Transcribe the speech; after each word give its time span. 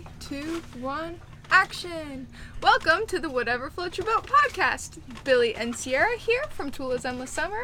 Three, 0.00 0.40
two, 0.40 0.62
one, 0.80 1.20
action! 1.50 2.26
Welcome 2.62 3.06
to 3.08 3.18
the 3.18 3.28
Whatever 3.28 3.68
Floats 3.68 3.98
Your 3.98 4.06
Boat 4.06 4.26
podcast. 4.26 4.98
Billy 5.24 5.54
and 5.54 5.76
Sierra 5.76 6.16
here 6.16 6.44
from 6.50 6.70
Tula's 6.70 7.04
Endless 7.04 7.30
Summer, 7.30 7.62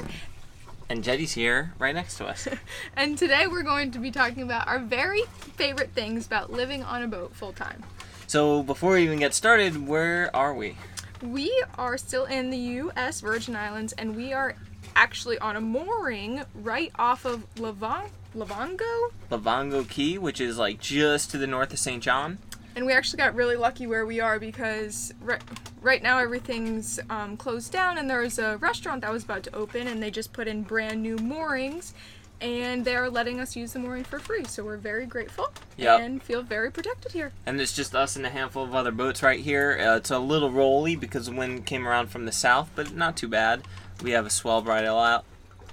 And 0.91 1.03
Jetty's 1.03 1.33
here, 1.33 1.73
right 1.79 1.95
next 1.95 2.19
to 2.19 2.27
us. 2.27 2.49
and 2.97 3.17
today 3.17 3.47
we're 3.47 3.63
going 3.63 3.91
to 3.93 3.99
be 3.99 4.11
talking 4.11 4.43
about 4.43 4.67
our 4.67 4.79
very 4.79 5.23
favorite 5.55 5.93
things 5.93 6.27
about 6.27 6.53
living 6.53 6.83
on 6.83 7.03
a 7.03 7.09
boat 7.09 7.35
full 7.35 7.53
time. 7.53 7.85
so 8.27 8.63
before 8.63 8.95
we 8.95 9.05
even 9.05 9.19
get 9.19 9.33
started, 9.33 9.87
where 9.87 10.35
are 10.35 10.53
we? 10.53 10.77
We 11.23 11.65
are 11.79 11.97
still 11.97 12.25
in 12.27 12.51
the 12.51 12.59
U.S. 12.59 13.21
Virgin 13.21 13.57
Islands, 13.57 13.93
and 13.95 14.15
we 14.15 14.35
are 14.35 14.57
actually 14.97 15.39
on 15.39 15.55
a 15.55 15.61
mooring 15.61 16.43
right 16.55 16.91
off 16.99 17.25
of 17.25 17.47
Lavon- 17.57 18.09
Lovango. 18.35 19.11
Lovango 19.31 19.89
Cay, 19.89 20.19
which 20.19 20.41
is 20.41 20.59
like 20.59 20.81
just 20.81 21.31
to 21.31 21.39
the 21.39 21.47
north 21.47 21.73
of 21.73 21.79
St. 21.79 22.03
John. 22.03 22.39
And 22.75 22.85
we 22.85 22.93
actually 22.93 23.19
got 23.19 23.35
really 23.35 23.57
lucky 23.57 23.87
where 23.87 24.05
we 24.05 24.21
are 24.21 24.39
because 24.39 25.15
right, 25.21 25.41
right 25.81 26.03
now 26.03 26.19
everything's 26.19 26.99
um, 27.09 27.37
closed 27.37 27.73
down, 27.73 27.97
and 27.99 28.09
there's 28.11 28.39
a 28.39 28.57
restaurant 28.59 29.01
that 29.03 29.11
was 29.13 29.25
about 29.25 29.43
to 29.45 29.55
open, 29.55 29.87
and 29.87 30.03
they 30.03 30.11
just 30.11 30.33
put 30.35 30.47
in 30.47 30.63
brand 30.63 31.03
new 31.03 31.17
moorings, 31.17 31.95
and 32.43 32.85
they're 32.85 33.09
letting 33.09 33.41
us 33.41 33.57
use 33.57 33.73
the 33.73 33.79
mooring 33.79 34.05
for 34.05 34.19
free. 34.19 34.45
So 34.45 34.63
we're 34.63 34.77
very 34.77 35.07
grateful 35.07 35.49
Yep. 35.79 36.01
and 36.01 36.23
feel 36.23 36.43
very 36.43 36.71
protected 36.71 37.13
here. 37.13 37.33
And 37.47 37.59
it's 37.59 37.75
just 37.75 37.95
us 37.95 38.15
and 38.15 38.27
a 38.27 38.31
handful 38.31 38.65
of 38.65 38.75
other 38.75 38.93
boats 38.93 39.23
right 39.23 39.41
here. 39.41 39.79
Uh, 39.81 39.97
it's 39.97 40.11
a 40.11 40.19
little 40.19 40.51
rolly 40.51 40.97
because 40.97 41.27
the 41.27 41.33
wind 41.33 41.65
came 41.65 41.89
around 41.89 42.09
from 42.09 42.27
the 42.27 42.33
south, 42.33 42.71
but 42.75 42.95
not 42.95 43.17
too 43.17 43.29
bad. 43.29 43.63
We 44.03 44.13
have 44.13 44.27
a 44.27 44.31
swell 44.31 44.63
bridle 44.63 44.99
out, 44.99 45.25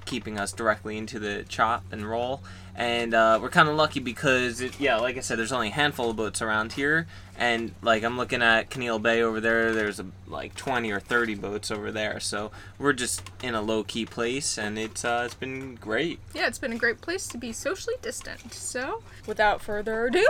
keeping 0.05 0.39
us 0.39 0.51
directly 0.53 0.97
into 0.97 1.19
the 1.19 1.45
chop 1.47 1.83
and 1.91 2.05
roll. 2.05 2.41
And 2.75 3.13
uh, 3.13 3.37
we're 3.41 3.49
kind 3.49 3.69
of 3.69 3.75
lucky 3.75 3.99
because, 3.99 4.59
it, 4.59 4.79
yeah, 4.79 4.97
like 4.97 5.15
I 5.17 5.19
said, 5.19 5.37
there's 5.37 5.51
only 5.51 5.67
a 5.67 5.71
handful 5.71 6.09
of 6.09 6.15
boats 6.15 6.41
around 6.41 6.73
here. 6.73 7.05
And 7.37 7.73
like 7.81 8.03
I'm 8.03 8.17
looking 8.17 8.41
at 8.41 8.69
Caneel 8.69 9.01
Bay 9.01 9.21
over 9.21 9.39
there, 9.39 9.73
there's 9.73 9.99
a, 9.99 10.05
like 10.27 10.55
20 10.55 10.91
or 10.91 10.99
30 10.99 11.35
boats 11.35 11.69
over 11.71 11.91
there. 11.91 12.19
So 12.19 12.51
we're 12.79 12.93
just 12.93 13.23
in 13.43 13.53
a 13.53 13.61
low 13.61 13.83
key 13.83 14.05
place, 14.05 14.57
and 14.57 14.77
it's 14.77 15.03
uh, 15.03 15.23
it's 15.25 15.35
been 15.35 15.75
great. 15.75 16.19
Yeah, 16.33 16.47
it's 16.47 16.59
been 16.59 16.73
a 16.73 16.77
great 16.77 17.01
place 17.01 17.27
to 17.29 17.37
be 17.37 17.51
socially 17.51 17.95
distant. 18.01 18.53
So, 18.53 19.01
without 19.27 19.61
further 19.61 20.07
ado, 20.07 20.27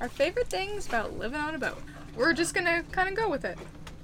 our 0.00 0.08
favorite 0.08 0.48
things 0.48 0.86
about 0.86 1.18
living 1.18 1.40
on 1.40 1.54
a 1.54 1.58
boat. 1.58 1.82
We're 2.16 2.32
just 2.32 2.54
gonna 2.54 2.84
kind 2.92 3.08
of 3.08 3.16
go 3.16 3.28
with 3.28 3.44
it. 3.44 3.58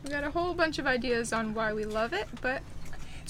We 0.04 0.10
got 0.10 0.24
a 0.24 0.30
whole 0.30 0.54
bunch 0.54 0.78
of 0.78 0.86
ideas 0.86 1.32
on 1.32 1.54
why 1.54 1.72
we 1.72 1.84
love 1.84 2.12
it, 2.12 2.26
but 2.40 2.62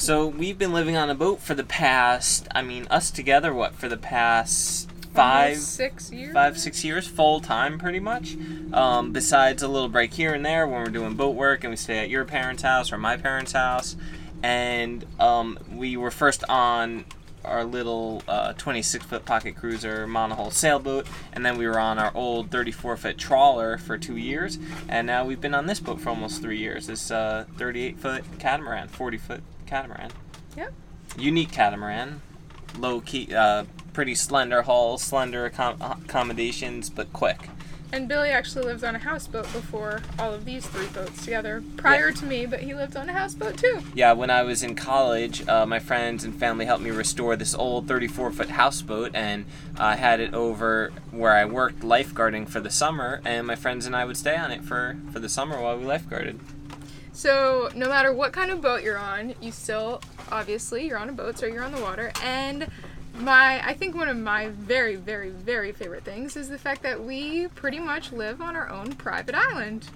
So 0.00 0.26
we've 0.26 0.56
been 0.56 0.72
living 0.72 0.96
on 0.96 1.10
a 1.10 1.14
boat 1.14 1.40
for 1.40 1.54
the 1.54 1.62
past, 1.62 2.48
I 2.54 2.62
mean, 2.62 2.86
us 2.88 3.10
together, 3.10 3.52
what, 3.52 3.74
for 3.74 3.86
the 3.86 3.98
past 3.98 4.90
five, 5.12 5.50
almost 5.50 5.74
six 5.74 6.10
years. 6.10 6.32
five, 6.32 6.58
six 6.58 6.82
years, 6.82 7.06
full 7.06 7.40
time, 7.40 7.78
pretty 7.78 8.00
much. 8.00 8.34
Um, 8.72 9.12
besides 9.12 9.62
a 9.62 9.68
little 9.68 9.90
break 9.90 10.14
here 10.14 10.32
and 10.32 10.42
there 10.42 10.66
when 10.66 10.80
we're 10.80 10.86
doing 10.86 11.16
boat 11.16 11.34
work 11.34 11.64
and 11.64 11.70
we 11.70 11.76
stay 11.76 11.98
at 11.98 12.08
your 12.08 12.24
parents' 12.24 12.62
house 12.62 12.90
or 12.92 12.96
my 12.96 13.18
parents' 13.18 13.52
house. 13.52 13.94
And 14.42 15.04
um, 15.18 15.58
we 15.70 15.98
were 15.98 16.10
first 16.10 16.44
on 16.48 17.04
our 17.44 17.64
little 17.64 18.22
uh, 18.26 18.54
26 18.54 19.04
foot 19.04 19.26
pocket 19.26 19.54
cruiser 19.54 20.06
monohull 20.06 20.50
sailboat, 20.50 21.08
and 21.34 21.44
then 21.44 21.58
we 21.58 21.66
were 21.66 21.78
on 21.78 21.98
our 21.98 22.10
old 22.14 22.50
34 22.50 22.96
foot 22.96 23.18
trawler 23.18 23.76
for 23.76 23.98
two 23.98 24.16
years, 24.16 24.58
and 24.88 25.06
now 25.06 25.26
we've 25.26 25.42
been 25.42 25.54
on 25.54 25.66
this 25.66 25.78
boat 25.78 26.00
for 26.00 26.08
almost 26.08 26.40
three 26.40 26.58
years. 26.58 26.86
This 26.86 27.10
uh, 27.10 27.44
38 27.58 27.98
foot 27.98 28.24
catamaran, 28.38 28.88
40 28.88 29.18
foot 29.18 29.42
catamaran. 29.70 30.10
Yep. 30.56 30.72
Unique 31.16 31.52
catamaran, 31.52 32.20
low 32.78 33.00
key, 33.00 33.32
uh, 33.34 33.64
pretty 33.92 34.14
slender 34.14 34.62
hull, 34.62 34.98
slender 34.98 35.48
accom- 35.48 36.04
accommodations, 36.04 36.90
but 36.90 37.12
quick. 37.12 37.48
And 37.92 38.06
Billy 38.06 38.28
actually 38.28 38.64
lived 38.66 38.84
on 38.84 38.94
a 38.94 38.98
houseboat 38.98 39.52
before 39.52 40.00
all 40.16 40.32
of 40.32 40.44
these 40.44 40.64
three 40.64 40.86
boats 40.88 41.24
together, 41.24 41.62
prior 41.76 42.12
to 42.12 42.24
me, 42.24 42.46
but 42.46 42.60
he 42.60 42.72
lived 42.72 42.96
on 42.96 43.08
a 43.08 43.12
houseboat 43.12 43.58
too. 43.58 43.80
Yeah, 43.94 44.12
when 44.12 44.30
I 44.30 44.44
was 44.44 44.62
in 44.62 44.76
college, 44.76 45.46
uh, 45.48 45.66
my 45.66 45.80
friends 45.80 46.22
and 46.22 46.32
family 46.32 46.66
helped 46.66 46.84
me 46.84 46.90
restore 46.90 47.34
this 47.34 47.52
old 47.52 47.88
34 47.88 48.30
foot 48.30 48.50
houseboat, 48.50 49.10
and 49.14 49.44
I 49.76 49.96
had 49.96 50.20
it 50.20 50.34
over 50.34 50.92
where 51.10 51.32
I 51.32 51.44
worked 51.44 51.80
lifeguarding 51.80 52.48
for 52.48 52.60
the 52.60 52.70
summer, 52.70 53.20
and 53.24 53.44
my 53.44 53.56
friends 53.56 53.86
and 53.86 53.96
I 53.96 54.04
would 54.04 54.16
stay 54.16 54.36
on 54.36 54.52
it 54.52 54.62
for, 54.62 54.96
for 55.12 55.18
the 55.18 55.28
summer 55.28 55.60
while 55.60 55.76
we 55.76 55.84
lifeguarded. 55.84 56.38
So, 57.12 57.70
no 57.74 57.88
matter 57.88 58.12
what 58.12 58.32
kind 58.32 58.50
of 58.50 58.60
boat 58.60 58.82
you're 58.82 58.98
on, 58.98 59.34
you 59.40 59.52
still, 59.52 60.00
obviously, 60.30 60.86
you're 60.86 60.98
on 60.98 61.08
a 61.08 61.12
boat, 61.12 61.38
so 61.38 61.46
you're 61.46 61.64
on 61.64 61.72
the 61.72 61.80
water. 61.80 62.12
And 62.22 62.68
my, 63.18 63.66
I 63.66 63.74
think 63.74 63.94
one 63.94 64.08
of 64.08 64.16
my 64.16 64.48
very, 64.48 64.96
very, 64.96 65.30
very 65.30 65.72
favorite 65.72 66.04
things 66.04 66.36
is 66.36 66.48
the 66.48 66.58
fact 66.58 66.82
that 66.82 67.02
we 67.02 67.48
pretty 67.48 67.78
much 67.78 68.12
live 68.12 68.40
on 68.40 68.56
our 68.56 68.68
own 68.68 68.92
private 68.94 69.34
island. 69.34 69.88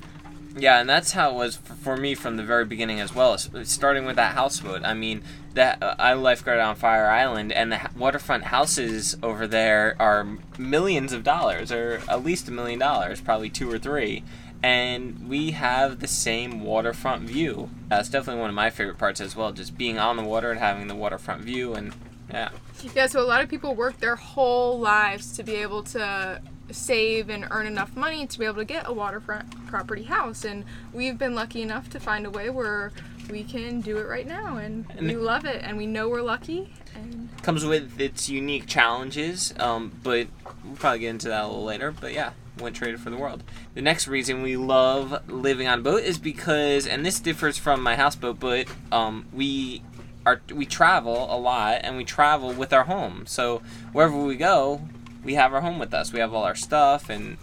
Yeah, 0.57 0.81
and 0.81 0.89
that's 0.89 1.13
how 1.13 1.31
it 1.31 1.35
was 1.35 1.57
for, 1.57 1.97
me 1.97 2.15
from 2.15 2.37
the 2.37 2.45
very 2.45 2.65
beginning 2.65 3.01
as 3.01 3.13
well. 3.13 3.37
Starting 3.39 4.05
with 4.05 4.17
that 4.17 4.35
houseboat. 4.35 4.85
I 4.85 4.95
mean, 4.95 5.23
that 5.55 5.83
uh, 5.83 5.97
I 5.99 6.13
lifeguarded 6.13 6.65
on 6.65 6.77
Fire 6.77 7.09
Island, 7.09 7.51
and 7.53 7.73
the 7.73 7.91
waterfront 7.97 8.45
houses 8.45 9.17
over 9.21 9.49
there 9.49 9.97
are 9.99 10.39
millions 10.57 11.13
of 11.13 11.25
dollars, 11.25 11.73
or 11.73 12.03
at 12.09 12.25
least 12.25 12.49
a 12.49 12.53
million 12.53 12.79
dollars, 12.79 13.21
probably 13.21 13.51
two 13.51 13.71
or 13.71 13.79
three. 13.79 14.23
And 14.65 15.29
we 15.29 15.51
have 15.51 16.01
the 16.01 16.09
same 16.09 16.63
waterfront 16.63 17.25
view. 17.25 17.69
That's 17.89 18.09
definitely 18.09 18.41
one 18.41 18.49
of 18.49 18.57
my 18.57 18.71
favorite 18.71 18.97
parts 18.97 19.21
as 19.21 19.37
well, 19.37 19.53
just 19.53 19.77
being 19.77 19.99
on 19.99 20.17
the 20.17 20.23
water 20.23 20.51
and 20.51 20.59
having 20.59 20.87
the 20.89 20.95
waterfront 20.95 21.43
view. 21.43 21.75
And 21.75 21.93
yeah, 22.31 22.49
Yeah, 22.95 23.05
so 23.09 23.21
a 23.21 23.29
lot 23.29 23.43
of 23.43 23.51
people 23.51 23.75
work 23.75 23.99
their 24.01 24.17
whole 24.17 24.81
lives 24.81 25.37
to 25.37 25.43
be 25.43 25.57
able 25.57 25.83
to 25.83 26.41
save 26.71 27.29
and 27.29 27.47
earn 27.51 27.67
enough 27.67 27.95
money 27.95 28.27
to 28.27 28.39
be 28.39 28.47
able 28.47 28.57
to 28.57 28.65
get 28.65 28.89
a 28.89 28.93
waterfront 28.95 29.67
property 29.67 30.05
house. 30.05 30.47
And 30.47 30.65
we've 30.95 31.19
been 31.19 31.35
lucky 31.35 31.61
enough 31.61 31.91
to 31.91 32.01
find 32.01 32.25
a 32.25 32.31
way 32.31 32.49
where 32.49 32.91
we 33.29 33.45
can 33.45 33.83
do 33.83 33.99
it 33.99 34.07
right 34.07 34.27
now. 34.27 34.57
And, 34.57 34.87
And 34.97 35.07
we 35.07 35.17
love 35.17 35.45
it. 35.45 35.63
And 35.63 35.77
we 35.77 35.87
know 35.87 36.09
we're 36.09 36.23
lucky. 36.23 36.73
And 36.95 37.29
comes 37.43 37.67
with 37.67 38.01
its 38.01 38.31
unique 38.31 38.67
challenges, 38.67 39.53
um, 39.59 39.93
but 40.03 40.29
we'll 40.65 40.77
probably 40.77 41.01
get 41.01 41.11
into 41.11 41.29
that 41.29 41.45
a 41.45 41.47
little 41.49 41.65
later. 41.65 41.93
But 41.93 42.15
yeah, 42.15 42.31
went 42.59 42.77
traded 42.77 43.01
for 43.01 43.11
the 43.11 43.17
world. 43.17 43.43
The 43.75 43.83
next 43.83 44.09
reason 44.09 44.43
we 44.43 44.57
love 44.57 45.29
living 45.29 45.67
on 45.67 45.81
a 45.81 45.83
boat 45.83 46.03
is 46.03 46.19
because, 46.19 46.87
and 46.87 47.05
this 47.05 47.21
differs 47.21 47.59
from 47.59 47.83
my 47.83 47.97
houseboat, 47.97 48.41
but 48.41 48.67
um, 48.93 49.27
we 49.33 49.83
are 50.27 50.41
we 50.55 50.65
travel 50.65 51.27
a 51.31 51.37
lot 51.37 51.81
and 51.83 51.97
we 51.97 52.05
travel 52.05 52.53
with 52.53 52.73
our 52.73 52.85
home. 52.85 53.27
So 53.27 53.63
wherever 53.93 54.17
we 54.17 54.37
go, 54.37 54.81
we 55.23 55.35
have 55.35 55.53
our 55.53 55.61
home 55.61 55.79
with 55.79 55.93
us. 55.93 56.13
We 56.13 56.21
have 56.21 56.33
all 56.33 56.45
our 56.45 56.55
stuff 56.55 57.11
and 57.11 57.37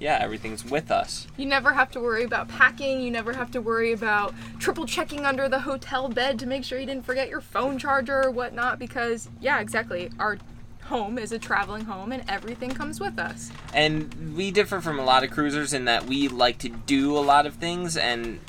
yeah, 0.00 0.18
everything's 0.20 0.64
with 0.64 0.90
us. 0.90 1.28
You 1.36 1.46
never 1.46 1.72
have 1.72 1.90
to 1.92 2.00
worry 2.00 2.24
about 2.24 2.48
packing. 2.48 3.00
You 3.00 3.10
never 3.10 3.32
have 3.32 3.50
to 3.52 3.60
worry 3.60 3.92
about 3.92 4.34
triple 4.58 4.86
checking 4.86 5.24
under 5.24 5.48
the 5.48 5.60
hotel 5.60 6.08
bed 6.08 6.38
to 6.40 6.46
make 6.46 6.64
sure 6.64 6.78
you 6.78 6.86
didn't 6.86 7.06
forget 7.06 7.28
your 7.28 7.40
phone 7.40 7.78
charger 7.78 8.24
or 8.24 8.30
whatnot 8.30 8.78
because, 8.78 9.28
yeah, 9.40 9.60
exactly. 9.60 10.10
Our 10.18 10.38
home 10.84 11.18
is 11.18 11.32
a 11.32 11.38
traveling 11.38 11.84
home 11.84 12.12
and 12.12 12.24
everything 12.28 12.70
comes 12.70 13.00
with 13.00 13.18
us. 13.18 13.50
And 13.72 14.34
we 14.36 14.50
differ 14.50 14.80
from 14.80 14.98
a 14.98 15.04
lot 15.04 15.24
of 15.24 15.30
cruisers 15.30 15.72
in 15.72 15.86
that 15.86 16.06
we 16.06 16.28
like 16.28 16.58
to 16.58 16.68
do 16.68 17.16
a 17.16 17.20
lot 17.20 17.46
of 17.46 17.54
things 17.54 17.96
and 17.96 18.40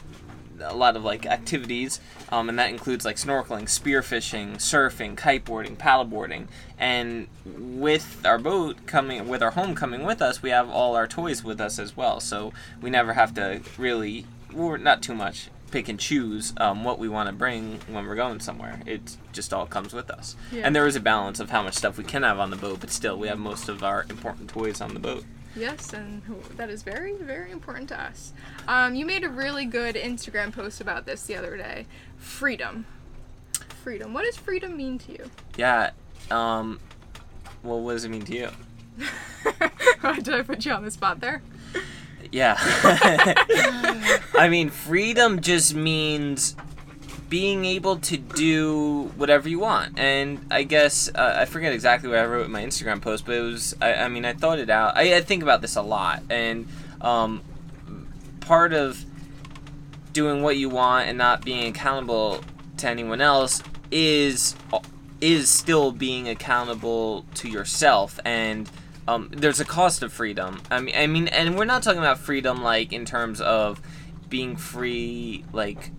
a 0.62 0.75
lot 0.75 0.95
of 0.95 1.03
like 1.03 1.25
activities, 1.25 2.00
um, 2.31 2.50
and 2.50 2.57
that 2.57 2.69
includes 2.69 3.06
like 3.06 3.18
snorkeling, 3.18 3.63
spearfishing, 3.63 4.56
surfing, 4.56 5.16
kiteboarding, 5.16 5.75
paddleboarding. 5.75 6.47
And 6.78 7.28
with 7.45 8.25
our 8.25 8.38
boat 8.38 8.85
coming, 8.85 9.28
with 9.28 9.44
our 9.44 9.51
home 9.51 9.75
coming 9.75 10.03
with 10.03 10.22
us, 10.22 10.41
we 10.41 10.50
have 10.51 10.69
all 10.69 10.95
our 10.95 11.07
toys 11.07 11.44
with 11.44 11.59
us 11.59 11.79
as 11.79 11.97
well. 11.97 12.19
So 12.19 12.53
we 12.81 12.90
never 12.90 13.13
have 13.13 13.34
to 13.35 13.62
really, 13.78 14.25
or 14.56 14.78
not 14.78 15.01
too 15.01 15.16
much, 15.16 15.50
pick 15.71 15.89
and 15.89 15.99
choose 15.99 16.53
um, 16.57 16.83
what 16.83 16.99
we 16.99 17.09
want 17.09 17.27
to 17.27 17.33
bring 17.33 17.79
when 17.87 18.05
we're 18.05 18.15
going 18.15 18.39
somewhere. 18.39 18.81
It 18.85 19.17
just 19.33 19.53
all 19.53 19.65
comes 19.65 19.93
with 19.93 20.09
us. 20.09 20.35
Yeah. 20.51 20.61
And 20.63 20.75
there 20.75 20.87
is 20.87 20.95
a 20.95 20.99
balance 20.99 21.39
of 21.39 21.49
how 21.49 21.63
much 21.63 21.75
stuff 21.75 21.97
we 21.97 22.03
can 22.03 22.23
have 22.23 22.39
on 22.39 22.49
the 22.49 22.55
boat, 22.55 22.79
but 22.79 22.91
still, 22.91 23.17
we 23.17 23.27
have 23.27 23.39
most 23.39 23.69
of 23.69 23.83
our 23.83 24.05
important 24.09 24.49
toys 24.49 24.81
on 24.81 24.93
the 24.93 24.99
boat. 24.99 25.23
Yes, 25.55 25.93
and 25.93 26.21
that 26.57 26.69
is 26.69 26.83
very, 26.83 27.13
very 27.13 27.51
important 27.51 27.89
to 27.89 28.01
us. 28.01 28.33
Um, 28.67 28.94
you 28.94 29.06
made 29.06 29.23
a 29.23 29.29
really 29.29 29.65
good 29.65 29.95
Instagram 29.95 30.51
post 30.51 30.81
about 30.81 31.06
this 31.06 31.23
the 31.23 31.35
other 31.35 31.56
day. 31.56 31.85
Freedom. 32.18 32.85
Freedom. 33.83 34.13
What 34.13 34.25
does 34.25 34.35
freedom 34.35 34.75
mean 34.75 34.97
to 35.00 35.11
you? 35.13 35.31
Yeah. 35.57 35.91
Um. 36.29 36.79
Well, 37.63 37.81
what 37.81 37.94
does 37.94 38.03
it 38.03 38.09
mean 38.09 38.25
to 38.25 38.35
you? 38.35 38.50
Did 40.21 40.33
I 40.33 40.41
put 40.41 40.65
you 40.65 40.71
on 40.73 40.83
the 40.83 40.91
spot 40.91 41.19
there? 41.19 41.41
Yeah. 42.31 42.56
I 44.36 44.48
mean, 44.50 44.69
freedom 44.69 45.42
just 45.42 45.74
means 45.74 46.56
being 47.30 47.66
able 47.66 47.98
to 47.98 48.18
do 48.18 49.12
whatever 49.16 49.50
you 49.50 49.60
want. 49.60 49.98
And 49.98 50.45
I 50.51 50.63
guess 50.63 51.10
uh, 51.13 51.36
I 51.38 51.45
forget 51.45 51.74
exactly 51.74 52.10
what 52.10 52.19
I 52.19 52.25
wrote 52.25 52.45
in 52.45 52.51
my 52.51 52.63
Instagram 52.63 53.01
post, 53.01 53.25
but 53.25 53.36
it 53.36 53.42
was. 53.42 53.75
I, 53.81 53.94
I 53.94 54.07
mean, 54.07 54.25
I 54.25 54.33
thought 54.33 54.60
it 54.60 54.69
out. 54.69 54.95
I, 54.95 55.16
I 55.16 55.22
think 55.22 55.44
about 55.44 55.62
this 55.62 55.75
a 55.75 55.81
lot, 55.81 56.24
and 56.30 56.68
um, 57.01 57.42
part 58.42 58.74
of 58.74 59.04
doing 60.13 60.42
what 60.42 60.56
you 60.57 60.69
want 60.69 61.10
and 61.10 61.18
not 61.18 61.44
being 61.44 61.68
accountable 61.68 62.42
to 62.78 62.88
anyone 62.88 63.21
else 63.21 63.62
is 63.92 64.56
is 65.21 65.50
still 65.50 65.92
being 65.92 66.30
accountable 66.30 67.25
to 67.33 67.50
yourself 67.50 68.19
and 68.25 68.69
um, 69.07 69.30
there's 69.31 69.60
a 69.60 69.66
cost 69.66 70.04
of 70.04 70.12
freedom. 70.12 70.62
I 70.72 70.81
mean, 70.81 70.96
I 70.96 71.07
mean, 71.07 71.28
and 71.28 71.57
we're 71.57 71.66
not 71.66 71.84
talking 71.84 72.00
about 72.00 72.19
freedom 72.19 72.63
like 72.63 72.92
in 72.92 73.06
terms 73.06 73.40
of 73.42 73.81
being 74.30 74.56
free, 74.56 75.46
like 75.54 75.92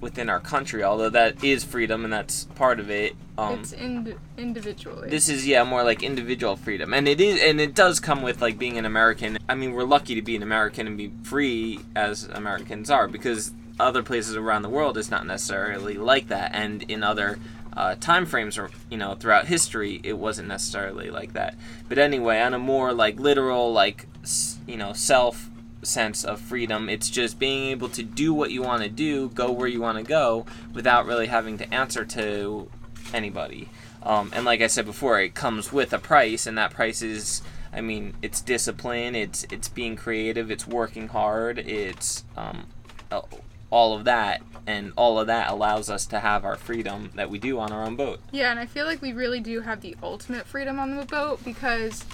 within 0.00 0.28
our 0.28 0.40
country. 0.40 0.82
Although 0.82 1.10
that 1.10 1.44
is 1.44 1.62
freedom, 1.62 2.04
and 2.04 2.12
that's 2.12 2.44
part 2.44 2.80
of 2.80 2.90
it. 2.90 3.14
Um, 3.38 3.60
it's 3.60 3.72
ind- 3.72 4.16
individually. 4.36 5.08
this 5.08 5.28
is 5.28 5.46
yeah 5.46 5.62
more 5.64 5.82
like 5.82 6.02
individual 6.02 6.56
freedom, 6.56 6.92
and 6.92 7.06
it 7.06 7.20
is, 7.20 7.40
and 7.40 7.60
it 7.60 7.74
does 7.74 8.00
come 8.00 8.22
with 8.22 8.42
like 8.42 8.58
being 8.58 8.78
an 8.78 8.84
American. 8.84 9.38
I 9.48 9.54
mean, 9.54 9.72
we're 9.72 9.84
lucky 9.84 10.14
to 10.16 10.22
be 10.22 10.34
an 10.36 10.42
American 10.42 10.86
and 10.86 10.96
be 10.96 11.12
free 11.22 11.80
as 11.94 12.24
Americans 12.24 12.90
are 12.90 13.06
because 13.06 13.52
other 13.78 14.02
places 14.02 14.36
around 14.36 14.62
the 14.62 14.68
world 14.68 14.98
is 14.98 15.10
not 15.10 15.26
necessarily 15.26 15.94
like 15.94 16.28
that, 16.28 16.50
and 16.52 16.82
in 16.90 17.02
other 17.02 17.38
uh, 17.74 17.94
time 17.96 18.26
frames 18.26 18.58
or 18.58 18.70
you 18.90 18.96
know 18.96 19.14
throughout 19.14 19.46
history 19.46 20.00
it 20.02 20.18
wasn't 20.18 20.48
necessarily 20.48 21.10
like 21.10 21.32
that. 21.34 21.54
But 21.88 21.98
anyway 21.98 22.40
on 22.40 22.54
a 22.54 22.58
more 22.58 22.92
like 22.92 23.18
literal 23.18 23.72
like 23.72 24.06
you 24.66 24.76
know 24.76 24.92
self 24.92 25.48
sense 25.82 26.24
of 26.24 26.38
freedom 26.38 26.90
it's 26.90 27.08
just 27.08 27.38
being 27.38 27.70
able 27.70 27.88
to 27.88 28.02
do 28.02 28.34
what 28.34 28.50
you 28.50 28.60
want 28.60 28.82
to 28.82 28.88
do 28.90 29.30
go 29.30 29.50
where 29.50 29.66
you 29.66 29.80
want 29.80 29.96
to 29.96 30.04
go 30.04 30.44
without 30.74 31.06
really 31.06 31.26
having 31.26 31.56
to 31.56 31.74
answer 31.74 32.04
to 32.04 32.68
anybody. 33.14 33.68
Um, 34.02 34.30
and 34.34 34.44
like 34.46 34.62
i 34.62 34.66
said 34.66 34.86
before 34.86 35.20
it 35.20 35.34
comes 35.34 35.72
with 35.72 35.92
a 35.92 35.98
price 35.98 36.46
and 36.46 36.56
that 36.56 36.72
price 36.72 37.02
is 37.02 37.42
i 37.70 37.82
mean 37.82 38.14
it's 38.22 38.40
discipline 38.40 39.14
it's 39.14 39.44
it's 39.50 39.68
being 39.68 39.94
creative 39.94 40.50
it's 40.50 40.66
working 40.66 41.08
hard 41.08 41.58
it's 41.58 42.24
um, 42.34 42.66
all 43.70 43.94
of 43.94 44.04
that 44.04 44.42
and 44.66 44.92
all 44.96 45.18
of 45.18 45.26
that 45.26 45.50
allows 45.50 45.88
us 45.88 46.06
to 46.06 46.20
have 46.20 46.44
our 46.44 46.56
freedom 46.56 47.10
that 47.14 47.30
we 47.30 47.38
do 47.38 47.58
on 47.58 47.72
our 47.72 47.84
own 47.84 47.96
boat 47.96 48.20
Yeah, 48.32 48.50
and 48.50 48.60
I 48.60 48.66
feel 48.66 48.84
like 48.84 49.00
we 49.00 49.12
really 49.12 49.40
do 49.40 49.60
have 49.60 49.80
the 49.80 49.96
ultimate 50.02 50.46
freedom 50.46 50.78
on 50.78 50.96
the 50.96 51.06
boat 51.06 51.42
because, 51.44 52.04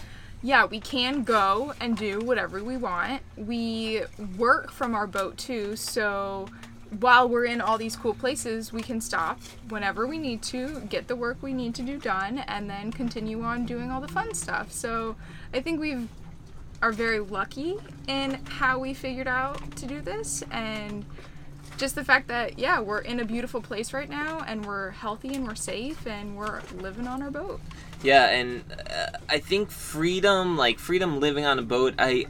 yeah, 0.43 0.65
we 0.65 0.81
can 0.81 1.23
go 1.23 1.75
and 1.81 1.97
do 1.97 2.21
whatever 2.21 2.63
we 2.63 2.77
want. 2.77 3.23
We 3.37 4.03
work 4.39 4.71
from 4.71 4.95
our 4.95 5.07
boat 5.07 5.37
too, 5.37 5.77
so 5.77 6.49
while 7.01 7.29
we're 7.29 7.47
in 7.47 7.61
all 7.61 7.79
these 7.79 7.97
cool 7.97 8.15
places, 8.15 8.73
we 8.73 8.81
can 8.81 9.01
stop 9.01 9.41
whenever 9.69 10.07
we 10.07 10.19
need 10.19 10.43
to, 10.45 10.81
get 10.89 11.09
the 11.09 11.17
work 11.17 11.39
we 11.43 11.53
need 11.53 11.75
to 11.75 11.83
do 11.83 11.99
done, 11.99 12.39
and 12.47 12.71
then 12.71 12.93
continue 12.93 13.43
on 13.43 13.67
doing 13.67 13.91
all 13.91 14.01
the 14.01 14.09
fun 14.09 14.35
stuff. 14.35 14.73
So 14.73 15.17
I 15.53 15.61
think 15.61 15.81
we've 15.81 16.09
are 16.83 16.93
very 16.93 17.21
lucky 17.21 17.77
in 18.07 18.35
how 18.45 18.79
we 18.79 18.93
figured 18.93 19.27
out 19.27 19.75
to 19.77 19.87
do 19.87 20.03
this 20.03 20.45
and 20.51 21.07
just 21.77 21.95
the 21.95 22.05
fact 22.05 22.29
that 22.29 22.59
yeah 22.59 22.81
we're 22.81 23.01
in 23.01 23.21
a 23.21 23.25
beautiful 23.25 23.61
place 23.61 23.93
right 23.93 24.09
now 24.09 24.43
and 24.47 24.65
we're 24.65 24.91
healthy 24.91 25.35
and 25.35 25.47
we're 25.47 25.55
safe 25.55 26.07
and 26.07 26.37
we're 26.37 26.61
living 26.79 27.07
on 27.07 27.23
our 27.23 27.31
boat 27.31 27.61
Yeah, 28.03 28.27
and 28.29 28.63
uh, 28.91 29.19
I 29.29 29.39
think 29.39 29.71
freedom, 29.71 30.57
like 30.57 30.79
freedom 30.79 31.19
living 31.21 31.45
on 31.45 31.59
a 31.59 31.63
boat, 31.63 31.95
I 31.99 32.27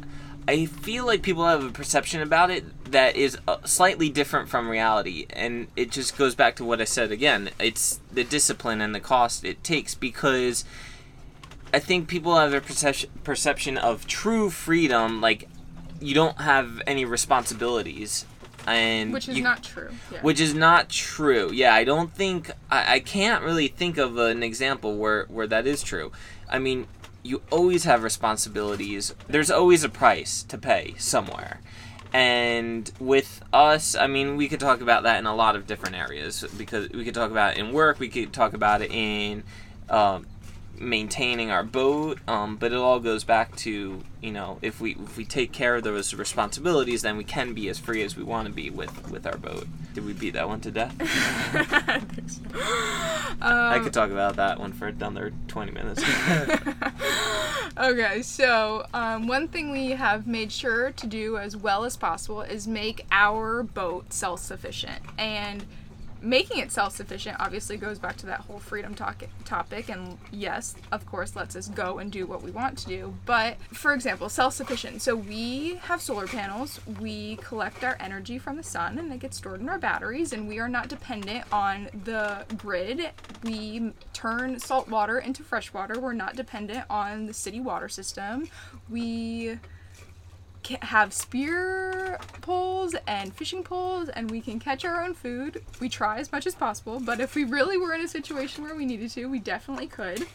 I 0.49 0.67
feel 0.67 1.05
like 1.05 1.23
people 1.23 1.45
have 1.45 1.65
a 1.65 1.71
perception 1.71 2.23
about 2.23 2.51
it 2.51 2.65
that 2.93 3.17
is 3.17 3.37
uh, 3.49 3.57
slightly 3.65 4.09
different 4.09 4.49
from 4.49 4.69
reality, 4.69 5.27
and 5.31 5.67
it 5.75 5.91
just 5.91 6.17
goes 6.17 6.37
back 6.37 6.55
to 6.57 6.65
what 6.65 6.81
I 6.81 6.85
said 6.85 7.11
again. 7.11 7.51
It's 7.59 8.01
the 8.13 8.23
discipline 8.23 8.81
and 8.81 8.95
the 8.95 9.01
cost 9.01 9.45
it 9.45 9.65
takes 9.65 9.97
because 9.97 10.65
I 11.75 11.81
think 11.81 12.07
people 12.07 12.37
have 12.39 12.55
a 12.55 12.61
perception 12.61 13.11
perception 13.25 13.77
of 13.77 14.07
true 14.07 14.51
freedom, 14.51 15.21
like 15.21 15.49
you 16.01 16.15
don't 16.15 16.41
have 16.41 16.81
any 16.87 17.05
responsibilities, 17.05 18.25
and 18.67 19.13
which 19.13 19.29
is 19.29 19.37
you, 19.37 19.43
not 19.43 19.63
true 19.63 19.91
yeah. 20.11 20.21
which 20.23 20.41
is 20.41 20.55
not 20.55 20.89
true. 20.89 21.51
Yeah, 21.53 21.75
I 21.75 21.85
don't 21.85 22.13
think 22.13 22.51
I, 22.71 22.95
I 22.95 23.01
can't 23.01 23.43
really 23.43 23.69
think 23.69 23.99
of 23.99 24.19
an 24.19 24.43
example 24.43 24.97
where 24.97 25.25
where 25.27 25.47
that 25.47 25.67
is 25.67 25.83
true. 25.83 26.13
I 26.49 26.59
mean, 26.59 26.87
you 27.23 27.43
always 27.51 27.85
have 27.85 28.03
responsibilities. 28.03 29.15
There's 29.29 29.51
always 29.51 29.85
a 29.85 29.89
price 29.89 30.43
to 30.45 30.59
pay 30.59 30.95
somewhere. 30.99 31.61
And 32.13 32.91
with 32.99 33.43
us, 33.53 33.95
I 33.95 34.07
mean, 34.07 34.37
we 34.37 34.49
could 34.49 34.61
talk 34.61 34.81
about 34.81 35.03
that 35.03 35.19
in 35.19 35.27
a 35.27 35.35
lot 35.35 35.57
of 35.57 35.67
different 35.67 35.97
areas 35.97 36.45
because 36.57 36.89
we 36.91 37.05
could 37.05 37.15
talk 37.15 37.31
about 37.31 37.57
it 37.57 37.59
in 37.59 37.73
work, 37.73 37.99
we 37.99 38.09
could 38.09 38.33
talk 38.33 38.55
about 38.55 38.81
it 38.81 38.91
in 38.91 39.43
um, 39.91 40.27
maintaining 40.79 41.51
our 41.51 41.63
boat, 41.63 42.19
um, 42.29 42.57
but 42.57 42.73
it 42.73 42.79
all 42.79 43.01
goes 43.01 43.25
back 43.25 43.55
to 43.57 44.03
you 44.23 44.33
know 44.33 44.59
if 44.63 44.81
we 44.81 44.93
if 44.97 45.17
we 45.17 45.25
take 45.25 45.53
care 45.53 45.77
of 45.77 45.83
those 45.85 46.15
responsibilities, 46.15 47.03
then 47.03 47.17
we 47.17 47.25
can 47.25 47.53
be 47.55 47.69
as 47.69 47.79
free 47.79 48.03
as 48.03 48.17
we 48.17 48.23
want 48.23 48.47
to 48.49 48.53
be 48.53 48.71
with 48.71 49.11
with 49.11 49.27
our 49.27 49.37
boat. 49.39 49.67
Did 49.95 50.05
we 50.05 50.13
beat 50.13 50.35
that 50.35 50.49
one 50.49 50.61
to 50.61 50.71
death? 50.71 50.95
I 53.41 53.75
Um, 53.77 53.85
could 53.85 53.93
talk 53.93 54.11
about 54.11 54.37
that 54.37 54.59
one 54.59 54.73
for 54.73 54.87
another 54.89 55.33
twenty 55.49 55.73
minutes. 55.73 56.03
okay 57.79 58.23
so 58.23 58.87
um, 58.95 59.27
one 59.27 59.49
thing 59.49 59.71
we 59.73 59.91
have 59.91 60.27
made 60.27 60.51
sure 60.51 60.91
to 60.93 61.07
do 61.07 61.37
as 61.37 61.57
well 61.57 61.85
as 61.85 61.97
possible 61.97 62.41
is 62.43 62.67
make 62.67 63.05
our 63.11 63.63
boat 63.63 64.13
self-sufficient 64.13 65.01
and 65.19 65.65
making 66.27 66.59
it 66.59 66.73
self-sufficient 66.73 67.37
obviously 67.39 67.77
goes 67.77 67.99
back 67.99 68.17
to 68.17 68.27
that 68.27 68.41
whole 68.41 68.59
freedom 68.59 68.95
talk- 68.95 69.25
topic 69.45 69.89
and 69.89 70.19
yes 70.33 70.75
of 70.93 71.07
course 71.07 71.37
lets 71.37 71.55
us 71.55 71.69
go 71.69 71.99
and 71.99 72.11
do 72.11 72.27
what 72.27 72.43
we 72.43 72.51
want 72.51 72.77
to 72.77 72.87
do 72.87 73.15
but 73.25 73.57
for 73.73 73.93
example 73.93 74.29
self-sufficient. 74.29 75.01
So 75.03 75.15
we 75.15 75.77
have 75.83 76.03
solar 76.03 76.27
panels 76.27 76.81
we 77.01 77.37
collect 77.37 77.85
our 77.85 77.97
energy 78.01 78.39
from 78.39 78.57
the 78.57 78.63
sun 78.63 78.99
and 78.99 79.13
it 79.13 79.21
gets 79.21 79.37
stored 79.37 79.61
in 79.61 79.69
our 79.69 79.79
batteries 79.79 80.33
and 80.33 80.49
we 80.49 80.59
are 80.59 80.69
not 80.69 80.89
dependent 80.89 81.45
on 81.53 81.89
the 82.05 82.45
grid. 82.57 83.11
We 83.45 83.93
turn 84.13 84.59
salt 84.59 84.89
water 84.89 85.19
into 85.19 85.43
fresh 85.43 85.73
water. 85.73 86.01
We're 86.01 86.13
not 86.13 86.37
dependent 86.37 86.85
on 86.91 87.27
the 87.27 87.35
city 87.35 87.61
water 87.61 87.89
system. 87.89 88.49
We 88.89 89.59
have 90.83 91.13
spear 91.13 92.19
poles 92.41 92.95
and 93.07 93.35
fishing 93.35 93.63
poles 93.63 94.09
and 94.11 94.31
we 94.31 94.41
can 94.41 94.59
catch 94.59 94.85
our 94.85 95.03
own 95.03 95.15
food. 95.15 95.65
We 95.81 95.89
try 95.89 96.19
as 96.19 96.33
much 96.33 96.47
as 96.47 96.55
possible, 96.55 97.01
but 97.01 97.21
if 97.21 97.35
we 97.35 97.45
really 97.45 97.79
were 97.79 97.93
in 97.93 98.01
a 98.01 98.09
situation 98.09 98.65
where 98.65 98.75
we 98.75 98.87
needed 98.87 99.11
to, 99.11 99.27
we 99.27 99.39
definitely 99.39 99.87
could. 99.87 100.27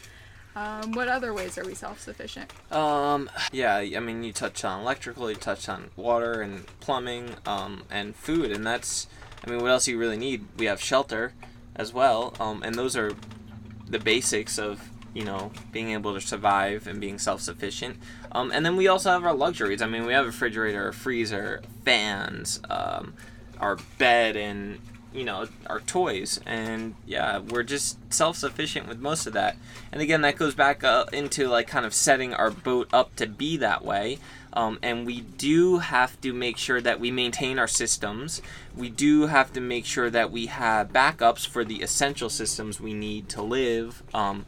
Um, 0.54 0.92
what 0.92 1.08
other 1.08 1.32
ways 1.32 1.56
are 1.56 1.64
we 1.64 1.74
self-sufficient? 1.74 2.52
um, 2.70 3.30
yeah, 3.52 3.76
I 3.76 4.00
mean, 4.00 4.22
you 4.22 4.32
touched 4.32 4.64
on 4.64 4.80
electrical, 4.80 5.30
you 5.30 5.36
touched 5.36 5.68
on 5.68 5.90
water 5.96 6.42
and 6.42 6.66
plumbing, 6.80 7.36
um, 7.46 7.84
and 7.90 8.14
food, 8.14 8.52
and 8.52 8.66
that's, 8.66 9.06
I 9.46 9.50
mean, 9.50 9.60
what 9.60 9.70
else 9.70 9.86
do 9.86 9.92
you 9.92 9.98
really 9.98 10.18
need? 10.18 10.44
We 10.58 10.66
have 10.66 10.80
shelter 10.82 11.32
as 11.74 11.94
well, 11.94 12.34
um, 12.38 12.62
and 12.62 12.74
those 12.74 12.96
are 12.96 13.12
the 13.88 13.98
basics 13.98 14.58
of 14.58 14.90
you 15.14 15.24
know 15.24 15.52
being 15.72 15.90
able 15.90 16.14
to 16.14 16.20
survive 16.20 16.86
and 16.86 17.00
being 17.00 17.18
self-sufficient. 17.18 17.96
Um, 18.32 18.50
and 18.52 18.64
then 18.64 18.76
we 18.76 18.88
also 18.88 19.10
have 19.10 19.24
our 19.24 19.34
luxuries. 19.34 19.82
I 19.82 19.86
mean, 19.86 20.06
we 20.06 20.12
have 20.12 20.24
a 20.24 20.28
refrigerator, 20.28 20.88
a 20.88 20.92
freezer, 20.92 21.62
fans, 21.84 22.60
um, 22.70 23.14
our 23.60 23.78
bed, 23.98 24.36
and 24.36 24.78
you 25.12 25.24
know 25.24 25.46
our 25.66 25.80
toys. 25.80 26.40
And 26.46 26.94
yeah, 27.06 27.38
we're 27.38 27.62
just 27.62 27.98
self-sufficient 28.12 28.88
with 28.88 28.98
most 28.98 29.26
of 29.26 29.32
that. 29.34 29.56
And 29.90 30.00
again, 30.00 30.22
that 30.22 30.36
goes 30.36 30.54
back 30.54 30.82
uh, 30.84 31.04
into 31.12 31.48
like 31.48 31.66
kind 31.66 31.84
of 31.84 31.94
setting 31.94 32.32
our 32.34 32.50
boat 32.50 32.88
up 32.92 33.16
to 33.16 33.26
be 33.26 33.56
that 33.58 33.84
way. 33.84 34.18
Um, 34.54 34.78
and 34.82 35.06
we 35.06 35.22
do 35.22 35.78
have 35.78 36.20
to 36.20 36.32
make 36.32 36.58
sure 36.58 36.80
that 36.80 37.00
we 37.00 37.10
maintain 37.10 37.58
our 37.58 37.68
systems. 37.68 38.42
We 38.76 38.90
do 38.90 39.26
have 39.26 39.52
to 39.54 39.60
make 39.60 39.86
sure 39.86 40.10
that 40.10 40.30
we 40.30 40.46
have 40.46 40.92
backups 40.92 41.46
for 41.46 41.64
the 41.64 41.82
essential 41.82 42.28
systems 42.28 42.78
we 42.78 42.92
need 42.92 43.30
to 43.30 43.42
live. 43.42 44.02
Um, 44.12 44.44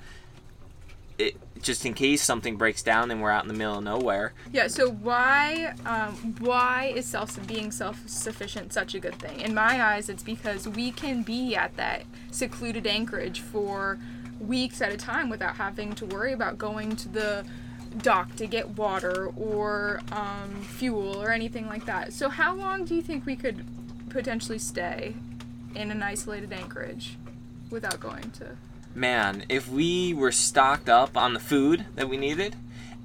just 1.65 1.85
in 1.85 1.95
case 1.95 2.23
something 2.23 2.57
breaks 2.57 2.83
down 2.83 3.11
and 3.11 3.21
we're 3.21 3.31
out 3.31 3.43
in 3.43 3.49
the 3.49 3.55
middle 3.55 3.79
of 3.79 3.85
nowhere. 3.85 4.33
Yeah, 4.53 4.69
so 4.69 4.91
why 4.91 5.75
um, 5.87 6.37
why 6.39 6.93
is 6.95 7.07
self 7.07 7.45
being 7.47 7.73
self-sufficient 7.73 8.73
such 8.73 8.95
a 8.95 9.01
good 9.01 9.17
thing? 9.17 9.41
In 9.41 9.55
my 9.55 9.83
eyes, 9.83 10.09
it's 10.09 10.23
because 10.23 10.69
we 10.69 10.93
can 10.93 11.23
be 11.23 11.57
at 11.57 11.77
that 11.77 12.05
secluded 12.31 12.87
anchorage 12.87 13.41
for 13.41 13.99
weeks 14.39 14.83
at 14.83 14.93
a 14.93 14.97
time 14.97 15.31
without 15.31 15.57
having 15.57 15.95
to 15.95 16.07
worry 16.07 16.33
about 16.33 16.59
going 16.59 16.97
to 16.97 17.09
the 17.09 17.45
dock 17.99 18.35
to 18.37 18.47
get 18.47 18.71
water 18.71 19.31
or 19.37 20.01
um, 20.13 20.63
fuel 20.63 21.23
or 21.23 21.31
anything 21.31 21.67
like 21.67 21.87
that. 21.87 22.13
So 22.13 22.29
how 22.29 22.55
long 22.55 22.85
do 22.85 22.95
you 22.95 23.03
think 23.03 23.25
we 23.25 23.37
could 23.37 23.65
potentially 24.11 24.59
stay 24.59 25.15
in 25.75 25.91
an 25.91 26.03
isolated 26.03 26.53
anchorage 26.53 27.17
without 27.71 28.01
going 28.01 28.31
to? 28.33 28.57
Man, 28.95 29.45
if 29.49 29.69
we 29.69 30.15
were 30.15 30.33
stocked 30.33 30.89
up 30.89 31.17
on 31.17 31.35
the 31.35 31.41
food 31.41 31.85
that 31.97 32.09
we 32.09 32.17
needed 32.17 32.55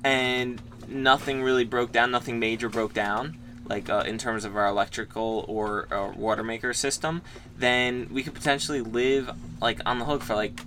and 0.04 0.62
nothing 0.88 1.42
really 1.42 1.66
broke 1.66 1.92
down, 1.92 2.12
nothing 2.12 2.40
major 2.40 2.70
broke 2.70 2.94
down, 2.94 3.38
like 3.68 3.90
uh, 3.90 4.04
in 4.06 4.18
terms 4.18 4.46
of 4.46 4.56
our 4.56 4.68
electrical 4.68 5.46
or, 5.48 5.88
or 5.92 6.12
water 6.12 6.44
maker 6.44 6.74
system, 6.74 7.22
then 7.58 8.08
we 8.12 8.24
could 8.24 8.34
potentially 8.34 8.82
live 8.82 9.32
like 9.62 9.80
on 9.86 10.00
the 10.00 10.06
hook 10.06 10.24
for 10.24 10.36
like 10.36 10.60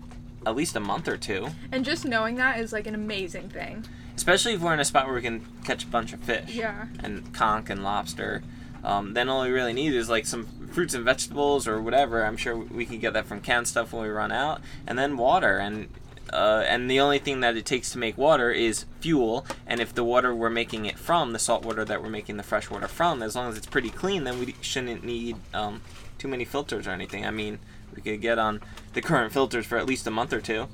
at 0.46 0.56
least 0.56 0.76
a 0.76 0.80
month 0.80 1.08
or 1.08 1.16
two. 1.16 1.48
And 1.70 1.84
just 1.84 2.04
knowing 2.04 2.36
that 2.36 2.58
is 2.58 2.72
like 2.72 2.86
an 2.86 2.94
amazing 2.94 3.48
thing. 3.48 3.84
Especially 4.16 4.54
if 4.54 4.60
we're 4.60 4.74
in 4.74 4.80
a 4.80 4.84
spot 4.84 5.06
where 5.06 5.14
we 5.14 5.22
can 5.22 5.44
catch 5.64 5.84
a 5.84 5.86
bunch 5.86 6.12
of 6.12 6.20
fish. 6.20 6.50
Yeah. 6.50 6.86
and 7.00 7.32
conch 7.32 7.70
and 7.70 7.82
lobster. 7.82 8.42
Um, 8.84 9.14
then 9.14 9.28
all 9.28 9.42
we 9.42 9.50
really 9.50 9.72
need 9.72 9.94
is 9.94 10.08
like 10.08 10.26
some 10.26 10.46
fruits 10.72 10.94
and 10.94 11.04
vegetables 11.04 11.68
or 11.68 11.80
whatever. 11.80 12.24
I'm 12.24 12.36
sure 12.36 12.56
we 12.56 12.86
can 12.86 12.98
get 12.98 13.12
that 13.12 13.26
from 13.26 13.40
canned 13.40 13.68
stuff 13.68 13.92
when 13.92 14.02
we 14.02 14.08
run 14.08 14.32
out, 14.32 14.60
and 14.86 14.98
then 14.98 15.16
water. 15.16 15.58
And 15.58 15.88
uh, 16.32 16.64
and 16.66 16.90
the 16.90 16.98
only 16.98 17.18
thing 17.18 17.40
that 17.40 17.56
it 17.56 17.66
takes 17.66 17.90
to 17.92 17.98
make 17.98 18.16
water 18.16 18.50
is 18.50 18.86
fuel. 19.00 19.46
And 19.66 19.80
if 19.80 19.94
the 19.94 20.04
water 20.04 20.34
we're 20.34 20.50
making 20.50 20.86
it 20.86 20.98
from, 20.98 21.32
the 21.32 21.38
salt 21.38 21.64
water 21.64 21.84
that 21.84 22.02
we're 22.02 22.08
making 22.08 22.38
the 22.38 22.42
fresh 22.42 22.70
water 22.70 22.88
from, 22.88 23.22
as 23.22 23.36
long 23.36 23.50
as 23.50 23.58
it's 23.58 23.66
pretty 23.66 23.90
clean, 23.90 24.24
then 24.24 24.38
we 24.38 24.54
shouldn't 24.60 25.04
need 25.04 25.36
um, 25.52 25.82
too 26.18 26.28
many 26.28 26.44
filters 26.44 26.86
or 26.86 26.90
anything. 26.90 27.26
I 27.26 27.30
mean, 27.30 27.58
we 27.94 28.00
could 28.00 28.20
get 28.20 28.38
on 28.38 28.60
the 28.94 29.02
current 29.02 29.32
filters 29.32 29.66
for 29.66 29.76
at 29.76 29.86
least 29.86 30.06
a 30.06 30.10
month 30.10 30.32
or 30.32 30.40
two. 30.40 30.68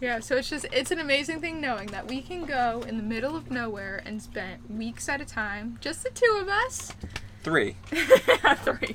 Yeah, 0.00 0.18
so 0.18 0.36
it's 0.36 0.50
just 0.50 0.66
it's 0.72 0.90
an 0.90 0.98
amazing 0.98 1.40
thing 1.40 1.60
knowing 1.60 1.86
that 1.88 2.08
we 2.08 2.22
can 2.22 2.44
go 2.44 2.82
in 2.88 2.96
the 2.96 3.04
middle 3.04 3.36
of 3.36 3.52
nowhere 3.52 4.02
and 4.04 4.20
spend 4.20 4.60
weeks 4.68 5.08
at 5.08 5.20
a 5.20 5.24
time, 5.24 5.78
just 5.80 6.02
the 6.02 6.10
two 6.10 6.38
of 6.40 6.48
us. 6.48 6.92
Three. 7.42 7.76
Three. 8.64 8.94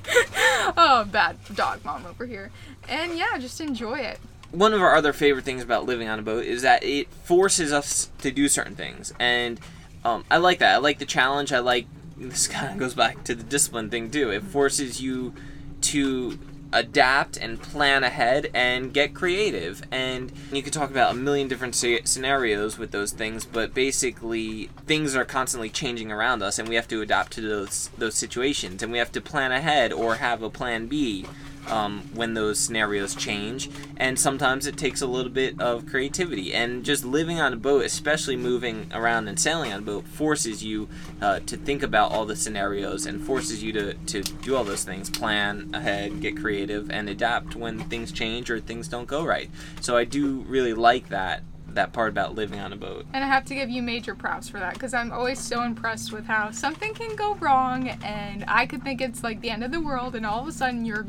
Oh, 0.76 1.06
bad 1.10 1.36
dog 1.54 1.84
mom 1.84 2.06
over 2.06 2.24
here. 2.26 2.50
And 2.88 3.16
yeah, 3.18 3.38
just 3.38 3.60
enjoy 3.60 3.98
it. 3.98 4.18
one 4.50 4.72
of 4.72 4.80
our 4.80 4.94
other 4.96 5.12
favorite 5.12 5.44
things 5.44 5.62
about 5.62 5.84
living 5.84 6.08
on 6.08 6.18
a 6.18 6.22
boat 6.22 6.44
is 6.44 6.62
that 6.62 6.82
it 6.82 7.12
forces 7.12 7.72
us 7.72 8.10
to 8.18 8.30
do 8.30 8.48
certain 8.48 8.74
things, 8.74 9.12
and 9.20 9.60
um, 10.04 10.24
I 10.30 10.38
like 10.38 10.60
that. 10.60 10.74
I 10.74 10.78
like 10.78 10.98
the 10.98 11.04
challenge. 11.06 11.52
I 11.52 11.58
like 11.58 11.86
this 12.16 12.48
kind 12.48 12.72
of 12.72 12.78
goes 12.78 12.94
back 12.94 13.22
to 13.24 13.34
the 13.34 13.42
discipline 13.44 13.90
thing 13.90 14.10
too. 14.10 14.30
It 14.30 14.42
forces 14.42 15.00
you 15.02 15.34
to 15.82 16.38
adapt 16.72 17.36
and 17.36 17.60
plan 17.60 18.04
ahead 18.04 18.50
and 18.54 18.92
get 18.92 19.14
creative. 19.14 19.82
And 19.90 20.32
you 20.52 20.62
could 20.62 20.72
talk 20.72 20.90
about 20.90 21.12
a 21.12 21.16
million 21.16 21.48
different 21.48 21.74
sce- 21.74 22.06
scenarios 22.06 22.78
with 22.78 22.90
those 22.90 23.12
things, 23.12 23.44
but 23.44 23.74
basically 23.74 24.70
things 24.86 25.16
are 25.16 25.24
constantly 25.24 25.70
changing 25.70 26.12
around 26.12 26.42
us, 26.42 26.58
and 26.58 26.68
we 26.68 26.74
have 26.74 26.88
to 26.88 27.00
adapt 27.00 27.32
to 27.32 27.40
those 27.40 27.90
those 27.98 28.14
situations, 28.14 28.82
and 28.82 28.92
we 28.92 28.98
have 28.98 29.12
to 29.12 29.20
plan 29.20 29.52
ahead 29.52 29.92
or 29.92 30.16
have 30.16 30.42
a 30.42 30.50
plan 30.50 30.86
B 30.86 31.26
um, 31.70 32.02
when 32.14 32.34
those 32.34 32.58
scenarios 32.58 33.14
change. 33.14 33.70
And 33.96 34.18
sometimes 34.18 34.66
it 34.66 34.76
takes 34.76 35.00
a 35.00 35.06
little 35.06 35.30
bit 35.30 35.60
of 35.60 35.86
creativity. 35.86 36.54
And 36.54 36.84
just 36.84 37.04
living 37.04 37.40
on 37.40 37.52
a 37.52 37.56
boat, 37.56 37.84
especially 37.84 38.36
moving 38.36 38.90
around 38.94 39.28
and 39.28 39.38
sailing 39.38 39.72
on 39.72 39.80
a 39.80 39.82
boat, 39.82 40.06
forces 40.06 40.64
you 40.64 40.88
uh, 41.20 41.40
to 41.40 41.56
think 41.56 41.82
about 41.82 42.12
all 42.12 42.24
the 42.24 42.36
scenarios 42.36 43.06
and 43.06 43.22
forces 43.22 43.62
you 43.62 43.72
to, 43.72 43.94
to 43.94 44.22
do 44.22 44.56
all 44.56 44.64
those 44.64 44.84
things 44.84 45.10
plan 45.10 45.70
ahead, 45.74 46.20
get 46.20 46.36
creative, 46.36 46.90
and 46.90 47.08
adapt 47.08 47.56
when 47.56 47.80
things 47.84 48.12
change 48.12 48.50
or 48.50 48.60
things 48.60 48.88
don't 48.88 49.06
go 49.06 49.24
right. 49.24 49.50
So 49.80 49.96
I 49.96 50.04
do 50.04 50.40
really 50.48 50.74
like 50.74 51.08
that. 51.08 51.42
That 51.70 51.92
part 51.92 52.08
about 52.08 52.34
living 52.34 52.58
on 52.58 52.72
a 52.72 52.76
boat. 52.76 53.04
And 53.12 53.22
I 53.22 53.26
have 53.28 53.44
to 53.44 53.54
give 53.54 53.68
you 53.68 53.82
major 53.82 54.14
props 54.14 54.48
for 54.48 54.58
that 54.58 54.72
because 54.72 54.94
I'm 54.94 55.12
always 55.12 55.38
so 55.38 55.62
impressed 55.62 56.12
with 56.12 56.24
how 56.24 56.50
something 56.50 56.94
can 56.94 57.14
go 57.14 57.34
wrong 57.34 57.88
and 58.02 58.44
I 58.48 58.66
could 58.66 58.82
think 58.82 59.00
it's 59.02 59.22
like 59.22 59.42
the 59.42 59.50
end 59.50 59.62
of 59.62 59.70
the 59.70 59.80
world 59.80 60.16
and 60.16 60.24
all 60.24 60.40
of 60.40 60.48
a 60.48 60.52
sudden 60.52 60.86
you're 60.86 61.06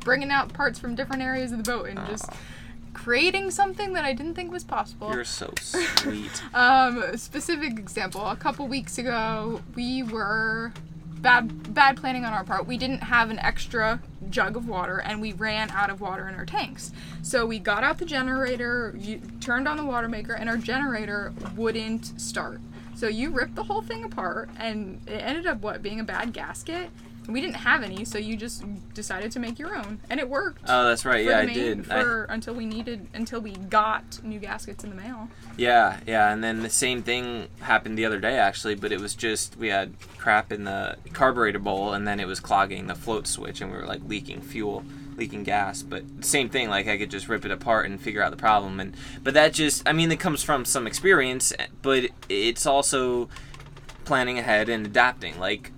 bringing 0.00 0.30
out 0.30 0.52
parts 0.52 0.78
from 0.78 0.94
different 0.94 1.22
areas 1.22 1.52
of 1.52 1.62
the 1.62 1.70
boat 1.70 1.88
and 1.88 1.98
just 2.06 2.30
creating 2.92 3.50
something 3.50 3.92
that 3.92 4.04
I 4.04 4.12
didn't 4.12 4.34
think 4.34 4.52
was 4.52 4.64
possible. 4.64 5.12
You're 5.12 5.24
so 5.24 5.52
sweet. 5.60 6.42
Um, 6.54 7.16
specific 7.16 7.78
example. 7.78 8.26
A 8.26 8.36
couple 8.36 8.66
weeks 8.66 8.98
ago, 8.98 9.62
we 9.74 10.02
were 10.02 10.72
bad 11.20 11.74
bad 11.74 11.96
planning 11.96 12.24
on 12.24 12.32
our 12.32 12.44
part. 12.44 12.66
We 12.66 12.76
didn't 12.76 13.02
have 13.02 13.30
an 13.30 13.38
extra 13.38 14.00
jug 14.28 14.56
of 14.56 14.68
water, 14.68 14.98
and 14.98 15.20
we 15.20 15.32
ran 15.32 15.70
out 15.70 15.90
of 15.90 16.00
water 16.00 16.28
in 16.28 16.34
our 16.34 16.46
tanks. 16.46 16.92
So 17.22 17.46
we 17.46 17.58
got 17.58 17.84
out 17.84 17.98
the 17.98 18.04
generator, 18.04 18.94
you, 18.98 19.20
turned 19.40 19.68
on 19.68 19.76
the 19.76 19.84
water 19.84 20.08
maker, 20.08 20.32
and 20.32 20.48
our 20.48 20.56
generator 20.56 21.32
wouldn't 21.56 22.20
start. 22.20 22.60
So 22.94 23.08
you 23.08 23.30
ripped 23.30 23.54
the 23.54 23.64
whole 23.64 23.82
thing 23.82 24.04
apart, 24.04 24.50
and 24.58 25.00
it 25.06 25.22
ended 25.22 25.46
up 25.46 25.62
what 25.62 25.82
being 25.82 26.00
a 26.00 26.04
bad 26.04 26.32
gasket. 26.32 26.90
We 27.30 27.40
didn't 27.40 27.56
have 27.56 27.82
any, 27.82 28.04
so 28.04 28.18
you 28.18 28.36
just 28.36 28.64
decided 28.94 29.32
to 29.32 29.38
make 29.38 29.58
your 29.58 29.76
own, 29.76 30.00
and 30.10 30.18
it 30.20 30.28
worked. 30.28 30.62
Oh, 30.68 30.84
that's 30.88 31.04
right. 31.04 31.24
Yeah, 31.24 31.38
I 31.40 31.46
did. 31.46 31.90
I- 31.90 32.02
For 32.02 32.24
until 32.24 32.54
we 32.54 32.66
needed 32.66 33.06
until 33.14 33.40
we 33.40 33.52
got 33.52 34.22
new 34.24 34.38
gaskets 34.38 34.84
in 34.84 34.90
the 34.90 34.96
mail. 34.96 35.28
Yeah, 35.56 36.00
yeah, 36.06 36.32
and 36.32 36.42
then 36.42 36.62
the 36.62 36.70
same 36.70 37.02
thing 37.02 37.48
happened 37.60 37.96
the 37.98 38.04
other 38.04 38.18
day 38.20 38.38
actually, 38.38 38.74
but 38.74 38.92
it 38.92 39.00
was 39.00 39.14
just 39.14 39.56
we 39.56 39.68
had 39.68 39.94
crap 40.18 40.52
in 40.52 40.64
the 40.64 40.96
carburetor 41.12 41.58
bowl 41.58 41.92
and 41.94 42.06
then 42.06 42.20
it 42.20 42.26
was 42.26 42.40
clogging 42.40 42.86
the 42.86 42.94
float 42.94 43.26
switch 43.26 43.60
and 43.60 43.70
we 43.70 43.76
were 43.78 43.86
like 43.86 44.00
leaking 44.06 44.40
fuel, 44.40 44.84
leaking 45.16 45.44
gas. 45.44 45.82
But 45.82 46.04
same 46.22 46.48
thing, 46.48 46.68
like 46.68 46.88
I 46.88 46.96
could 46.98 47.10
just 47.10 47.28
rip 47.28 47.44
it 47.44 47.50
apart 47.50 47.86
and 47.86 48.00
figure 48.00 48.22
out 48.22 48.30
the 48.30 48.36
problem 48.36 48.80
and 48.80 48.94
but 49.22 49.34
that 49.34 49.52
just 49.52 49.86
I 49.88 49.92
mean 49.92 50.10
it 50.12 50.20
comes 50.20 50.42
from 50.42 50.64
some 50.64 50.86
experience, 50.86 51.52
but 51.82 52.04
it's 52.28 52.66
also 52.66 53.28
planning 54.04 54.38
ahead 54.38 54.68
and 54.68 54.86
adapting. 54.86 55.38
Like 55.38 55.72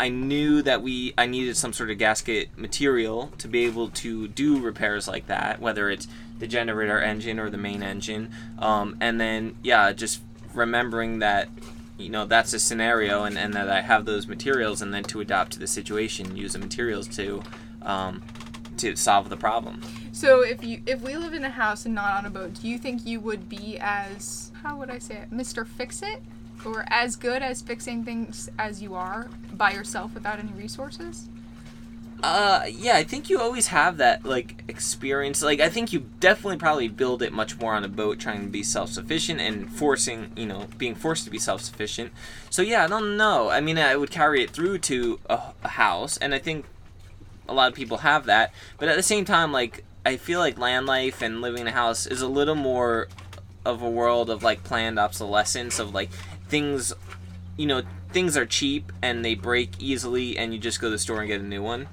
I 0.00 0.08
knew 0.08 0.62
that 0.62 0.82
we 0.82 1.12
I 1.18 1.26
needed 1.26 1.56
some 1.56 1.72
sort 1.72 1.90
of 1.90 1.98
gasket 1.98 2.56
material 2.56 3.32
to 3.38 3.48
be 3.48 3.64
able 3.64 3.90
to 3.90 4.28
do 4.28 4.60
repairs 4.60 5.08
like 5.08 5.26
that, 5.26 5.60
whether 5.60 5.90
it's 5.90 6.06
the 6.38 6.46
generator 6.46 7.00
engine 7.00 7.40
or 7.40 7.50
the 7.50 7.58
main 7.58 7.82
engine. 7.82 8.30
Um, 8.58 8.96
and 9.00 9.20
then 9.20 9.56
yeah, 9.62 9.92
just 9.92 10.20
remembering 10.54 11.18
that 11.18 11.48
you 11.98 12.10
know 12.10 12.26
that's 12.26 12.52
a 12.52 12.60
scenario 12.60 13.24
and, 13.24 13.36
and 13.36 13.54
that 13.54 13.68
I 13.68 13.80
have 13.80 14.04
those 14.04 14.26
materials 14.26 14.82
and 14.82 14.94
then 14.94 15.02
to 15.04 15.20
adapt 15.20 15.52
to 15.52 15.58
the 15.58 15.66
situation, 15.66 16.36
use 16.36 16.52
the 16.52 16.60
materials 16.60 17.08
to 17.16 17.42
um, 17.82 18.22
to 18.76 18.94
solve 18.94 19.28
the 19.30 19.36
problem. 19.36 19.82
So 20.12 20.42
if 20.42 20.62
you 20.62 20.80
if 20.86 21.00
we 21.00 21.16
live 21.16 21.34
in 21.34 21.44
a 21.44 21.50
house 21.50 21.86
and 21.86 21.94
not 21.94 22.18
on 22.18 22.26
a 22.26 22.30
boat, 22.30 22.54
do 22.60 22.68
you 22.68 22.78
think 22.78 23.04
you 23.04 23.18
would 23.20 23.48
be 23.48 23.78
as 23.80 24.52
how 24.62 24.76
would 24.76 24.90
I 24.90 24.98
say 24.98 25.16
it, 25.16 25.30
Mr. 25.30 25.66
Fix 25.66 26.02
It, 26.02 26.22
or 26.64 26.84
as 26.88 27.16
good 27.16 27.42
as 27.42 27.62
fixing 27.62 28.04
things 28.04 28.50
as 28.58 28.82
you 28.82 28.94
are 28.94 29.28
by 29.52 29.72
yourself 29.72 30.14
without 30.14 30.38
any 30.38 30.52
resources? 30.52 31.28
Uh, 32.20 32.64
yeah, 32.68 32.96
I 32.96 33.04
think 33.04 33.30
you 33.30 33.40
always 33.40 33.68
have 33.68 33.98
that 33.98 34.24
like 34.24 34.64
experience. 34.66 35.40
Like, 35.40 35.60
I 35.60 35.68
think 35.68 35.92
you 35.92 36.06
definitely 36.18 36.56
probably 36.56 36.88
build 36.88 37.22
it 37.22 37.32
much 37.32 37.58
more 37.60 37.74
on 37.74 37.84
a 37.84 37.88
boat, 37.88 38.18
trying 38.18 38.42
to 38.42 38.48
be 38.48 38.64
self-sufficient 38.64 39.40
and 39.40 39.72
forcing, 39.72 40.32
you 40.36 40.46
know, 40.46 40.66
being 40.76 40.96
forced 40.96 41.24
to 41.26 41.30
be 41.30 41.38
self-sufficient. 41.38 42.12
So 42.50 42.62
yeah, 42.62 42.84
I 42.84 42.88
don't 42.88 43.16
know. 43.16 43.50
I 43.50 43.60
mean, 43.60 43.78
I 43.78 43.94
would 43.94 44.10
carry 44.10 44.42
it 44.42 44.50
through 44.50 44.78
to 44.78 45.20
a, 45.30 45.40
a 45.62 45.68
house, 45.68 46.16
and 46.16 46.34
I 46.34 46.40
think 46.40 46.64
a 47.48 47.54
lot 47.54 47.70
of 47.70 47.74
people 47.74 47.98
have 47.98 48.26
that. 48.26 48.52
But 48.78 48.88
at 48.88 48.96
the 48.96 49.02
same 49.02 49.24
time, 49.24 49.52
like, 49.52 49.84
I 50.04 50.16
feel 50.16 50.40
like 50.40 50.58
land 50.58 50.86
life 50.86 51.22
and 51.22 51.40
living 51.40 51.60
in 51.60 51.66
a 51.68 51.72
house 51.72 52.04
is 52.04 52.20
a 52.20 52.28
little 52.28 52.56
more 52.56 53.08
of 53.64 53.82
a 53.82 53.88
world 53.88 54.30
of 54.30 54.42
like 54.42 54.64
planned 54.64 54.98
obsolescence 54.98 55.78
of 55.78 55.92
like 55.92 56.08
things, 56.48 56.92
you 57.56 57.66
know, 57.66 57.82
things 58.10 58.36
are 58.36 58.46
cheap 58.46 58.92
and 59.02 59.24
they 59.24 59.34
break 59.34 59.72
easily, 59.80 60.36
and 60.38 60.52
you 60.52 60.58
just 60.58 60.80
go 60.80 60.86
to 60.88 60.90
the 60.92 60.98
store 60.98 61.20
and 61.20 61.28
get 61.28 61.40
a 61.40 61.44
new 61.44 61.62
one 61.62 61.86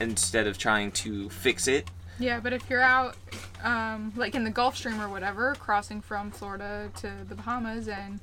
instead 0.00 0.46
of 0.46 0.58
trying 0.58 0.90
to 0.92 1.28
fix 1.30 1.66
it. 1.68 1.90
Yeah, 2.18 2.38
but 2.40 2.52
if 2.52 2.68
you're 2.70 2.80
out, 2.82 3.16
um, 3.64 4.12
like 4.16 4.34
in 4.34 4.44
the 4.44 4.50
Gulf 4.50 4.76
Stream 4.76 5.00
or 5.00 5.08
whatever, 5.08 5.54
crossing 5.56 6.00
from 6.00 6.30
Florida 6.30 6.90
to 6.96 7.10
the 7.28 7.34
Bahamas, 7.34 7.88
and 7.88 8.20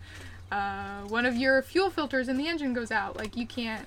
uh, 0.52 1.02
one 1.08 1.26
of 1.26 1.36
your 1.36 1.62
fuel 1.62 1.90
filters 1.90 2.28
in 2.30 2.38
the 2.38 2.48
engine 2.48 2.74
goes 2.74 2.92
out, 2.92 3.18
like 3.18 3.36
you 3.36 3.46
can't 3.46 3.86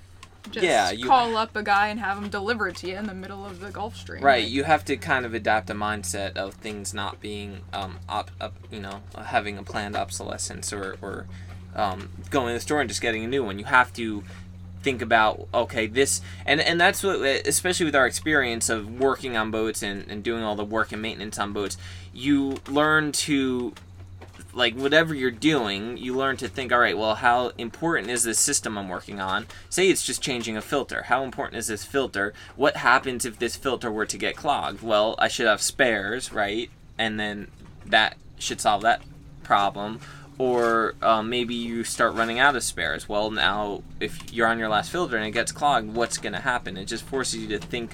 just 0.51 0.63
Yeah, 0.65 0.91
you- 0.91 1.07
call 1.07 1.39
up 1.39 1.57
a 1.57 1.63
guy 1.63 1.89
and 1.89 1.99
have 2.01 2.19
him 2.19 2.29
deliver 2.29 2.69
it 2.69 2.77
to 2.77 2.89
you 2.89 2.97
in 2.97 3.07
the 3.07 3.15
middle 3.15 3.47
of 3.47 3.61
the 3.61 3.71
Gulf 3.71 3.97
Stream. 3.97 4.23
Right, 4.23 4.47
you 4.47 4.65
have 4.65 4.85
to 4.87 4.97
kind 4.99 5.25
of 5.25 5.33
adapt 5.33 5.71
a 5.71 5.75
mindset 5.75 6.37
of 6.37 6.53
things 6.55 6.93
not 6.93 7.19
being, 7.21 7.63
um, 7.73 7.99
op, 8.07 8.31
op, 8.43 8.53
you 8.71 8.81
know, 8.81 9.01
having 9.25 9.57
a 9.57 9.63
planned 9.63 9.97
obsolescence 9.97 10.71
or, 10.71 10.97
or 11.01 11.27
um, 11.75 12.11
going 12.31 12.49
to 12.49 12.55
the 12.55 12.61
store 12.61 12.81
and 12.81 12.89
just 12.89 13.01
getting 13.01 13.25
a 13.25 13.29
new 13.29 13.45
one. 13.45 13.59
You 13.59 13.65
have 13.67 13.93
to 13.95 14.25
think 14.83 15.01
about 15.01 15.49
okay 15.55 15.87
this 15.87 16.21
and 16.45 16.61
and 16.61 16.79
that's 16.79 17.03
what 17.03 17.19
especially 17.47 17.87
with 17.87 17.97
our 17.97 18.07
experience 18.07 18.69
of 18.69 19.01
working 19.01 19.35
on 19.35 19.51
boats 19.51 19.83
and, 19.83 20.07
and 20.11 20.23
doing 20.23 20.43
all 20.45 20.55
the 20.55 20.65
work 20.65 20.93
and 20.93 21.01
maintenance 21.01 21.39
on 21.39 21.55
boats 21.55 21.79
you 22.13 22.59
learn 22.69 23.11
to 23.11 23.73
like 24.55 24.75
whatever 24.75 25.15
you're 25.15 25.31
doing, 25.31 25.97
you 25.97 26.15
learn 26.15 26.37
to 26.37 26.49
think, 26.49 26.73
all 26.73 26.79
right, 26.79 26.97
well, 26.97 27.17
how 27.17 27.49
important 27.59 28.11
is 28.11 28.23
this 28.23 28.39
system 28.39 28.79
I'm 28.79 28.89
working 28.89 29.21
on? 29.21 29.47
Say 29.69 29.89
it's 29.89 30.05
just 30.05 30.23
changing 30.23 30.57
a 30.57 30.63
filter. 30.63 31.03
How 31.03 31.25
important 31.25 31.59
is 31.59 31.67
this 31.67 31.85
filter? 31.85 32.33
What 32.57 32.77
happens 32.79 33.25
if 33.25 33.39
this 33.39 33.57
filter 33.57 33.91
were 33.91 34.07
to 34.07 34.17
get 34.17 34.37
clogged? 34.37 34.83
Well, 34.83 35.17
I 35.19 35.29
should 35.29 35.47
have 35.47 35.61
spares, 35.61 36.33
right? 36.33 36.71
And 36.97 37.19
then 37.19 37.49
that 37.85 38.17
should 38.39 38.61
solve 38.61 38.83
that 38.83 39.03
problem. 39.43 40.01
Or 40.37 40.95
um, 41.01 41.31
maybe 41.31 41.55
you 41.55 41.85
start 41.85 42.15
running 42.15 42.41
out 42.41 42.57
of 42.57 42.65
spares. 42.65 43.09
Well, 43.09 43.31
now 43.31 43.83
if 44.01 44.33
you're 44.33 44.49
on 44.49 44.59
your 44.59 44.69
last 44.69 44.91
filter 44.91 45.17
and 45.17 45.25
it 45.27 45.31
gets 45.31 45.53
clogged, 45.53 45.95
what's 45.95 46.19
going 46.19 46.33
to 46.33 46.41
happen? 46.41 46.77
It 46.77 46.87
just 46.87 47.05
forces 47.05 47.37
you 47.37 47.49
to 47.49 47.59
think 47.59 47.93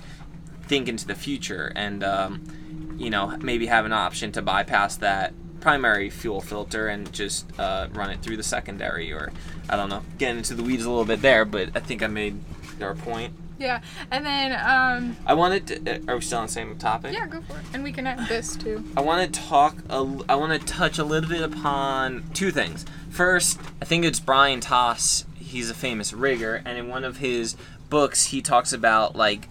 think 0.70 0.88
into 0.88 1.04
the 1.04 1.16
future 1.16 1.72
and 1.74 2.04
um, 2.04 2.96
you 2.96 3.10
know 3.10 3.36
maybe 3.38 3.66
have 3.66 3.84
an 3.84 3.92
option 3.92 4.30
to 4.30 4.40
bypass 4.40 4.96
that 4.98 5.32
primary 5.58 6.08
fuel 6.10 6.40
filter 6.40 6.86
and 6.86 7.12
just 7.12 7.44
uh, 7.58 7.88
run 7.92 8.08
it 8.08 8.22
through 8.22 8.36
the 8.36 8.42
secondary 8.42 9.12
or 9.12 9.32
i 9.68 9.76
don't 9.76 9.88
know 9.88 10.02
getting 10.16 10.38
into 10.38 10.54
the 10.54 10.62
weeds 10.62 10.84
a 10.84 10.88
little 10.88 11.04
bit 11.04 11.20
there 11.22 11.44
but 11.44 11.70
i 11.74 11.80
think 11.80 12.04
i 12.04 12.06
made 12.06 12.38
our 12.80 12.94
point 12.94 13.34
Yeah, 13.70 13.82
and 14.10 14.24
then 14.24 14.52
um, 14.52 15.18
i 15.26 15.34
wanted 15.34 15.66
to 15.66 15.96
uh, 15.96 15.98
are 16.08 16.14
we 16.14 16.22
still 16.22 16.38
on 16.38 16.46
the 16.46 16.52
same 16.52 16.78
topic 16.78 17.12
yeah, 17.12 17.26
go 17.26 17.42
for 17.42 17.58
it. 17.58 17.64
And 17.74 17.84
we 17.84 17.92
can 17.92 18.06
add 18.06 18.26
this 18.26 18.56
too. 18.56 18.82
I 18.96 19.02
want 19.02 19.34
to 19.34 19.40
talk. 19.40 19.76
A, 19.90 19.96
I 20.30 20.34
want 20.36 20.58
to 20.58 20.66
touch 20.66 20.98
a 20.98 21.04
little 21.04 21.28
bit 21.28 21.42
upon 21.42 22.24
two 22.32 22.50
things. 22.50 22.86
First, 23.10 23.60
I 23.82 23.84
think 23.84 24.06
it's 24.06 24.18
Brion 24.18 24.60
Toss. 24.60 25.26
He's 25.36 25.68
a 25.68 25.74
famous 25.74 26.14
rigger, 26.14 26.62
and 26.64 26.78
in 26.78 26.88
one 26.88 27.04
of 27.04 27.18
his 27.18 27.54
books, 27.90 28.26
he 28.26 28.40
talks 28.40 28.72
about 28.72 29.14
like 29.14 29.46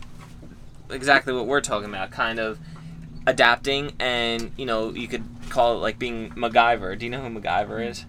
exactly 0.90 1.32
what 1.32 1.46
we're 1.46 1.62
talking 1.62 1.90
about, 1.90 2.10
kind 2.10 2.40
of 2.40 2.58
adapting. 3.28 3.94
And 4.00 4.52
you 4.58 4.66
know, 4.66 4.90
you 4.92 5.08
could 5.08 5.24
call 5.50 5.76
it 5.76 5.82
like 5.82 6.00
being 6.00 6.32
MacGyver. 6.32 6.98
Do 6.98 7.06
you 7.06 7.12
know 7.12 7.22
who 7.22 7.40
MacGyver 7.40 7.88
is? 7.88 8.06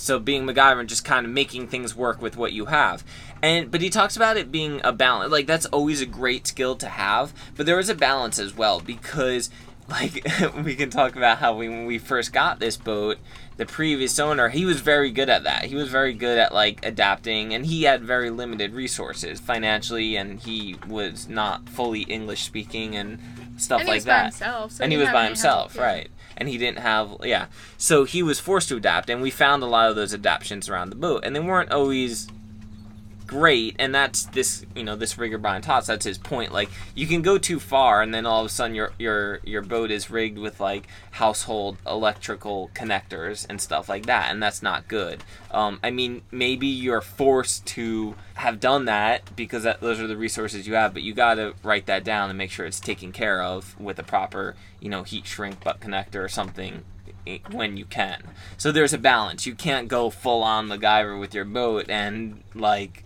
So 0.00 0.18
being 0.18 0.46
MacGyver 0.46 0.80
and 0.80 0.88
just 0.88 1.04
kind 1.04 1.26
of 1.26 1.32
making 1.32 1.68
things 1.68 1.94
work 1.94 2.20
with 2.20 2.36
what 2.36 2.52
you 2.52 2.66
have. 2.66 3.04
And 3.42 3.70
but 3.70 3.80
he 3.80 3.90
talks 3.90 4.16
about 4.16 4.36
it 4.36 4.50
being 4.50 4.80
a 4.84 4.92
balance. 4.92 5.32
Like 5.32 5.46
that's 5.46 5.66
always 5.66 6.00
a 6.00 6.06
great 6.06 6.46
skill 6.46 6.76
to 6.76 6.88
have, 6.88 7.32
but 7.56 7.66
there 7.66 7.78
is 7.78 7.88
a 7.88 7.94
balance 7.94 8.38
as 8.38 8.56
well 8.56 8.80
because 8.80 9.50
like 9.90 10.24
we 10.64 10.74
can 10.74 10.88
talk 10.88 11.16
about 11.16 11.38
how 11.38 11.54
we, 11.54 11.68
when 11.68 11.86
we 11.86 11.98
first 11.98 12.32
got 12.32 12.60
this 12.60 12.76
boat 12.76 13.18
the 13.56 13.66
previous 13.66 14.18
owner 14.18 14.48
he 14.48 14.64
was 14.64 14.80
very 14.80 15.10
good 15.10 15.28
at 15.28 15.44
that 15.44 15.64
he 15.64 15.74
was 15.74 15.88
very 15.88 16.14
good 16.14 16.38
at 16.38 16.54
like 16.54 16.84
adapting 16.84 17.52
and 17.52 17.66
he 17.66 17.82
had 17.82 18.02
very 18.02 18.30
limited 18.30 18.72
resources 18.72 19.40
financially 19.40 20.16
and 20.16 20.40
he 20.40 20.76
was 20.88 21.28
not 21.28 21.68
fully 21.68 22.02
english 22.02 22.42
speaking 22.42 22.96
and 22.96 23.18
stuff 23.60 23.80
and 23.80 23.88
he 23.88 23.94
like 23.94 24.04
by 24.04 24.06
that. 24.06 24.22
himself, 24.24 24.72
so 24.72 24.84
and 24.84 24.92
he 24.92 24.98
didn't 24.98 25.08
was 25.08 25.12
by 25.12 25.26
himself 25.26 25.74
help, 25.74 25.76
yeah. 25.76 25.92
right. 25.92 26.10
And 26.36 26.48
he 26.48 26.56
didn't 26.56 26.78
have 26.78 27.16
yeah. 27.22 27.46
So 27.76 28.04
he 28.04 28.22
was 28.22 28.40
forced 28.40 28.68
to 28.70 28.76
adapt 28.76 29.10
and 29.10 29.20
we 29.20 29.30
found 29.30 29.62
a 29.62 29.66
lot 29.66 29.90
of 29.90 29.96
those 29.96 30.14
adaptations 30.14 30.68
around 30.68 30.90
the 30.90 30.96
boat 30.96 31.24
and 31.24 31.36
they 31.36 31.40
weren't 31.40 31.70
always 31.70 32.28
great 33.30 33.76
and 33.78 33.94
that's 33.94 34.24
this 34.26 34.66
you 34.74 34.82
know 34.82 34.96
this 34.96 35.16
rigger 35.16 35.38
Brion 35.38 35.62
Toss 35.62 35.86
that's 35.86 36.04
his 36.04 36.18
point 36.18 36.52
like 36.52 36.68
you 36.96 37.06
can 37.06 37.22
go 37.22 37.38
too 37.38 37.60
far 37.60 38.02
and 38.02 38.12
then 38.12 38.26
all 38.26 38.40
of 38.40 38.46
a 38.46 38.48
sudden 38.48 38.74
your 38.74 38.90
your 38.98 39.38
your 39.44 39.62
boat 39.62 39.92
is 39.92 40.10
rigged 40.10 40.36
with 40.36 40.58
like 40.58 40.88
household 41.12 41.76
electrical 41.86 42.72
connectors 42.74 43.46
and 43.48 43.60
stuff 43.60 43.88
like 43.88 44.06
that 44.06 44.32
and 44.32 44.42
that's 44.42 44.64
not 44.64 44.88
good 44.88 45.22
um, 45.52 45.78
I 45.80 45.92
mean 45.92 46.22
maybe 46.32 46.66
you're 46.66 47.00
forced 47.00 47.64
to 47.66 48.16
have 48.34 48.58
done 48.58 48.86
that 48.86 49.36
because 49.36 49.62
that, 49.62 49.80
those 49.80 50.00
are 50.00 50.08
the 50.08 50.16
resources 50.16 50.66
you 50.66 50.74
have 50.74 50.92
but 50.92 51.02
you 51.02 51.14
got 51.14 51.34
to 51.34 51.54
write 51.62 51.86
that 51.86 52.02
down 52.02 52.30
and 52.30 52.36
make 52.36 52.50
sure 52.50 52.66
it's 52.66 52.80
taken 52.80 53.12
care 53.12 53.44
of 53.44 53.78
with 53.78 54.00
a 54.00 54.04
proper 54.04 54.56
you 54.80 54.88
know 54.88 55.04
heat 55.04 55.24
shrink 55.24 55.62
butt 55.62 55.78
connector 55.78 56.16
or 56.16 56.28
something 56.28 56.82
when 57.52 57.76
you 57.76 57.84
can. 57.84 58.22
So 58.56 58.72
there's 58.72 58.94
a 58.94 58.98
balance. 58.98 59.46
You 59.46 59.54
can't 59.54 59.88
go 59.88 60.08
full 60.10 60.42
on 60.42 60.68
MacGyver 60.68 61.20
with 61.20 61.34
your 61.34 61.44
boat 61.44 61.90
and 61.90 62.42
like 62.54 63.04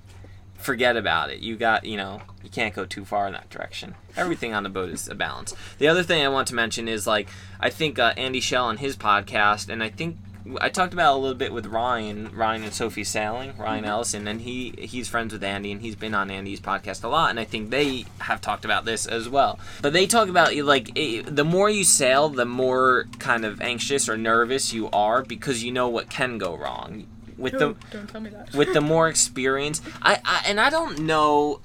forget 0.64 0.96
about 0.96 1.30
it. 1.30 1.40
You 1.40 1.56
got, 1.56 1.84
you 1.84 1.96
know, 1.96 2.22
you 2.42 2.50
can't 2.50 2.74
go 2.74 2.84
too 2.84 3.04
far 3.04 3.26
in 3.26 3.32
that 3.34 3.50
direction. 3.50 3.94
Everything 4.16 4.54
on 4.54 4.62
the 4.62 4.68
boat 4.68 4.90
is 4.90 5.08
a 5.08 5.14
balance. 5.14 5.54
The 5.78 5.88
other 5.88 6.02
thing 6.02 6.24
I 6.24 6.28
want 6.28 6.48
to 6.48 6.54
mention 6.54 6.88
is 6.88 7.06
like 7.06 7.28
I 7.60 7.70
think 7.70 7.98
uh, 7.98 8.14
Andy 8.16 8.40
Schell 8.40 8.66
on 8.66 8.78
his 8.78 8.96
podcast, 8.96 9.68
and 9.68 9.82
I 9.82 9.90
think 9.90 10.16
I 10.60 10.68
talked 10.68 10.92
about 10.92 11.14
it 11.14 11.16
a 11.16 11.20
little 11.20 11.36
bit 11.36 11.52
with 11.52 11.66
Ryan, 11.66 12.30
Ryan 12.34 12.64
and 12.64 12.72
Sophie 12.74 13.04
Sailing, 13.04 13.56
Ryan 13.56 13.86
Ellison, 13.86 14.28
and 14.28 14.42
he 14.42 14.74
he's 14.78 15.08
friends 15.08 15.32
with 15.32 15.42
Andy, 15.42 15.72
and 15.72 15.80
he's 15.80 15.96
been 15.96 16.14
on 16.14 16.30
Andy's 16.30 16.60
podcast 16.60 17.02
a 17.02 17.08
lot, 17.08 17.30
and 17.30 17.40
I 17.40 17.44
think 17.44 17.70
they 17.70 18.04
have 18.18 18.40
talked 18.40 18.64
about 18.64 18.84
this 18.84 19.06
as 19.06 19.28
well. 19.28 19.58
But 19.80 19.94
they 19.94 20.06
talk 20.06 20.28
about 20.28 20.54
like 20.54 20.90
eh, 20.96 21.22
the 21.24 21.44
more 21.44 21.70
you 21.70 21.84
sail, 21.84 22.28
the 22.28 22.44
more 22.44 23.06
kind 23.18 23.44
of 23.44 23.60
anxious 23.62 24.08
or 24.08 24.18
nervous 24.18 24.72
you 24.72 24.90
are 24.90 25.22
because 25.22 25.64
you 25.64 25.72
know 25.72 25.88
what 25.88 26.10
can 26.10 26.36
go 26.36 26.54
wrong. 26.54 27.06
With 27.36 27.52
the 27.54 27.76
don't 27.90 28.08
tell 28.08 28.20
me 28.20 28.30
that. 28.30 28.54
with 28.54 28.72
the 28.72 28.80
more 28.92 29.08
experience. 29.08 29.80
I, 30.02 30.20
I 30.24 30.44
and 30.46 30.60
i 30.60 30.70
don't 30.70 31.00
know 31.00 31.60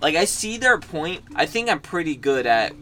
like 0.00 0.14
i 0.14 0.24
see 0.24 0.58
their 0.58 0.78
point. 0.78 1.22
I 1.34 1.46
think 1.46 1.68
i'm 1.68 1.80
pretty 1.80 2.16
good 2.16 2.46
at 2.46 2.72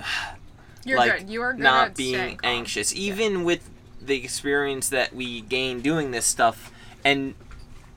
You're 0.84 0.98
like 0.98 1.20
good. 1.20 1.30
You 1.30 1.42
are 1.42 1.52
good 1.52 1.62
not 1.62 1.88
at 1.88 1.96
being 1.96 2.38
anxious. 2.44 2.94
Even 2.94 3.42
with 3.42 3.68
the 4.00 4.16
experience 4.22 4.88
that 4.90 5.14
we 5.14 5.40
gain 5.42 5.80
doing 5.80 6.12
this 6.12 6.24
stuff 6.24 6.72
and 7.04 7.34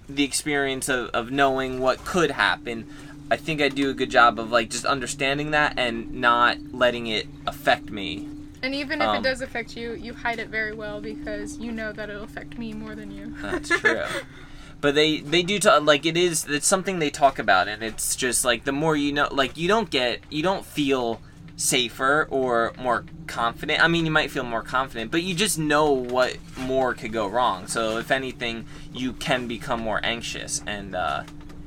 the 0.07 0.23
experience 0.23 0.89
of, 0.89 1.09
of 1.09 1.31
knowing 1.31 1.79
what 1.79 2.03
could 2.03 2.31
happen 2.31 2.87
i 3.29 3.35
think 3.35 3.61
i 3.61 3.69
do 3.69 3.89
a 3.89 3.93
good 3.93 4.09
job 4.09 4.39
of 4.39 4.51
like 4.51 4.69
just 4.69 4.85
understanding 4.85 5.51
that 5.51 5.77
and 5.77 6.11
not 6.13 6.57
letting 6.71 7.07
it 7.07 7.27
affect 7.45 7.91
me 7.91 8.27
And 8.61 8.75
even 8.75 9.01
if 9.01 9.07
Um, 9.07 9.15
it 9.17 9.23
does 9.23 9.41
affect 9.41 9.75
you, 9.77 9.93
you 9.93 10.13
hide 10.13 10.39
it 10.39 10.49
very 10.49 10.73
well 10.73 10.99
because 10.99 11.57
you 11.57 11.71
know 11.71 11.91
that 11.93 12.09
it'll 12.09 12.23
affect 12.23 12.57
me 12.57 12.73
more 12.73 12.95
than 12.95 13.11
you. 13.11 13.35
That's 13.41 13.69
true. 13.69 14.03
but 14.81 14.95
they 14.95 15.19
they 15.21 15.43
do 15.43 15.59
talk 15.59 15.83
like 15.83 16.05
it 16.05 16.15
is 16.17 16.45
it's 16.47 16.67
something 16.67 16.99
they 16.99 17.09
talk 17.09 17.37
about 17.39 17.67
and 17.67 17.83
it's 17.83 18.15
just 18.15 18.45
like 18.45 18.63
the 18.63 18.71
more 18.71 18.95
you 18.95 19.11
know 19.11 19.27
like 19.31 19.57
you 19.57 19.67
don't 19.67 19.89
get 19.89 20.21
you 20.29 20.41
don't 20.41 20.65
feel 20.65 21.21
safer 21.57 22.27
or 22.29 22.73
more 22.79 23.03
confident. 23.27 23.83
I 23.83 23.87
mean 23.87 24.05
you 24.05 24.11
might 24.11 24.31
feel 24.31 24.43
more 24.45 24.63
confident, 24.63 25.11
but 25.11 25.23
you 25.23 25.35
just 25.35 25.59
know 25.59 25.91
what 25.91 26.37
more 26.57 26.93
could 26.93 27.11
go 27.11 27.27
wrong. 27.27 27.67
So 27.67 27.97
if 27.97 28.11
anything, 28.11 28.65
you 28.93 29.13
can 29.13 29.47
become 29.47 29.81
more 29.81 29.99
anxious 30.03 30.63
and 30.65 30.95
uh 30.95 31.23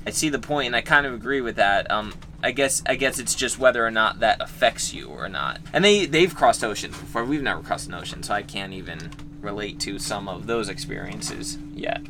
I 0.07 0.11
see 0.11 0.31
the 0.31 0.38
point 0.38 0.68
and 0.68 0.76
I 0.76 0.81
kind 0.81 1.07
of 1.07 1.12
agree 1.14 1.40
with 1.40 1.57
that. 1.57 1.90
Um 1.90 2.14
I 2.42 2.50
guess 2.50 2.83
I 2.87 2.96
guess 2.96 3.18
it's 3.18 3.35
just 3.35 3.59
whether 3.59 3.87
or 3.87 3.90
not 3.90 4.20
that 4.20 4.40
affects 4.40 4.92
you 4.92 5.09
or 5.09 5.28
not. 5.28 5.61
And 5.72 5.85
they 5.85 6.07
they've 6.07 6.35
crossed 6.35 6.64
oceans 6.64 6.96
before. 6.96 7.24
We've 7.24 7.42
never 7.42 7.62
crossed 7.62 7.88
an 7.88 7.94
ocean, 7.94 8.22
so 8.22 8.35
I 8.35 8.42
can't 8.42 8.72
even 8.72 9.11
relate 9.40 9.78
to 9.81 9.98
some 9.98 10.28
of 10.28 10.46
those 10.46 10.68
experiences 10.68 11.59
yet. 11.74 12.00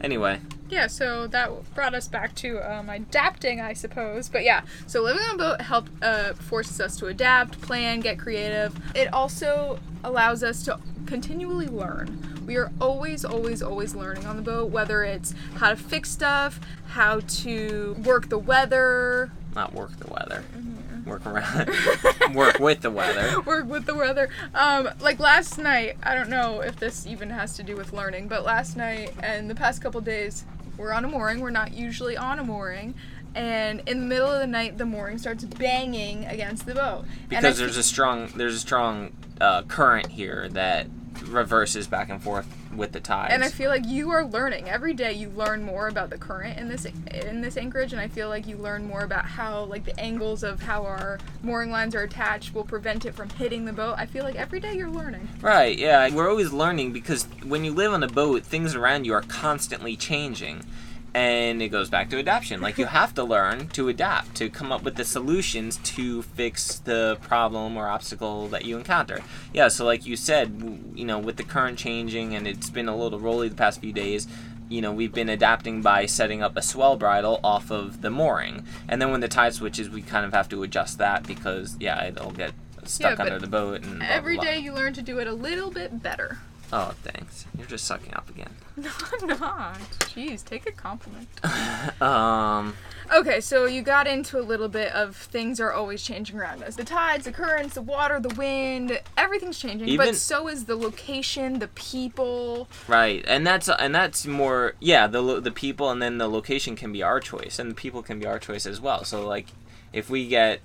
Anyway, 0.00 0.38
Yeah, 0.68 0.86
so 0.86 1.26
that 1.28 1.50
brought 1.74 1.94
us 1.94 2.08
back 2.08 2.34
to 2.36 2.60
um, 2.60 2.90
adapting, 2.90 3.60
I 3.60 3.72
suppose. 3.72 4.28
But 4.28 4.44
yeah, 4.44 4.62
so 4.86 5.02
living 5.02 5.22
on 5.22 5.34
a 5.36 5.38
boat 5.38 5.60
help 5.62 5.88
uh, 6.02 6.34
forces 6.34 6.80
us 6.80 6.96
to 6.98 7.06
adapt, 7.06 7.60
plan, 7.62 8.00
get 8.00 8.18
creative. 8.18 8.76
It 8.94 9.12
also 9.12 9.78
allows 10.02 10.42
us 10.42 10.62
to 10.64 10.78
continually 11.06 11.68
learn. 11.68 12.42
We 12.46 12.56
are 12.56 12.70
always, 12.80 13.24
always, 13.24 13.62
always 13.62 13.94
learning 13.94 14.26
on 14.26 14.36
the 14.36 14.42
boat, 14.42 14.70
whether 14.70 15.02
it's 15.04 15.34
how 15.54 15.70
to 15.70 15.76
fix 15.76 16.10
stuff, 16.10 16.60
how 16.88 17.20
to 17.20 17.96
work 18.04 18.28
the 18.28 18.38
weather, 18.38 19.30
not 19.54 19.74
work 19.74 19.96
the 19.98 20.10
weather. 20.10 20.44
Mm-hmm. 20.56 21.08
Work 21.08 21.26
around 21.26 22.34
work 22.34 22.58
with 22.58 22.80
the 22.80 22.90
weather. 22.90 23.40
work 23.46 23.66
with 23.66 23.84
the 23.84 23.94
weather. 23.94 24.30
Um, 24.54 24.88
like 25.00 25.18
last 25.18 25.58
night, 25.58 25.96
I 26.02 26.14
don't 26.14 26.30
know 26.30 26.60
if 26.60 26.76
this 26.76 27.06
even 27.06 27.30
has 27.30 27.54
to 27.56 27.62
do 27.62 27.76
with 27.76 27.92
learning, 27.92 28.28
but 28.28 28.44
last 28.44 28.76
night 28.76 29.12
and 29.22 29.50
the 29.50 29.54
past 29.54 29.82
couple 29.82 30.00
days, 30.00 30.44
we're 30.78 30.92
on 30.92 31.04
a 31.04 31.08
mooring. 31.08 31.40
We're 31.40 31.50
not 31.50 31.74
usually 31.74 32.16
on 32.16 32.38
a 32.38 32.44
mooring. 32.44 32.94
And 33.34 33.82
in 33.88 34.00
the 34.00 34.06
middle 34.06 34.30
of 34.30 34.40
the 34.40 34.46
night, 34.46 34.78
the 34.78 34.86
mooring 34.86 35.18
starts 35.18 35.44
banging 35.44 36.24
against 36.24 36.66
the 36.66 36.74
boat. 36.74 37.04
Because 37.28 37.58
there's 37.58 37.76
a 37.76 37.82
strong 37.82 38.28
there's 38.36 38.54
a 38.54 38.60
strong 38.60 39.12
uh, 39.40 39.62
current 39.62 40.06
here 40.06 40.48
that 40.50 40.86
reverses 41.24 41.86
back 41.86 42.08
and 42.10 42.22
forth 42.22 42.46
with 42.76 42.92
the 42.92 43.00
tides. 43.00 43.32
and 43.32 43.44
I 43.44 43.48
feel 43.48 43.70
like 43.70 43.86
you 43.86 44.10
are 44.10 44.24
learning 44.24 44.68
every 44.68 44.94
day. 44.94 45.12
You 45.12 45.30
learn 45.30 45.62
more 45.64 45.88
about 45.88 46.10
the 46.10 46.18
current 46.18 46.58
in 46.58 46.68
this 46.68 46.84
in 46.84 47.40
this 47.40 47.56
anchorage, 47.56 47.92
and 47.92 48.00
I 48.00 48.08
feel 48.08 48.28
like 48.28 48.46
you 48.46 48.56
learn 48.56 48.86
more 48.86 49.02
about 49.02 49.24
how 49.24 49.64
like 49.64 49.84
the 49.84 49.98
angles 49.98 50.42
of 50.42 50.62
how 50.62 50.84
our 50.84 51.18
mooring 51.42 51.70
lines 51.70 51.94
are 51.94 52.02
attached 52.02 52.54
will 52.54 52.64
prevent 52.64 53.04
it 53.04 53.14
from 53.14 53.28
hitting 53.30 53.64
the 53.64 53.72
boat. 53.72 53.94
I 53.98 54.06
feel 54.06 54.24
like 54.24 54.36
every 54.36 54.60
day 54.60 54.74
you're 54.74 54.90
learning. 54.90 55.28
Right, 55.40 55.78
yeah, 55.78 56.08
we're 56.14 56.28
always 56.28 56.52
learning 56.52 56.92
because 56.92 57.24
when 57.44 57.64
you 57.64 57.72
live 57.72 57.92
on 57.92 58.02
a 58.02 58.08
boat, 58.08 58.42
things 58.44 58.74
around 58.74 59.04
you 59.04 59.12
are 59.14 59.22
constantly 59.22 59.96
changing. 59.96 60.64
And 61.14 61.62
it 61.62 61.68
goes 61.68 61.88
back 61.88 62.10
to 62.10 62.18
adaptation. 62.18 62.60
Like 62.60 62.76
you 62.76 62.86
have 62.86 63.14
to 63.14 63.22
learn 63.22 63.68
to 63.68 63.88
adapt, 63.88 64.34
to 64.36 64.50
come 64.50 64.72
up 64.72 64.82
with 64.82 64.96
the 64.96 65.04
solutions 65.04 65.76
to 65.84 66.22
fix 66.22 66.80
the 66.80 67.18
problem 67.22 67.76
or 67.76 67.88
obstacle 67.88 68.48
that 68.48 68.64
you 68.64 68.76
encounter. 68.76 69.20
Yeah, 69.52 69.68
so 69.68 69.84
like 69.84 70.06
you 70.06 70.16
said, 70.16 70.90
you 70.94 71.04
know, 71.04 71.18
with 71.18 71.36
the 71.36 71.44
current 71.44 71.78
changing 71.78 72.34
and 72.34 72.48
it's 72.48 72.68
been 72.68 72.88
a 72.88 72.96
little 72.96 73.20
rolly 73.20 73.48
the 73.48 73.54
past 73.54 73.80
few 73.80 73.92
days, 73.92 74.26
you 74.68 74.80
know, 74.80 74.90
we've 74.90 75.12
been 75.12 75.28
adapting 75.28 75.82
by 75.82 76.06
setting 76.06 76.42
up 76.42 76.56
a 76.56 76.62
swell 76.62 76.96
bridle 76.96 77.38
off 77.44 77.70
of 77.70 78.00
the 78.00 78.10
mooring. 78.10 78.64
And 78.88 79.00
then 79.00 79.12
when 79.12 79.20
the 79.20 79.28
tide 79.28 79.54
switches, 79.54 79.88
we 79.88 80.02
kind 80.02 80.26
of 80.26 80.32
have 80.32 80.48
to 80.48 80.62
adjust 80.64 80.98
that 80.98 81.24
because 81.28 81.76
yeah, 81.78 82.04
it'll 82.06 82.32
get 82.32 82.52
stuck 82.84 83.18
but 83.18 83.26
under 83.26 83.38
the 83.38 83.46
boat 83.46 83.82
and 83.84 84.00
blah, 84.00 84.08
Every 84.08 84.34
blah, 84.34 84.44
day 84.44 84.58
you 84.58 84.72
learn 84.72 84.92
to 84.94 85.02
do 85.02 85.18
it 85.18 85.26
a 85.26 85.32
little 85.32 85.70
bit 85.70 86.02
better. 86.02 86.38
Oh, 86.72 86.92
thanks. 87.02 87.46
You're 87.56 87.66
just 87.68 87.84
sucking 87.84 88.14
up 88.14 88.28
again. 88.30 88.50
No, 88.76 88.90
I'm 89.22 89.28
not. 89.28 89.78
Jeez, 90.00 90.44
take 90.44 90.66
a 90.68 90.72
compliment. 90.72 91.28
Um, 92.02 92.74
Okay, 93.14 93.40
so 93.42 93.66
you 93.66 93.82
got 93.82 94.06
into 94.06 94.38
a 94.38 94.42
little 94.42 94.68
bit 94.68 94.90
of 94.92 95.14
things 95.14 95.60
are 95.60 95.70
always 95.72 96.02
changing 96.02 96.38
around 96.38 96.62
us. 96.64 96.74
The 96.74 96.84
tides, 96.84 97.26
the 97.26 97.32
currents, 97.32 97.74
the 97.74 97.82
water, 97.82 98.18
the 98.18 98.34
wind, 98.34 98.98
everything's 99.18 99.58
changing. 99.58 99.88
Even- 99.88 100.06
but 100.06 100.16
so 100.16 100.48
is 100.48 100.64
the 100.64 100.74
location, 100.74 101.58
the 101.58 101.68
people. 101.68 102.66
right, 102.88 103.22
and 103.28 103.46
that's 103.46 103.68
and 103.68 103.94
that's 103.94 104.26
more 104.26 104.72
yeah. 104.80 105.06
The 105.06 105.20
lo- 105.20 105.40
the 105.40 105.50
people 105.52 105.90
and 105.90 106.00
then 106.00 106.16
the 106.16 106.28
location 106.28 106.76
can 106.76 106.92
be 106.92 107.02
our 107.02 107.20
choice, 107.20 107.58
and 107.58 107.70
the 107.70 107.74
people 107.74 108.02
can 108.02 108.18
be 108.18 108.26
our 108.26 108.38
choice 108.38 108.64
as 108.64 108.80
well. 108.80 109.04
So 109.04 109.26
like, 109.26 109.48
if 109.92 110.08
we 110.08 110.26
get 110.26 110.60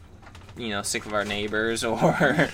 you 0.59 0.69
know 0.69 0.81
sick 0.81 1.05
of 1.05 1.13
our 1.13 1.25
neighbors 1.25 1.83
or 1.83 2.49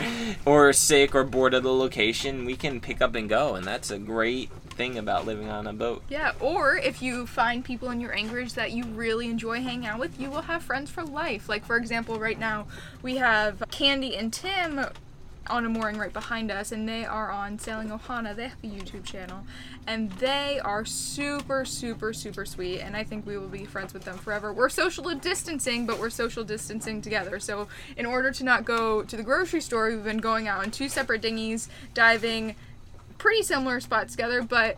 or 0.46 0.74
sick 0.74 1.16
or 1.16 1.24
bored 1.24 1.54
of 1.54 1.64
the 1.64 1.74
location, 1.74 2.46
we 2.46 2.56
can 2.56 2.80
pick 2.80 3.02
up 3.02 3.16
and 3.16 3.28
go, 3.28 3.56
and 3.56 3.66
that's 3.66 3.92
a 3.92 3.98
great 3.98 4.50
thing 4.76 4.98
about 4.98 5.26
living 5.26 5.50
on 5.50 5.68
a 5.68 5.74
boat. 5.74 6.04
Yeah, 6.10 6.34
or 6.40 6.78
if 6.78 7.02
you 7.02 7.26
find 7.26 7.64
people 7.64 7.90
in 7.90 8.00
your 8.00 8.14
anchorage 8.14 8.54
that 8.54 8.72
you 8.72 8.86
really 8.86 9.30
enjoy 9.30 9.62
hanging 9.62 9.88
out 9.88 10.00
with, 10.00 10.20
you 10.20 10.30
will 10.30 10.44
have 10.44 10.64
friends 10.64 10.92
for 10.92 11.04
life. 11.04 11.50
Like, 11.50 11.66
for 11.66 11.78
example, 11.78 12.20
right 12.20 12.40
now 12.40 12.68
we 13.02 13.18
have 13.18 13.64
Candy 13.72 14.16
and 14.16 14.32
Tim 14.32 14.86
on 15.48 15.66
a 15.66 15.70
mooring 15.70 15.98
right 15.98 16.12
behind 16.12 16.52
us, 16.52 16.72
and 16.72 16.88
they 16.88 17.06
are 17.06 17.32
on 17.32 17.60
Sailing 17.60 17.90
Ohana. 17.90 18.36
They 18.36 18.48
have 18.48 18.64
a 18.64 18.68
YouTube 18.68 19.04
channel, 19.04 19.46
and 19.88 20.12
they 20.14 20.60
are 20.64 20.86
super, 20.86 21.66
super, 21.66 22.14
super 22.14 22.46
sweet. 22.46 22.80
And 22.80 22.96
I 22.96 23.04
think 23.04 23.26
we 23.26 23.38
will 23.38 23.48
be 23.48 23.66
friends 23.66 23.94
with 23.94 24.04
them 24.04 24.18
forever. 24.18 24.52
We're 24.52 24.70
social 24.70 25.14
distancing, 25.16 25.86
but 25.86 26.00
we're 26.00 26.10
social 26.10 26.44
distancing 26.44 27.02
together. 27.02 27.40
So 27.40 27.68
in 27.96 28.06
order 28.06 28.32
to 28.32 28.44
not 28.44 28.66
go 28.66 29.04
to 29.04 29.18
the 29.18 29.24
grocery 29.24 29.62
store, 29.62 29.90
we've 29.90 30.04
been 30.04 30.18
going 30.18 30.48
out 30.48 30.64
on 30.64 30.72
two 30.72 30.90
separate 30.90 31.22
dinghies, 31.22 31.70
diving 31.94 32.56
pretty 33.18 33.44
similar 33.44 33.80
spots 33.80 34.12
together, 34.14 34.42
but 34.42 34.78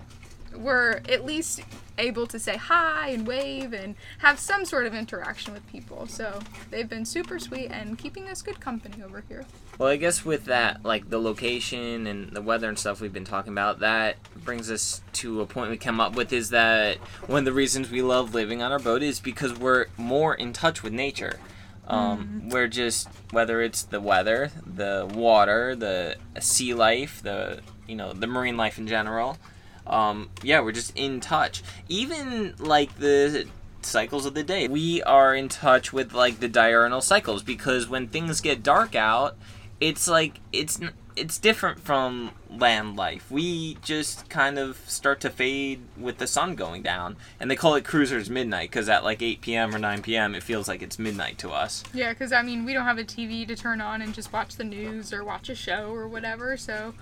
we're 0.55 1.01
at 1.09 1.25
least 1.25 1.61
able 1.97 2.27
to 2.27 2.39
say 2.39 2.57
hi 2.57 3.09
and 3.09 3.25
wave 3.25 3.73
and 3.73 3.95
have 4.19 4.39
some 4.39 4.65
sort 4.65 4.85
of 4.85 4.93
interaction 4.93 5.53
with 5.53 5.65
people. 5.67 6.07
So 6.07 6.39
they've 6.69 6.87
been 6.87 7.05
super 7.05 7.39
sweet 7.39 7.71
and 7.71 7.97
keeping 7.97 8.27
us 8.29 8.41
good 8.41 8.59
company 8.59 9.03
over 9.03 9.23
here. 9.27 9.45
Well, 9.77 9.89
I 9.89 9.97
guess 9.97 10.25
with 10.25 10.45
that, 10.45 10.83
like 10.83 11.09
the 11.09 11.19
location 11.19 12.07
and 12.07 12.31
the 12.31 12.41
weather 12.41 12.67
and 12.67 12.77
stuff 12.77 13.01
we've 13.01 13.13
been 13.13 13.25
talking 13.25 13.53
about, 13.53 13.79
that 13.79 14.17
brings 14.43 14.71
us 14.71 15.01
to 15.13 15.41
a 15.41 15.45
point 15.45 15.69
we 15.69 15.77
come 15.77 15.99
up 15.99 16.15
with 16.15 16.33
is 16.33 16.49
that 16.49 16.97
one 17.27 17.39
of 17.39 17.45
the 17.45 17.53
reasons 17.53 17.89
we 17.89 18.01
love 18.01 18.33
living 18.33 18.61
on 18.61 18.71
our 18.71 18.79
boat 18.79 19.03
is 19.03 19.19
because 19.19 19.57
we're 19.57 19.87
more 19.97 20.33
in 20.33 20.53
touch 20.53 20.83
with 20.83 20.93
nature. 20.93 21.39
Um, 21.87 22.49
We're 22.49 22.67
just 22.67 23.07
whether 23.31 23.61
it's 23.61 23.83
the 23.83 24.01
weather, 24.01 24.51
the 24.65 25.09
water, 25.13 25.73
the 25.73 26.17
sea 26.39 26.73
life, 26.73 27.21
the 27.23 27.61
you 27.87 27.95
know 27.95 28.11
the 28.11 28.27
marine 28.27 28.57
life 28.57 28.77
in 28.77 28.87
general. 28.87 29.37
Um, 29.87 30.29
yeah, 30.43 30.59
we're 30.61 30.71
just 30.71 30.95
in 30.95 31.19
touch. 31.19 31.63
Even 31.87 32.55
like 32.59 32.97
the 32.97 33.47
cycles 33.81 34.25
of 34.25 34.33
the 34.33 34.43
day, 34.43 34.67
we 34.67 35.01
are 35.03 35.33
in 35.33 35.49
touch 35.49 35.93
with 35.93 36.13
like 36.13 36.39
the 36.39 36.47
diurnal 36.47 37.01
cycles 37.01 37.43
because 37.43 37.87
when 37.87 38.07
things 38.07 38.41
get 38.41 38.63
dark 38.63 38.95
out, 38.95 39.37
it's 39.79 40.07
like 40.07 40.39
it's 40.51 40.79
it's 41.15 41.39
different 41.39 41.79
from 41.79 42.31
land 42.49 42.95
life. 42.95 43.29
We 43.31 43.75
just 43.81 44.29
kind 44.29 44.59
of 44.59 44.77
start 44.87 45.19
to 45.21 45.29
fade 45.29 45.81
with 45.97 46.19
the 46.19 46.27
sun 46.27 46.55
going 46.55 46.83
down, 46.83 47.17
and 47.39 47.49
they 47.49 47.55
call 47.55 47.75
it 47.75 47.83
cruisers 47.83 48.29
midnight 48.29 48.69
because 48.69 48.87
at 48.87 49.03
like 49.03 49.21
8 49.21 49.41
p.m. 49.41 49.75
or 49.75 49.79
9 49.79 50.01
p.m. 50.03 50.35
it 50.35 50.43
feels 50.43 50.67
like 50.67 50.81
it's 50.81 50.99
midnight 50.99 51.39
to 51.39 51.49
us. 51.49 51.83
Yeah, 51.93 52.13
because 52.13 52.31
I 52.31 52.43
mean, 52.43 52.65
we 52.65 52.73
don't 52.73 52.85
have 52.85 52.99
a 52.99 53.03
TV 53.03 53.47
to 53.47 53.55
turn 53.55 53.81
on 53.81 54.01
and 54.01 54.13
just 54.13 54.31
watch 54.31 54.55
the 54.55 54.63
news 54.63 55.11
or 55.11 55.23
watch 55.23 55.49
a 55.49 55.55
show 55.55 55.91
or 55.91 56.07
whatever, 56.07 56.55
so 56.55 56.93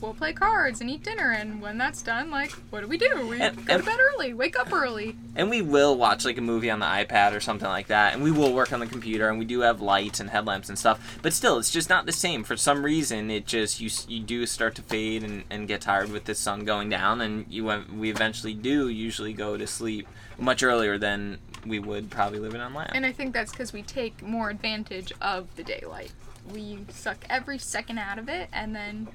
we'll 0.00 0.14
play 0.14 0.32
cards 0.32 0.80
and 0.80 0.88
eat 0.90 1.02
dinner. 1.02 1.30
And 1.32 1.60
when 1.60 1.78
that's 1.78 2.02
done, 2.02 2.30
like, 2.30 2.50
what 2.70 2.80
do 2.80 2.86
we 2.88 2.98
do? 2.98 3.26
We 3.28 3.40
And- 3.40 3.66
go 3.66 3.74
and- 3.74 3.82
to 3.84 3.90
bed 3.90 3.98
early, 4.14 4.32
wake 4.34 4.58
up 4.58 4.72
early. 4.72 5.16
And 5.36 5.48
we 5.50 5.62
will 5.62 5.96
watch 5.96 6.24
like 6.24 6.38
a 6.38 6.40
movie 6.42 6.70
on 6.70 6.80
the 6.80 6.86
iPad 6.86 7.34
or 7.34 7.40
something 7.40 7.68
like 7.68 7.86
that, 7.88 8.14
and 8.14 8.22
we 8.22 8.30
will 8.30 8.52
work 8.52 8.72
on 8.72 8.80
the 8.80 8.86
computer, 8.86 9.28
and 9.28 9.38
we 9.38 9.44
do 9.44 9.60
have 9.60 9.80
lights 9.80 10.20
and 10.20 10.30
headlamps 10.30 10.68
and 10.68 10.78
stuff. 10.78 11.18
But 11.22 11.32
still, 11.32 11.58
it's 11.58 11.70
just 11.70 11.88
not 11.88 12.06
the 12.06 12.12
same. 12.12 12.42
For 12.44 12.56
some 12.56 12.84
reason, 12.84 13.30
it 13.30 13.46
just 13.46 13.80
you 13.80 13.90
you 14.08 14.20
do 14.20 14.44
start 14.46 14.74
to 14.76 14.82
fade 14.82 15.22
and, 15.22 15.44
and 15.50 15.68
get 15.68 15.80
tired 15.82 16.10
with 16.10 16.24
the 16.24 16.34
sun 16.34 16.64
going 16.64 16.88
down, 16.90 17.20
and 17.20 17.46
you 17.48 17.64
we 17.96 18.10
eventually 18.10 18.54
do 18.54 18.88
usually 18.88 19.32
go 19.32 19.56
to 19.56 19.66
sleep 19.66 20.08
much 20.38 20.62
earlier 20.62 20.98
than 20.98 21.38
we 21.66 21.78
would 21.78 22.10
probably 22.10 22.38
living 22.38 22.60
on 22.60 22.72
land. 22.74 22.90
And 22.94 23.04
I 23.06 23.12
think 23.12 23.32
that's 23.34 23.52
because 23.52 23.72
we 23.72 23.82
take 23.82 24.22
more 24.22 24.50
advantage 24.50 25.12
of 25.20 25.54
the 25.56 25.62
daylight. 25.62 26.12
We 26.52 26.86
suck 26.88 27.18
every 27.28 27.58
second 27.58 27.98
out 27.98 28.18
of 28.18 28.28
it, 28.28 28.48
and 28.52 28.74
then 28.74 29.08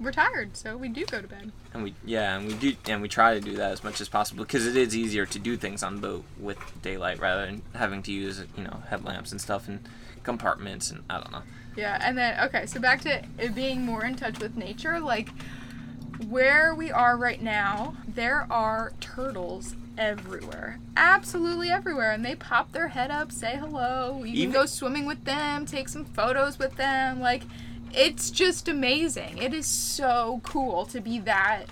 we're 0.00 0.12
tired, 0.12 0.56
so 0.56 0.76
we 0.76 0.88
do 0.88 1.04
go 1.06 1.20
to 1.20 1.28
bed. 1.28 1.52
And 1.74 1.82
we 1.82 1.94
yeah, 2.04 2.36
and 2.36 2.46
we 2.46 2.54
do 2.54 2.76
and 2.86 3.02
we 3.02 3.08
try 3.08 3.34
to 3.34 3.40
do 3.40 3.56
that 3.56 3.72
as 3.72 3.84
much 3.84 4.00
as 4.00 4.08
possible 4.08 4.44
because 4.44 4.66
it 4.66 4.76
is 4.76 4.96
easier 4.96 5.26
to 5.26 5.38
do 5.38 5.56
things 5.56 5.82
on 5.82 5.96
the 5.96 6.00
boat 6.00 6.24
with 6.38 6.58
daylight 6.82 7.20
rather 7.20 7.46
than 7.46 7.62
having 7.74 8.02
to 8.04 8.12
use 8.12 8.44
you 8.56 8.64
know 8.64 8.82
headlamps 8.88 9.32
and 9.32 9.40
stuff 9.40 9.68
and 9.68 9.80
compartments 10.22 10.90
and 10.90 11.02
I 11.08 11.20
don't 11.20 11.32
know. 11.32 11.42
Yeah, 11.76 11.98
and 12.02 12.18
then 12.18 12.40
okay, 12.46 12.66
so 12.66 12.80
back 12.80 13.00
to 13.02 13.22
it 13.38 13.54
being 13.54 13.84
more 13.84 14.04
in 14.04 14.16
touch 14.16 14.40
with 14.40 14.56
nature, 14.56 14.98
like 15.00 15.28
where 16.28 16.74
we 16.74 16.90
are 16.90 17.16
right 17.16 17.40
now, 17.40 17.94
there 18.06 18.46
are 18.50 18.92
turtles 19.00 19.76
everywhere. 19.96 20.78
Absolutely 20.96 21.70
everywhere. 21.70 22.12
And 22.12 22.24
they 22.24 22.34
pop 22.34 22.72
their 22.72 22.88
head 22.88 23.10
up, 23.10 23.32
say 23.32 23.56
hello. 23.56 24.22
You 24.24 24.26
Even- 24.34 24.52
can 24.52 24.60
go 24.62 24.66
swimming 24.66 25.06
with 25.06 25.24
them, 25.24 25.66
take 25.66 25.88
some 25.88 26.04
photos 26.04 26.58
with 26.58 26.76
them. 26.76 27.20
Like 27.20 27.42
it's 27.94 28.30
just 28.30 28.68
amazing. 28.68 29.38
It 29.38 29.52
is 29.54 29.66
so 29.66 30.40
cool 30.44 30.86
to 30.86 31.00
be 31.00 31.18
that 31.20 31.64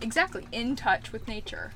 exactly 0.00 0.46
in 0.52 0.76
touch 0.76 1.12
with 1.12 1.26
nature. 1.28 1.72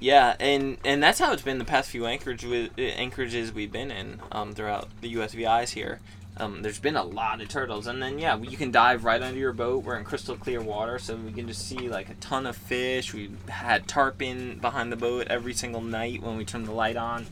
Yeah, 0.00 0.36
and 0.38 0.76
and 0.84 1.02
that's 1.02 1.18
how 1.18 1.32
it's 1.32 1.42
been 1.42 1.58
the 1.58 1.64
past 1.64 1.90
few 1.90 2.04
anchorage 2.06 2.44
with, 2.44 2.72
uh, 2.78 2.82
anchorages 2.82 3.52
we've 3.52 3.72
been 3.72 3.90
in 3.90 4.20
um, 4.32 4.52
throughout 4.52 4.88
the 5.00 5.14
USVI's 5.14 5.70
here. 5.70 6.00
Um, 6.36 6.62
there's 6.62 6.80
been 6.80 6.96
a 6.96 7.04
lot 7.04 7.40
of 7.40 7.48
turtles, 7.48 7.86
and 7.86 8.02
then 8.02 8.18
yeah, 8.18 8.36
you 8.36 8.56
can 8.56 8.72
dive 8.72 9.04
right 9.04 9.22
under 9.22 9.38
your 9.38 9.52
boat. 9.52 9.84
We're 9.84 9.96
in 9.96 10.04
crystal 10.04 10.36
clear 10.36 10.60
water, 10.60 10.98
so 10.98 11.14
we 11.14 11.32
can 11.32 11.46
just 11.46 11.66
see 11.66 11.88
like 11.88 12.08
a 12.08 12.14
ton 12.14 12.46
of 12.46 12.56
fish. 12.56 13.14
We 13.14 13.30
had 13.48 13.86
tarpon 13.86 14.58
behind 14.58 14.90
the 14.90 14.96
boat 14.96 15.28
every 15.28 15.54
single 15.54 15.80
night 15.80 16.22
when 16.22 16.36
we 16.36 16.44
turn 16.44 16.64
the 16.64 16.72
light 16.72 16.96
on. 16.96 17.26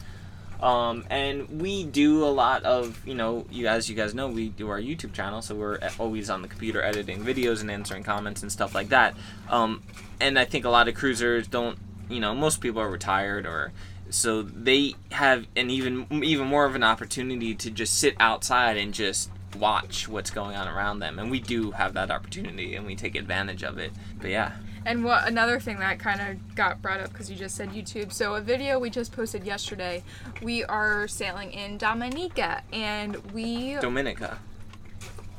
Um, 0.63 1.05
and 1.11 1.61
we 1.61 1.85
do 1.85 2.25
a 2.25 2.31
lot 2.31 2.63
of, 2.63 3.05
you 3.05 3.15
know, 3.15 3.45
you 3.51 3.67
as 3.67 3.91
you 3.91 3.97
guys 3.97 4.15
know, 4.15 4.29
we 4.29 4.49
do 4.49 4.69
our 4.71 4.81
YouTube 4.81 5.13
channel, 5.13 5.43
so 5.43 5.57
we're 5.57 5.79
always 5.99 6.31
on 6.31 6.41
the 6.41 6.49
computer 6.49 6.81
editing 6.81 7.25
videos 7.25 7.61
and 7.61 7.71
answering 7.71 8.05
comments 8.05 8.43
and 8.43 8.53
stuff 8.53 8.75
like 8.75 8.91
that. 8.91 9.17
Um, 9.51 9.83
and 10.21 10.39
I 10.39 10.45
think 10.45 10.65
a 10.65 10.71
lot 10.71 10.87
of 10.87 10.95
cruisers 10.95 11.49
don't, 11.49 11.79
you 12.09 12.21
know, 12.21 12.33
most 12.33 12.61
people 12.61 12.81
are 12.81 12.89
retired 12.89 13.45
or 13.45 13.73
so 14.11 14.43
they 14.43 14.95
have 15.11 15.47
an 15.57 15.71
even 15.71 16.07
even 16.23 16.47
more 16.47 16.65
of 16.65 16.75
an 16.75 16.85
opportunity 16.85 17.55
to 17.55 17.71
just 17.71 17.99
sit 17.99 18.15
outside 18.21 18.77
and 18.77 18.93
just 18.93 19.31
watch 19.59 20.07
what's 20.07 20.31
going 20.31 20.55
on 20.55 20.69
around 20.69 21.01
them. 21.01 21.19
And 21.19 21.31
we 21.31 21.41
do 21.41 21.73
have 21.73 21.95
that 21.95 22.11
opportunity 22.11 22.77
and 22.77 22.87
we 22.87 22.95
take 22.95 23.17
advantage 23.17 23.65
of 23.65 23.79
it. 23.79 23.93
But 24.21 24.31
yeah. 24.31 24.53
And 24.85 25.05
what 25.05 25.27
another 25.29 25.61
thing 25.61 25.79
that 25.79 25.99
kind 25.99 26.21
of 26.21 26.55
got 26.55 26.83
brought 26.83 27.01
up 27.01 27.13
because 27.13 27.31
you 27.31 27.37
just 27.37 27.55
said 27.55 27.71
YouTube. 27.71 28.13
So 28.13 28.35
a 28.35 28.41
video 28.41 28.79
we 28.79 28.91
just 28.91 29.13
posted 29.13 29.45
yesterday. 29.45 30.03
We 30.41 30.65
are 30.65 31.07
sailing 31.09 31.53
in 31.53 31.79
Dominica, 31.79 32.63
and 32.73 33.17
we 33.33 33.77
Dominica. 33.77 34.39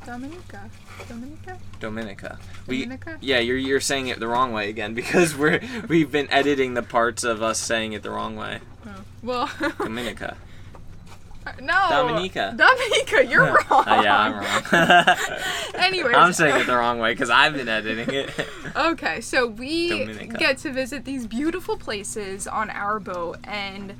Dominica, 0.06 0.70
Dominica. 1.08 1.58
Dominica. 1.80 2.38
We, 2.66 2.82
Dominica? 2.82 3.18
yeah, 3.22 3.38
you're 3.38 3.56
you're 3.56 3.80
saying 3.80 4.08
it 4.08 4.20
the 4.20 4.28
wrong 4.28 4.52
way 4.52 4.68
again 4.68 4.94
because 5.00 5.36
we're 5.36 5.60
we've 5.88 6.10
been 6.10 6.30
editing 6.30 6.74
the 6.74 6.82
parts 6.82 7.24
of 7.24 7.42
us 7.42 7.58
saying 7.58 7.92
it 7.92 8.02
the 8.02 8.10
wrong 8.10 8.36
way. 8.36 8.60
Oh. 8.86 8.90
Well, 9.22 9.50
Dominica. 9.78 10.36
No. 11.60 11.86
Dominica. 11.90 12.54
Dominica, 12.56 13.26
you're 13.26 13.42
uh, 13.48 13.62
wrong. 13.70 13.84
Oh 13.86 14.02
yeah, 14.02 14.18
I'm 14.18 14.34
wrong. 14.34 15.16
Anyways, 15.74 16.14
I'm 16.16 16.32
saying 16.32 16.60
it 16.60 16.66
the 16.66 16.76
wrong 16.76 16.98
way 16.98 17.12
because 17.12 17.30
I've 17.30 17.54
been 17.54 17.68
editing 17.68 18.14
it. 18.14 18.30
Okay, 18.76 19.20
so 19.20 19.46
we 19.46 19.88
Dominica. 19.90 20.36
get 20.36 20.58
to 20.58 20.72
visit 20.72 21.04
these 21.04 21.28
beautiful 21.28 21.76
places 21.76 22.48
on 22.48 22.70
our 22.70 22.98
boat, 22.98 23.38
and 23.44 23.94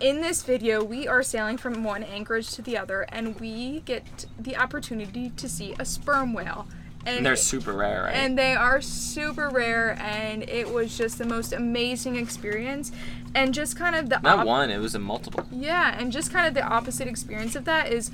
in 0.00 0.22
this 0.22 0.42
video, 0.42 0.82
we 0.82 1.06
are 1.06 1.22
sailing 1.22 1.58
from 1.58 1.84
one 1.84 2.02
anchorage 2.02 2.50
to 2.52 2.62
the 2.62 2.78
other, 2.78 3.02
and 3.10 3.38
we 3.38 3.80
get 3.80 4.24
the 4.38 4.56
opportunity 4.56 5.28
to 5.36 5.48
see 5.50 5.74
a 5.78 5.84
sperm 5.84 6.32
whale. 6.32 6.66
and 7.04 7.26
they're 7.26 7.36
super 7.36 7.74
rare, 7.74 8.04
right? 8.04 8.14
and 8.14 8.38
they 8.38 8.54
are 8.54 8.80
super 8.80 9.50
rare, 9.50 9.98
and 10.00 10.48
it 10.48 10.70
was 10.72 10.96
just 10.96 11.18
the 11.18 11.26
most 11.26 11.52
amazing 11.52 12.16
experience, 12.16 12.90
and 13.34 13.54
just 13.54 13.76
kind 13.76 13.94
of 13.96 14.08
the 14.10 14.18
Not 14.20 14.40
op- 14.40 14.46
one, 14.46 14.70
it 14.70 14.78
was 14.78 14.94
a 14.94 14.98
multiple. 14.98 15.46
yeah, 15.52 15.96
and 15.98 16.10
just 16.12 16.32
kind 16.32 16.46
of 16.46 16.54
the 16.54 16.62
opposite 16.62 17.06
experience 17.08 17.54
of 17.56 17.64
that 17.64 17.92
is 17.92 18.10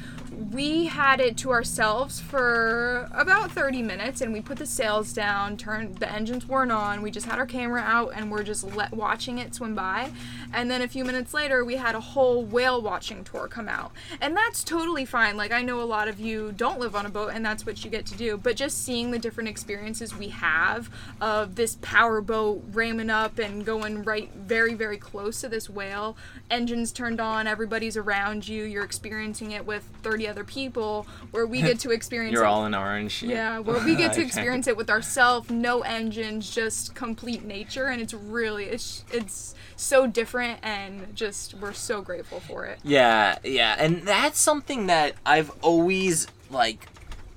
we 0.53 0.87
had 0.87 1.19
it 1.21 1.37
to 1.39 1.51
ourselves 1.51 2.21
for 2.21 3.09
about 3.13 3.51
30 3.51 3.83
minutes 3.83 4.21
and 4.21 4.33
we 4.33 4.41
put 4.41 4.59
the 4.59 4.67
sails 4.67 5.13
down, 5.15 5.57
turned 5.57 5.97
the 5.97 6.13
engines 6.13 6.47
weren't 6.47 6.71
on, 6.73 7.01
we 7.01 7.11
just 7.11 7.27
had 7.27 7.39
our 7.39 7.47
camera 7.47 7.81
out 7.81 8.13
and 8.15 8.31
we're 8.31 8.43
just 8.43 8.63
let, 8.77 8.93
watching 8.93 9.39
it 9.39 9.55
swim 9.55 9.75
by. 9.75 10.11
And 10.53 10.71
then 10.71 10.83
a 10.83 10.89
few 10.89 11.05
minutes 11.05 11.33
later, 11.33 11.65
we 11.65 11.77
had 11.77 11.95
a 11.95 12.01
whole 12.01 12.45
whale 12.45 12.83
watching 12.83 13.25
tour 13.25 13.49
come 13.49 13.69
out. 13.69 13.93
And 14.21 14.37
that's 14.37 14.63
totally 14.63 15.05
fine. 15.07 15.37
Like 15.37 15.53
I 15.53 15.63
know 15.63 15.81
a 15.81 15.85
lot 15.85 16.07
of 16.09 16.21
you 16.21 16.53
don't 16.57 16.79
live 16.79 16.95
on 16.95 17.07
a 17.07 17.11
boat 17.11 17.31
and 17.33 17.45
that's 17.45 17.65
what 17.65 17.85
you 17.85 17.91
get 17.91 18.05
to 18.07 18.15
do, 18.17 18.37
but 18.37 18.57
just 18.57 18.85
seeing 18.85 19.11
the 19.11 19.19
different 19.19 19.49
experiences 19.49 20.15
we 20.15 20.29
have 20.29 20.91
of 21.21 21.55
this 21.55 21.79
power 21.81 22.21
boat 22.21 22.63
ramming 22.73 23.11
up 23.11 23.39
and 23.39 23.65
going 23.65 24.03
right 24.05 24.31
very 24.35 24.75
very 24.75 24.99
close 25.07 25.40
to 25.40 25.49
this 25.49 25.71
whale 25.71 26.16
engines 26.51 26.90
turned 26.92 27.21
on 27.21 27.47
everybody's 27.47 27.97
around 27.97 28.47
you 28.49 28.64
you're 28.64 28.83
experiencing 28.85 29.53
it 29.53 29.64
with 29.64 29.85
30 30.03 30.27
other 30.27 30.42
people 30.45 31.07
where 31.31 31.47
we 31.47 31.62
get 31.62 31.79
to 31.79 31.90
experience 31.99 32.33
You're 32.35 32.45
it 32.45 32.49
all 32.49 32.66
in 32.66 32.75
orange. 32.75 33.23
yeah 33.23 33.59
where 33.61 33.83
we 33.85 33.95
get 33.95 34.12
to 34.19 34.21
experience 34.21 34.66
it 34.66 34.77
with 34.77 34.90
ourselves 34.90 35.49
no 35.51 35.83
engines 35.83 36.53
just 36.53 36.95
complete 36.95 37.45
nature 37.45 37.87
and 37.87 38.03
it's 38.03 38.12
really 38.14 38.64
it's 38.64 39.05
it's 39.12 39.55
so 39.77 40.07
different 40.07 40.59
and 40.62 41.14
just 41.14 41.55
we're 41.55 41.73
so 41.73 42.03
grateful 42.03 42.40
for 42.40 42.64
it 42.64 42.79
Yeah, 42.83 43.38
yeah, 43.45 43.77
and 43.79 44.03
that's 44.03 44.40
something 44.40 44.87
that 44.88 45.14
I've 45.25 45.51
always 45.62 46.27
like 46.51 46.88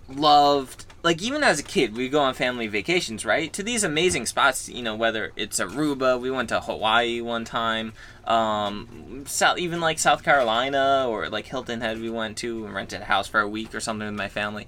loved. 0.07 0.85
Like 1.01 1.21
even 1.21 1.43
as 1.43 1.59
a 1.59 1.63
kid, 1.63 1.95
we 1.95 2.09
go 2.09 2.19
on 2.19 2.33
family 2.33 2.67
vacations, 2.67 3.25
right? 3.25 3.51
To 3.53 3.63
these 3.63 3.83
amazing 3.83 4.25
spots, 4.25 4.67
you 4.67 4.81
know, 4.81 4.95
whether 4.95 5.31
it's 5.35 5.59
Aruba, 5.59 6.19
we 6.19 6.29
went 6.29 6.49
to 6.49 6.59
Hawaii 6.59 7.21
one 7.21 7.45
time, 7.45 7.93
um, 8.25 9.23
South, 9.25 9.57
even 9.57 9.79
like 9.79 9.97
South 9.97 10.23
Carolina 10.23 11.05
or 11.07 11.29
like 11.29 11.45
Hilton 11.45 11.79
Head, 11.81 12.01
we 12.01 12.09
went 12.09 12.37
to 12.39 12.65
and 12.65 12.73
rented 12.75 13.01
a 13.01 13.05
house 13.05 13.27
for 13.27 13.39
a 13.39 13.47
week 13.47 13.73
or 13.73 13.79
something 13.79 14.07
with 14.07 14.17
my 14.17 14.27
family. 14.27 14.67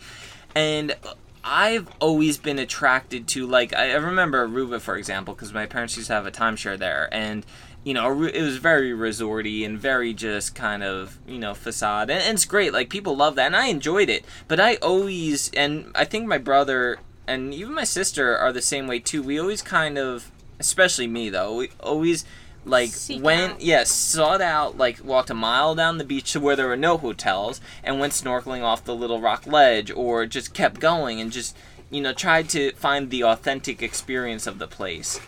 and 0.55 0.95
I've 1.43 1.87
always 1.99 2.37
been 2.37 2.59
attracted 2.59 3.27
to 3.29 3.47
like 3.47 3.73
I 3.73 3.93
remember 3.93 4.47
Aruba 4.47 4.79
for 4.79 4.95
example 4.95 5.33
because 5.33 5.53
my 5.53 5.65
parents 5.65 5.97
used 5.97 6.07
to 6.07 6.13
have 6.13 6.27
a 6.27 6.31
timeshare 6.31 6.77
there 6.77 7.09
and 7.11 7.45
you 7.83 7.93
know 7.93 8.23
it 8.23 8.41
was 8.41 8.57
very 8.57 8.91
resorty 8.91 9.65
and 9.65 9.79
very 9.79 10.13
just 10.13 10.53
kind 10.55 10.83
of 10.83 11.17
you 11.27 11.39
know 11.39 11.53
facade. 11.53 12.09
And, 12.09 12.21
it's 12.33 12.45
great 12.45 12.73
like 12.73 12.89
people 12.89 13.15
love 13.15 13.35
that 13.35 13.47
and 13.47 13.55
I 13.55 13.67
enjoyed 13.67 14.09
it. 14.09 14.25
But 14.47 14.59
I 14.59 14.75
always 14.75 15.49
and 15.53 15.91
I 15.95 16.05
think 16.05 16.27
my 16.27 16.37
brother 16.37 16.99
and 17.27 17.53
even 17.53 17.73
my 17.73 17.83
sister 17.83 18.37
are 18.37 18.53
the 18.53 18.61
same 18.61 18.87
way 18.87 18.99
too. 18.99 19.23
We 19.23 19.39
always 19.39 19.61
kind 19.61 19.97
of 19.97 20.31
especially 20.59 21.07
me 21.07 21.29
though 21.29 21.55
we 21.55 21.69
always 21.79 22.23
like 22.63 22.89
Seek 22.89 23.23
went 23.23 23.53
out. 23.53 23.61
yeah 23.61 23.83
sought 23.83 24.41
out 24.41 24.77
like 24.77 25.03
walked 25.03 25.31
a 25.31 25.33
mile 25.33 25.73
down 25.73 25.97
the 25.97 26.03
beach 26.03 26.33
to 26.33 26.39
where 26.39 26.55
there 26.55 26.67
were 26.67 26.77
no 26.77 26.97
hotels 26.97 27.59
and 27.83 27.99
went 27.99 28.13
snorkeling 28.13 28.61
off 28.61 28.85
the 28.85 28.93
little 28.93 29.19
rock 29.19 29.47
ledge 29.47 29.89
or 29.89 30.27
just 30.27 30.53
kept 30.53 30.79
going 30.79 31.19
and 31.19 31.31
just 31.31 31.57
you 31.89 31.99
know 31.99 32.13
tried 32.13 32.47
to 32.47 32.71
find 32.73 33.09
the 33.09 33.23
authentic 33.23 33.81
experience 33.81 34.45
of 34.45 34.59
the 34.59 34.67
place 34.67 35.19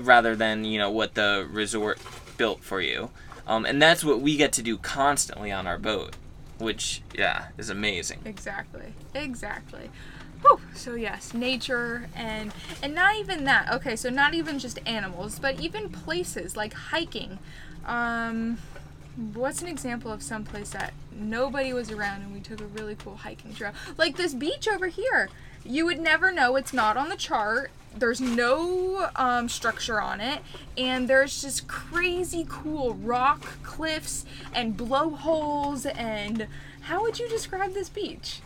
rather 0.00 0.34
than 0.36 0.64
you 0.64 0.78
know 0.78 0.90
what 0.90 1.14
the 1.14 1.46
resort 1.50 1.98
built 2.36 2.62
for 2.62 2.80
you 2.80 3.10
um, 3.46 3.64
and 3.64 3.80
that's 3.80 4.04
what 4.04 4.20
we 4.20 4.36
get 4.36 4.52
to 4.52 4.62
do 4.62 4.76
constantly 4.78 5.50
on 5.50 5.66
our 5.66 5.78
boat 5.78 6.16
which 6.58 7.02
yeah 7.14 7.46
is 7.58 7.68
amazing 7.70 8.20
Exactly. 8.24 8.94
Exactly. 9.14 9.90
Whew. 10.42 10.60
So 10.74 10.94
yes, 10.94 11.34
nature 11.34 12.08
and 12.16 12.52
and 12.82 12.94
not 12.94 13.16
even 13.16 13.44
that. 13.44 13.72
Okay, 13.72 13.94
so 13.94 14.10
not 14.10 14.34
even 14.34 14.58
just 14.58 14.78
animals, 14.86 15.38
but 15.38 15.60
even 15.60 15.88
places 15.88 16.56
like 16.56 16.72
hiking. 16.74 17.38
Um 17.86 18.58
what's 19.34 19.62
an 19.62 19.68
example 19.68 20.10
of 20.10 20.22
some 20.22 20.44
place 20.44 20.70
that 20.70 20.92
nobody 21.12 21.72
was 21.72 21.90
around 21.90 22.22
and 22.22 22.32
we 22.32 22.40
took 22.40 22.60
a 22.60 22.66
really 22.66 22.94
cool 22.94 23.16
hiking 23.16 23.54
trail? 23.54 23.72
Like 23.96 24.16
this 24.16 24.34
beach 24.34 24.66
over 24.68 24.88
here. 24.88 25.28
You 25.64 25.84
would 25.86 26.00
never 26.00 26.32
know 26.32 26.56
it's 26.56 26.72
not 26.72 26.96
on 26.96 27.08
the 27.08 27.16
chart. 27.16 27.70
There's 27.96 28.20
no 28.20 29.10
um, 29.16 29.48
structure 29.50 30.00
on 30.00 30.20
it, 30.20 30.40
and 30.78 31.08
there's 31.08 31.42
just 31.42 31.68
crazy 31.68 32.46
cool 32.48 32.94
rock 32.94 33.62
cliffs 33.62 34.24
and 34.54 34.76
blowholes. 34.76 35.84
And 35.84 36.46
how 36.82 37.02
would 37.02 37.18
you 37.18 37.28
describe 37.28 37.74
this 37.74 37.90
beach? 37.90 38.40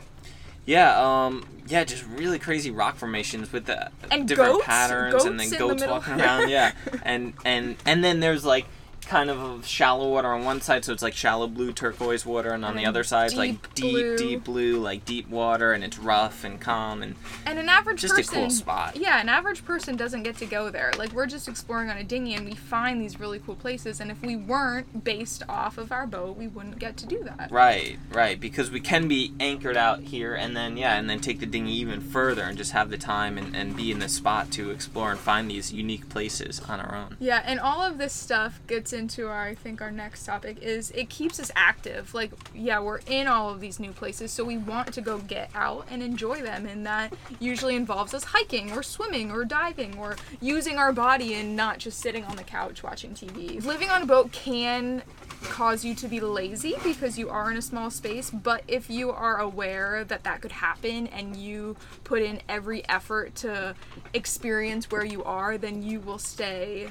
Yeah, 0.67 0.99
um, 1.01 1.47
yeah, 1.69 1.85
just 1.85 2.05
really 2.07 2.41
crazy 2.41 2.73
rock 2.73 2.97
formations 2.97 3.53
with 3.53 3.67
the 3.67 3.91
And 4.11 4.27
different 4.27 4.55
goats? 4.55 4.67
patterns, 4.67 5.25
and 5.25 5.39
then 5.39 5.51
Goats 5.51 5.83
the 5.83 5.89
walking 5.89 6.21
around. 6.21 6.49
Yeah, 6.51 6.73
and 7.05 7.33
and 7.45 7.77
and 7.87 8.03
then 8.03 8.19
there's 8.19 8.45
like 8.45 8.67
kind 9.07 9.31
of 9.31 9.67
shallow 9.67 10.11
water 10.11 10.29
on 10.29 10.45
one 10.45 10.61
side, 10.61 10.85
so 10.85 10.93
it's 10.93 11.03
like 11.03 11.15
shallow 11.15 11.47
blue 11.47 11.73
turquoise 11.73 12.27
water, 12.27 12.51
and 12.51 12.65
on 12.65 12.77
the 12.77 12.87
other 12.87 13.05
side, 13.05 13.27
it's 13.27 13.37
like 13.37 13.75
deep 13.75 13.87
deep, 13.87 13.93
blue. 13.93 14.17
deep 14.17 14.45
blue, 14.45 14.79
like 14.79 15.05
deep 15.05 15.29
water, 15.29 15.73
and 15.73 15.85
it's 15.85 15.99
rough 15.99 16.45
and 16.45 16.61
calm, 16.61 17.03
and 17.03 17.15
And 17.45 17.59
an 17.59 17.69
average 17.69 18.01
Just 18.01 18.15
a 18.15 18.17
person, 18.17 18.35
cool 18.35 18.51
spot. 18.51 18.97
Yeah, 18.97 19.21
an 19.21 19.29
average 19.29 19.65
person 19.65 19.97
doesn't 19.97 20.23
get 20.23 20.37
to 20.39 20.47
go 20.47 20.71
there. 20.71 20.93
Like 20.99 21.13
we're 21.13 21.27
just 21.27 21.49
exploring 21.49 21.91
on 21.91 21.97
a 21.97 22.05
dinghy, 22.05 22.35
and 22.35 22.45
we 22.45 22.55
find 22.55 23.01
these 23.01 23.19
really 23.19 23.39
cool 23.39 23.55
places. 23.55 24.01
And 24.01 24.11
if 24.11 24.21
we 24.23 24.37
weren't 24.37 25.05
based 25.05 25.43
off 25.49 25.79
of 25.79 25.93
our 25.93 26.07
boat, 26.07 26.37
we 26.37 26.49
wouldn't 26.49 26.79
get 26.79 26.97
to 26.99 27.07
do 27.07 27.23
that. 27.25 27.51
right, 27.51 27.99
right, 28.13 28.41
because 28.41 28.71
we 28.71 28.81
can 28.81 29.09
be 29.09 29.33
anchored 29.41 29.77
out 29.77 30.01
here, 30.01 30.35
and 30.35 30.57
then 30.57 30.77
yeah, 30.77 30.99
and 30.99 31.09
then 31.09 31.21
take 31.21 31.41
the 31.41 31.47
dinghy 31.47 31.73
even 31.73 32.01
further, 32.01 32.43
and 32.43 32.59
just 32.59 32.73
have 32.73 32.91
the 32.91 32.99
time 32.99 33.39
and, 33.39 33.55
and 33.57 33.77
be 33.77 33.91
in 33.91 33.99
the 33.99 34.09
spot 34.09 34.51
to 34.53 34.71
explore 34.71 35.11
and 35.11 35.21
find 35.21 35.51
these 35.51 35.73
unique 35.73 36.09
places 36.09 36.61
on 36.69 36.81
our 36.81 36.95
own. 36.95 37.17
Yeah, 37.21 37.43
and 37.45 37.61
all 37.61 37.83
of 37.83 37.99
this 37.99 38.13
stuff 38.13 38.61
gets 38.67 38.93
into 38.97 39.29
our 39.29 39.45
I 39.47 39.55
think 39.55 39.81
our 39.81 39.93
next 39.93 40.25
topic 40.25 40.61
is 40.61 40.91
it 40.91 41.09
keeps 41.09 41.39
us 41.39 41.53
active. 41.55 42.15
Like 42.15 42.33
yeah, 42.55 42.81
we're 42.81 43.01
in 43.07 43.29
all 43.29 43.51
of 43.51 43.61
these 43.61 43.79
new 43.79 43.93
places, 43.93 44.33
so 44.33 44.45
we 44.45 44.57
want 44.57 44.93
to 44.95 45.01
go 45.01 45.19
get 45.19 45.51
out 45.55 45.87
and 45.91 46.03
enjoy 46.03 46.43
them 46.43 46.67
and 46.67 46.85
that 46.87 47.13
usually 47.39 47.77
involves 47.77 48.15
us 48.15 48.25
hiking 48.25 48.73
or 48.73 48.83
swimming 48.83 49.31
or 49.31 49.45
diving 49.45 49.97
or 49.99 50.17
using 50.41 50.79
our 50.79 50.93
body 50.93 51.35
and 51.35 51.55
not 51.55 51.79
just 51.79 52.01
sitting 52.01 52.25
on 52.25 52.37
the 52.37 52.43
couch 52.43 52.83
watching 52.83 53.13
TV. 53.13 53.65
Living 53.65 53.91
on 53.91 54.03
a 54.03 54.07
boat 54.07 54.33
can 54.33 55.03
cause 55.43 55.85
you 55.85 55.95
to 55.95 56.09
be 56.09 56.21
lazy 56.21 56.75
because 56.83 57.19
you 57.19 57.29
are 57.29 57.51
in 57.51 57.57
a 57.57 57.63
small 57.63 57.91
space, 57.91 58.31
but 58.31 58.63
if 58.69 58.91
you 58.91 59.11
are 59.11 59.39
aware 59.39 60.05
that 60.05 60.25
that 60.25 60.41
could 60.41 60.53
happen 60.53 61.07
and 61.09 61.37
you 61.37 61.77
put 62.05 62.23
in 62.23 62.41
every 62.49 62.87
effort 62.89 63.35
to 63.35 63.75
experience 64.13 64.91
where 64.91 65.05
you 65.05 65.23
are, 65.25 65.59
then 65.59 65.83
you 65.83 66.01
will 66.01 66.19
stay 66.19 66.89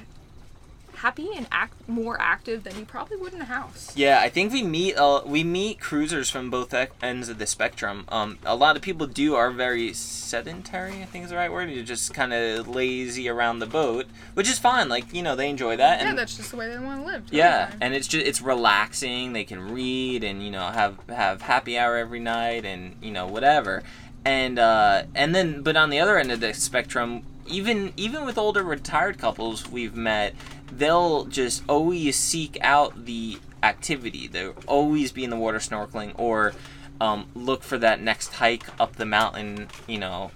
happy 0.96 1.28
and 1.36 1.46
act 1.52 1.88
more 1.88 2.20
active 2.20 2.64
than 2.64 2.78
you 2.78 2.84
probably 2.84 3.16
would 3.16 3.32
in 3.32 3.40
a 3.40 3.44
house. 3.44 3.92
Yeah, 3.96 4.20
I 4.20 4.28
think 4.28 4.52
we 4.52 4.62
meet 4.62 4.96
uh, 4.96 5.22
we 5.24 5.44
meet 5.44 5.80
cruisers 5.80 6.30
from 6.30 6.50
both 6.50 6.74
ends 7.02 7.28
of 7.28 7.38
the 7.38 7.46
spectrum. 7.46 8.04
Um, 8.08 8.38
a 8.44 8.56
lot 8.56 8.76
of 8.76 8.82
people 8.82 9.06
do 9.06 9.34
are 9.34 9.50
very 9.50 9.92
sedentary. 9.92 11.02
I 11.02 11.04
think 11.04 11.24
is 11.24 11.30
the 11.30 11.36
right 11.36 11.52
word. 11.52 11.70
You're 11.70 11.84
just 11.84 12.14
kind 12.14 12.32
of 12.32 12.68
lazy 12.68 13.28
around 13.28 13.58
the 13.58 13.66
boat, 13.66 14.06
which 14.34 14.48
is 14.48 14.58
fine. 14.58 14.88
Like 14.88 15.12
you 15.14 15.22
know, 15.22 15.36
they 15.36 15.48
enjoy 15.48 15.76
that. 15.76 16.00
yeah, 16.00 16.14
that's 16.14 16.36
just 16.36 16.50
the 16.50 16.56
way 16.56 16.68
they 16.68 16.78
want 16.78 17.00
to 17.02 17.06
live. 17.06 17.24
yeah, 17.30 17.72
and 17.80 17.94
it's 17.94 18.08
just 18.08 18.26
it's 18.26 18.40
relaxing. 18.40 19.32
They 19.32 19.44
can 19.44 19.72
read 19.72 20.24
and 20.24 20.42
you 20.42 20.50
know 20.50 20.66
have 20.66 20.98
have 21.08 21.42
happy 21.42 21.78
hour 21.78 21.96
every 21.96 22.20
night 22.20 22.64
and 22.64 22.96
you 23.02 23.12
know 23.12 23.26
whatever. 23.26 23.82
And 24.24 24.58
uh, 24.58 25.04
and 25.14 25.34
then 25.34 25.62
but 25.62 25.76
on 25.76 25.90
the 25.90 26.00
other 26.00 26.18
end 26.18 26.32
of 26.32 26.40
the 26.40 26.52
spectrum, 26.52 27.22
even 27.46 27.92
even 27.96 28.24
with 28.24 28.36
older 28.38 28.62
retired 28.62 29.18
couples 29.18 29.68
we've 29.70 29.94
met, 29.94 30.34
they'll 30.70 31.24
just 31.24 31.62
always 31.68 32.16
seek 32.16 32.58
out 32.60 33.06
the 33.06 33.38
activity. 33.62 34.26
They'll 34.26 34.54
always 34.66 35.12
be 35.12 35.24
in 35.24 35.30
the 35.30 35.36
water 35.36 35.58
snorkeling 35.58 36.12
or 36.16 36.54
um, 37.00 37.28
look 37.34 37.62
for 37.62 37.78
that 37.78 38.00
next 38.00 38.34
hike 38.34 38.64
up 38.80 38.96
the 38.96 39.06
mountain. 39.06 39.68
You 39.86 39.98
know, 39.98 40.30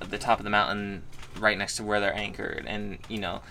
at 0.00 0.10
the 0.10 0.18
top 0.18 0.38
of 0.38 0.44
the 0.44 0.50
mountain, 0.50 1.02
right 1.38 1.56
next 1.56 1.76
to 1.76 1.84
where 1.84 2.00
they're 2.00 2.16
anchored, 2.16 2.64
and 2.66 2.98
you 3.08 3.18
know 3.18 3.42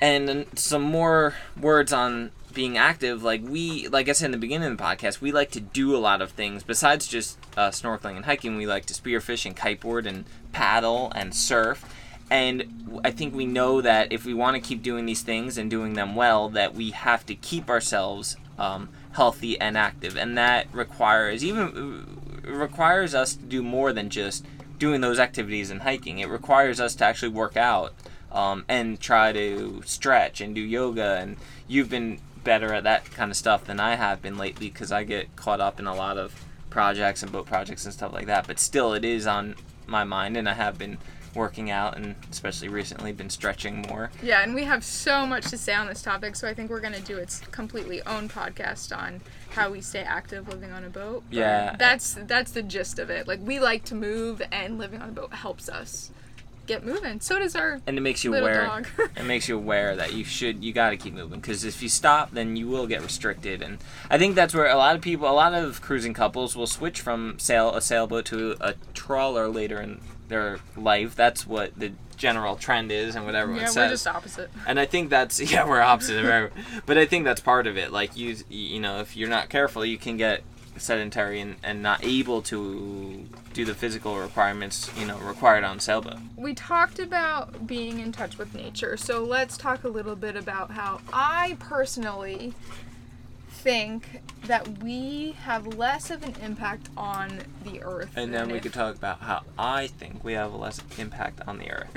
and 0.00 0.46
some 0.54 0.82
more 0.82 1.34
words 1.60 1.92
on 1.92 2.30
being 2.52 2.76
active 2.78 3.22
like 3.22 3.42
we 3.42 3.88
like 3.88 4.08
i 4.08 4.12
said 4.12 4.26
in 4.26 4.32
the 4.32 4.38
beginning 4.38 4.70
of 4.70 4.76
the 4.76 4.82
podcast 4.82 5.20
we 5.20 5.32
like 5.32 5.50
to 5.50 5.60
do 5.60 5.96
a 5.96 5.98
lot 5.98 6.22
of 6.22 6.30
things 6.30 6.62
besides 6.62 7.08
just 7.08 7.38
uh, 7.56 7.70
snorkeling 7.70 8.16
and 8.16 8.26
hiking 8.26 8.56
we 8.56 8.66
like 8.66 8.86
to 8.86 8.94
spearfish 8.94 9.44
and 9.44 9.56
kiteboard 9.56 10.06
and 10.06 10.24
paddle 10.52 11.10
and 11.16 11.34
surf 11.34 11.84
and 12.30 13.00
i 13.04 13.10
think 13.10 13.34
we 13.34 13.46
know 13.46 13.80
that 13.80 14.12
if 14.12 14.24
we 14.24 14.34
want 14.34 14.54
to 14.54 14.60
keep 14.60 14.82
doing 14.82 15.06
these 15.06 15.22
things 15.22 15.58
and 15.58 15.70
doing 15.70 15.94
them 15.94 16.14
well 16.14 16.48
that 16.48 16.74
we 16.74 16.90
have 16.90 17.24
to 17.26 17.34
keep 17.34 17.68
ourselves 17.68 18.36
um, 18.58 18.88
healthy 19.12 19.58
and 19.60 19.76
active 19.76 20.16
and 20.16 20.38
that 20.38 20.66
requires 20.72 21.44
even 21.44 22.42
requires 22.44 23.14
us 23.14 23.34
to 23.34 23.42
do 23.42 23.62
more 23.62 23.92
than 23.92 24.08
just 24.08 24.44
doing 24.78 25.00
those 25.00 25.18
activities 25.18 25.70
and 25.70 25.82
hiking 25.82 26.18
it 26.18 26.28
requires 26.28 26.80
us 26.80 26.94
to 26.94 27.04
actually 27.04 27.28
work 27.28 27.56
out 27.56 27.92
um, 28.34 28.64
and 28.68 29.00
try 29.00 29.32
to 29.32 29.80
stretch 29.86 30.40
and 30.40 30.54
do 30.54 30.60
yoga. 30.60 31.18
And 31.20 31.36
you've 31.68 31.88
been 31.88 32.18
better 32.42 32.74
at 32.74 32.84
that 32.84 33.10
kind 33.12 33.30
of 33.30 33.36
stuff 33.36 33.64
than 33.64 33.80
I 33.80 33.94
have 33.94 34.20
been 34.20 34.36
lately 34.36 34.68
because 34.68 34.92
I 34.92 35.04
get 35.04 35.34
caught 35.36 35.60
up 35.60 35.78
in 35.78 35.86
a 35.86 35.94
lot 35.94 36.18
of 36.18 36.44
projects 36.68 37.22
and 37.22 37.32
boat 37.32 37.46
projects 37.46 37.84
and 37.84 37.94
stuff 37.94 38.12
like 38.12 38.26
that. 38.26 38.46
But 38.46 38.58
still, 38.58 38.92
it 38.92 39.04
is 39.04 39.26
on 39.26 39.54
my 39.86 40.04
mind, 40.04 40.36
and 40.36 40.48
I 40.48 40.54
have 40.54 40.76
been 40.76 40.98
working 41.34 41.70
out 41.70 41.96
and 41.96 42.14
especially 42.30 42.68
recently 42.68 43.12
been 43.12 43.30
stretching 43.30 43.82
more. 43.88 44.10
Yeah, 44.22 44.42
and 44.42 44.54
we 44.54 44.64
have 44.64 44.84
so 44.84 45.26
much 45.26 45.46
to 45.50 45.58
say 45.58 45.74
on 45.74 45.86
this 45.86 46.02
topic, 46.02 46.36
so 46.36 46.48
I 46.48 46.54
think 46.54 46.70
we're 46.70 46.80
gonna 46.80 47.00
do 47.00 47.16
its 47.16 47.40
completely 47.50 48.02
own 48.02 48.28
podcast 48.28 48.96
on 48.96 49.20
how 49.50 49.70
we 49.70 49.80
stay 49.80 50.00
active 50.02 50.48
living 50.48 50.72
on 50.72 50.84
a 50.84 50.88
boat. 50.90 51.22
But 51.30 51.36
Yeah. 51.38 51.76
that's 51.78 52.16
that's 52.26 52.52
the 52.52 52.62
gist 52.62 52.98
of 52.98 53.10
it. 53.10 53.26
Like 53.28 53.40
we 53.42 53.60
like 53.60 53.84
to 53.84 53.94
move, 53.94 54.42
and 54.52 54.78
living 54.78 55.00
on 55.02 55.08
a 55.10 55.12
boat 55.12 55.32
helps 55.34 55.68
us 55.68 56.10
get 56.66 56.82
moving. 56.84 57.20
So 57.20 57.38
does 57.38 57.54
our 57.54 57.80
And 57.86 57.98
it 57.98 58.00
makes 58.00 58.24
you 58.24 58.34
aware. 58.34 58.82
it 59.16 59.24
makes 59.26 59.48
you 59.50 59.56
aware 59.56 59.94
that 59.96 60.14
you 60.14 60.24
should 60.24 60.64
you 60.64 60.72
got 60.72 60.90
to 60.90 60.96
keep 60.96 61.12
moving 61.12 61.38
because 61.40 61.62
if 61.62 61.82
you 61.82 61.90
stop 61.90 62.30
then 62.30 62.56
you 62.56 62.66
will 62.68 62.86
get 62.86 63.02
restricted 63.02 63.60
and 63.60 63.76
i 64.10 64.16
think 64.16 64.34
that's 64.34 64.54
where 64.54 64.66
a 64.70 64.76
lot 64.76 64.96
of 64.96 65.02
people 65.02 65.28
a 65.28 65.32
lot 65.32 65.52
of 65.52 65.82
cruising 65.82 66.14
couples 66.14 66.56
will 66.56 66.66
switch 66.66 67.02
from 67.02 67.38
sail 67.38 67.74
a 67.74 67.82
sailboat 67.82 68.24
to 68.24 68.56
a 68.62 68.72
trawler 68.94 69.46
later 69.46 69.78
in 69.78 70.00
their 70.28 70.58
life 70.76 71.14
that's 71.14 71.46
what 71.46 71.78
the 71.78 71.92
general 72.16 72.56
trend 72.56 72.90
is 72.90 73.16
and 73.16 73.24
what 73.24 73.34
everyone 73.34 73.62
yeah, 73.62 73.68
says 73.68 73.76
we're 73.76 73.88
just 73.90 74.06
opposite. 74.06 74.50
and 74.66 74.78
I 74.78 74.86
think 74.86 75.10
that's 75.10 75.40
yeah 75.52 75.66
we're 75.68 75.80
opposite, 75.80 76.52
but 76.86 76.98
I 76.98 77.06
think 77.06 77.24
that's 77.24 77.40
part 77.40 77.66
of 77.66 77.76
it. 77.76 77.92
Like 77.92 78.16
you, 78.16 78.36
you 78.48 78.80
know, 78.80 79.00
if 79.00 79.16
you're 79.16 79.28
not 79.28 79.48
careful, 79.48 79.84
you 79.84 79.98
can 79.98 80.16
get 80.16 80.42
sedentary 80.76 81.40
and, 81.40 81.54
and 81.62 81.82
not 81.82 82.02
able 82.04 82.42
to 82.42 83.28
do 83.52 83.64
the 83.64 83.74
physical 83.74 84.18
requirements 84.18 84.90
you 84.98 85.06
know 85.06 85.18
required 85.18 85.64
on 85.64 85.78
sailboat. 85.80 86.18
We 86.36 86.54
talked 86.54 86.98
about 86.98 87.66
being 87.66 88.00
in 88.00 88.12
touch 88.12 88.38
with 88.38 88.54
nature, 88.54 88.96
so 88.96 89.24
let's 89.24 89.56
talk 89.56 89.84
a 89.84 89.88
little 89.88 90.16
bit 90.16 90.36
about 90.36 90.70
how 90.70 91.00
I 91.12 91.56
personally 91.60 92.54
think 93.64 94.20
that 94.46 94.82
we 94.82 95.32
have 95.40 95.66
less 95.66 96.10
of 96.10 96.22
an 96.22 96.34
impact 96.42 96.90
on 96.98 97.40
the 97.64 97.82
earth. 97.82 98.10
And 98.14 98.32
then 98.32 98.48
we 98.48 98.58
if- 98.58 98.62
could 98.62 98.74
talk 98.74 98.94
about 98.94 99.20
how 99.20 99.42
I 99.58 99.86
think 99.86 100.22
we 100.22 100.34
have 100.34 100.52
less 100.54 100.80
impact 100.98 101.40
on 101.48 101.56
the 101.58 101.70
earth. 101.70 101.88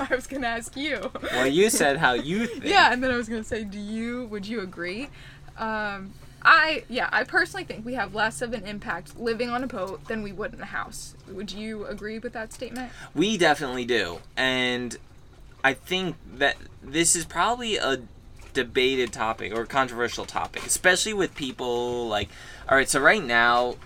I 0.10 0.12
was 0.12 0.26
gonna 0.26 0.48
ask 0.48 0.76
you. 0.76 1.12
Well, 1.22 1.46
you 1.46 1.70
said 1.70 1.98
how 1.98 2.14
you 2.14 2.46
think. 2.48 2.64
Yeah, 2.64 2.92
and 2.92 3.02
then 3.02 3.12
I 3.12 3.16
was 3.16 3.28
gonna 3.28 3.44
say, 3.44 3.62
do 3.62 3.78
you? 3.78 4.26
Would 4.26 4.44
you 4.46 4.60
agree? 4.60 5.08
Um, 5.56 6.12
I 6.42 6.82
yeah, 6.88 7.08
I 7.12 7.22
personally 7.22 7.64
think 7.64 7.86
we 7.86 7.94
have 7.94 8.12
less 8.12 8.42
of 8.42 8.52
an 8.52 8.64
impact 8.66 9.16
living 9.18 9.48
on 9.50 9.62
a 9.62 9.68
boat 9.68 10.04
than 10.08 10.22
we 10.24 10.32
would 10.32 10.52
in 10.52 10.60
a 10.60 10.66
house. 10.66 11.14
Would 11.30 11.52
you 11.52 11.86
agree 11.86 12.18
with 12.18 12.32
that 12.32 12.52
statement? 12.52 12.90
We 13.14 13.38
definitely 13.38 13.84
do. 13.84 14.18
And 14.36 14.96
I 15.62 15.74
think 15.74 16.16
that 16.34 16.56
this 16.82 17.14
is 17.14 17.24
probably 17.24 17.76
a 17.76 18.02
debated 18.54 19.12
topic 19.12 19.54
or 19.54 19.66
controversial 19.66 20.24
topic, 20.24 20.64
especially 20.66 21.12
with 21.12 21.34
people 21.34 22.08
like 22.08 22.28
all 22.68 22.76
right, 22.76 22.88
so 22.88 23.00
right 23.00 23.22
now 23.22 23.76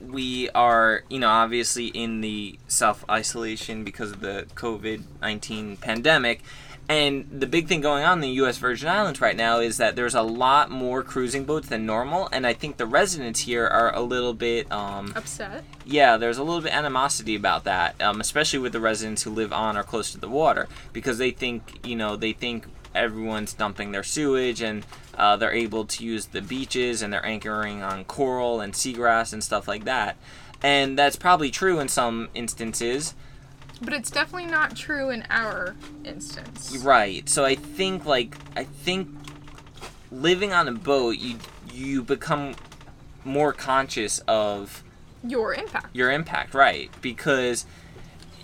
we 0.00 0.48
are, 0.50 1.04
you 1.08 1.18
know, 1.18 1.28
obviously 1.28 1.86
in 1.86 2.20
the 2.20 2.58
self 2.68 3.04
isolation 3.10 3.84
because 3.84 4.12
of 4.12 4.20
the 4.20 4.46
COVID 4.54 5.02
19 5.20 5.76
pandemic. 5.78 6.42
And 6.88 7.26
the 7.30 7.46
big 7.46 7.68
thing 7.68 7.80
going 7.80 8.04
on 8.04 8.18
in 8.18 8.20
the 8.20 8.36
U.S. 8.36 8.58
Virgin 8.58 8.88
Islands 8.88 9.20
right 9.20 9.36
now 9.36 9.60
is 9.60 9.78
that 9.78 9.96
there's 9.96 10.16
a 10.16 10.22
lot 10.22 10.70
more 10.70 11.02
cruising 11.02 11.44
boats 11.44 11.68
than 11.68 11.86
normal, 11.86 12.28
and 12.32 12.46
I 12.46 12.52
think 12.52 12.76
the 12.76 12.86
residents 12.86 13.40
here 13.40 13.66
are 13.66 13.94
a 13.94 14.00
little 14.00 14.34
bit 14.34 14.70
um, 14.70 15.12
Upset? 15.16 15.64
yeah, 15.86 16.16
there's 16.16 16.38
a 16.38 16.42
little 16.42 16.60
bit 16.60 16.74
animosity 16.74 17.34
about 17.34 17.64
that, 17.64 17.98
um, 18.02 18.20
especially 18.20 18.58
with 18.58 18.72
the 18.72 18.80
residents 18.80 19.22
who 19.22 19.30
live 19.30 19.52
on 19.52 19.76
or 19.76 19.84
close 19.84 20.10
to 20.12 20.18
the 20.18 20.28
water, 20.28 20.68
because 20.92 21.18
they 21.18 21.30
think, 21.30 21.86
you 21.86 21.96
know, 21.96 22.16
they 22.16 22.32
think 22.32 22.66
everyone's 22.94 23.52
dumping 23.52 23.92
their 23.92 24.02
sewage 24.02 24.60
and 24.60 24.84
uh, 25.16 25.36
they're 25.36 25.52
able 25.52 25.84
to 25.86 26.04
use 26.04 26.26
the 26.26 26.40
beaches 26.42 27.02
and 27.02 27.12
they're 27.12 27.24
anchoring 27.24 27.82
on 27.82 28.04
coral 28.04 28.60
and 28.60 28.72
seagrass 28.74 29.32
and 29.32 29.42
stuff 29.42 29.66
like 29.68 29.84
that. 29.84 30.16
And 30.62 30.98
that's 30.98 31.16
probably 31.16 31.50
true 31.50 31.80
in 31.80 31.88
some 31.88 32.28
instances. 32.34 33.14
But 33.80 33.94
it's 33.94 34.10
definitely 34.10 34.46
not 34.50 34.76
true 34.76 35.10
in 35.10 35.24
our 35.28 35.74
instance. 36.04 36.76
Right. 36.84 37.28
So 37.28 37.44
I 37.44 37.56
think 37.56 38.04
like 38.06 38.36
I 38.56 38.62
think 38.64 39.08
living 40.10 40.52
on 40.52 40.68
a 40.68 40.72
boat, 40.72 41.18
you 41.18 41.38
you 41.72 42.02
become 42.02 42.54
more 43.24 43.52
conscious 43.52 44.20
of 44.28 44.82
Your 45.26 45.54
impact. 45.54 45.94
your 45.96 46.10
impact, 46.12 46.54
right? 46.54 46.90
Because 47.00 47.66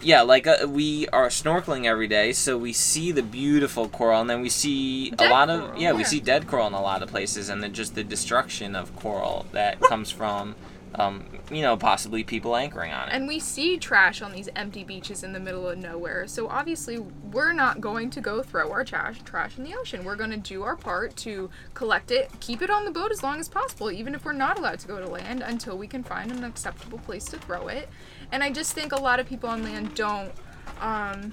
yeah, 0.00 0.22
like 0.22 0.46
uh, 0.46 0.66
we 0.68 1.08
are 1.08 1.28
snorkeling 1.28 1.86
every 1.86 2.08
day, 2.08 2.32
so 2.32 2.56
we 2.56 2.72
see 2.72 3.12
the 3.12 3.22
beautiful 3.22 3.88
coral, 3.88 4.20
and 4.20 4.30
then 4.30 4.40
we 4.40 4.48
see 4.48 5.10
Dead 5.10 5.28
a 5.28 5.32
lot 5.32 5.50
of 5.50 5.76
yeah, 5.76 5.92
we 5.92 6.04
see 6.04 6.20
dead 6.20 6.46
coral 6.46 6.66
in 6.66 6.72
a 6.72 6.80
lot 6.80 7.02
of 7.02 7.08
places, 7.08 7.48
and 7.48 7.62
then 7.62 7.72
just 7.72 7.94
the 7.94 8.04
destruction 8.04 8.76
of 8.76 8.94
coral 8.96 9.46
that 9.52 9.80
comes 9.88 10.10
from, 10.10 10.54
um, 10.94 11.26
you 11.50 11.62
know, 11.62 11.76
possibly 11.76 12.22
people 12.22 12.54
anchoring 12.56 12.92
on 12.92 13.08
it. 13.08 13.12
And 13.12 13.26
we 13.26 13.40
see 13.40 13.76
trash 13.76 14.22
on 14.22 14.32
these 14.32 14.48
empty 14.54 14.84
beaches 14.84 15.24
in 15.24 15.32
the 15.32 15.40
middle 15.40 15.68
of 15.68 15.78
nowhere. 15.78 16.28
So 16.28 16.48
obviously, 16.48 16.98
we're 16.98 17.52
not 17.52 17.80
going 17.80 18.10
to 18.10 18.20
go 18.20 18.42
throw 18.42 18.70
our 18.70 18.84
trash 18.84 19.18
trash 19.24 19.58
in 19.58 19.64
the 19.64 19.74
ocean. 19.74 20.04
We're 20.04 20.16
going 20.16 20.30
to 20.30 20.36
do 20.36 20.62
our 20.62 20.76
part 20.76 21.16
to 21.16 21.50
collect 21.74 22.12
it, 22.12 22.30
keep 22.38 22.62
it 22.62 22.70
on 22.70 22.84
the 22.84 22.92
boat 22.92 23.10
as 23.10 23.22
long 23.24 23.40
as 23.40 23.48
possible, 23.48 23.90
even 23.90 24.14
if 24.14 24.24
we're 24.24 24.32
not 24.32 24.58
allowed 24.58 24.78
to 24.80 24.88
go 24.88 25.00
to 25.00 25.08
land 25.08 25.42
until 25.42 25.76
we 25.76 25.88
can 25.88 26.04
find 26.04 26.30
an 26.30 26.44
acceptable 26.44 26.98
place 26.98 27.24
to 27.26 27.38
throw 27.38 27.66
it. 27.66 27.88
And 28.30 28.42
I 28.42 28.50
just 28.50 28.72
think 28.72 28.92
a 28.92 29.00
lot 29.00 29.20
of 29.20 29.28
people 29.28 29.48
on 29.48 29.62
land 29.62 29.94
don't. 29.94 30.32
Um, 30.80 31.32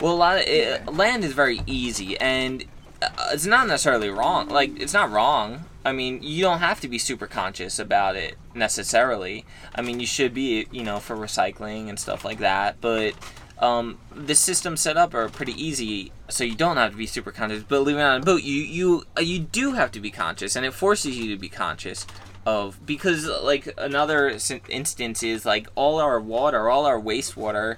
Well, 0.00 0.12
a 0.12 0.16
lot 0.16 0.36
of 0.36 0.42
it, 0.46 0.86
land 0.92 1.24
is 1.24 1.32
very 1.32 1.60
easy, 1.66 2.18
and 2.18 2.64
uh, 3.00 3.08
it's 3.32 3.46
not 3.46 3.68
necessarily 3.68 4.10
wrong. 4.10 4.48
Like 4.48 4.78
it's 4.78 4.92
not 4.92 5.10
wrong. 5.10 5.64
I 5.84 5.92
mean, 5.92 6.20
you 6.22 6.42
don't 6.42 6.58
have 6.58 6.80
to 6.80 6.88
be 6.88 6.98
super 6.98 7.28
conscious 7.28 7.78
about 7.78 8.16
it 8.16 8.36
necessarily. 8.54 9.44
I 9.74 9.82
mean, 9.82 10.00
you 10.00 10.06
should 10.06 10.34
be, 10.34 10.66
you 10.72 10.82
know, 10.82 10.98
for 10.98 11.16
recycling 11.16 11.88
and 11.88 11.98
stuff 11.98 12.24
like 12.24 12.38
that. 12.38 12.80
But 12.80 13.14
um, 13.58 13.98
the 14.12 14.34
systems 14.34 14.80
set 14.80 14.96
up 14.96 15.14
are 15.14 15.28
pretty 15.28 15.52
easy, 15.52 16.10
so 16.28 16.42
you 16.42 16.56
don't 16.56 16.76
have 16.76 16.90
to 16.90 16.96
be 16.96 17.06
super 17.06 17.30
conscious. 17.30 17.62
But 17.62 17.82
living 17.82 18.02
on 18.02 18.20
a 18.20 18.24
boat, 18.24 18.42
you 18.42 18.62
you 18.62 19.04
uh, 19.16 19.20
you 19.20 19.38
do 19.38 19.74
have 19.74 19.92
to 19.92 20.00
be 20.00 20.10
conscious, 20.10 20.56
and 20.56 20.66
it 20.66 20.74
forces 20.74 21.16
you 21.16 21.32
to 21.32 21.40
be 21.40 21.48
conscious 21.48 22.04
of 22.46 22.78
because 22.86 23.26
like 23.26 23.68
another 23.76 24.38
instance 24.68 25.22
is 25.22 25.44
like 25.44 25.66
all 25.74 25.98
our 25.98 26.20
water, 26.20 26.70
all 26.70 26.86
our 26.86 27.00
wastewater 27.00 27.76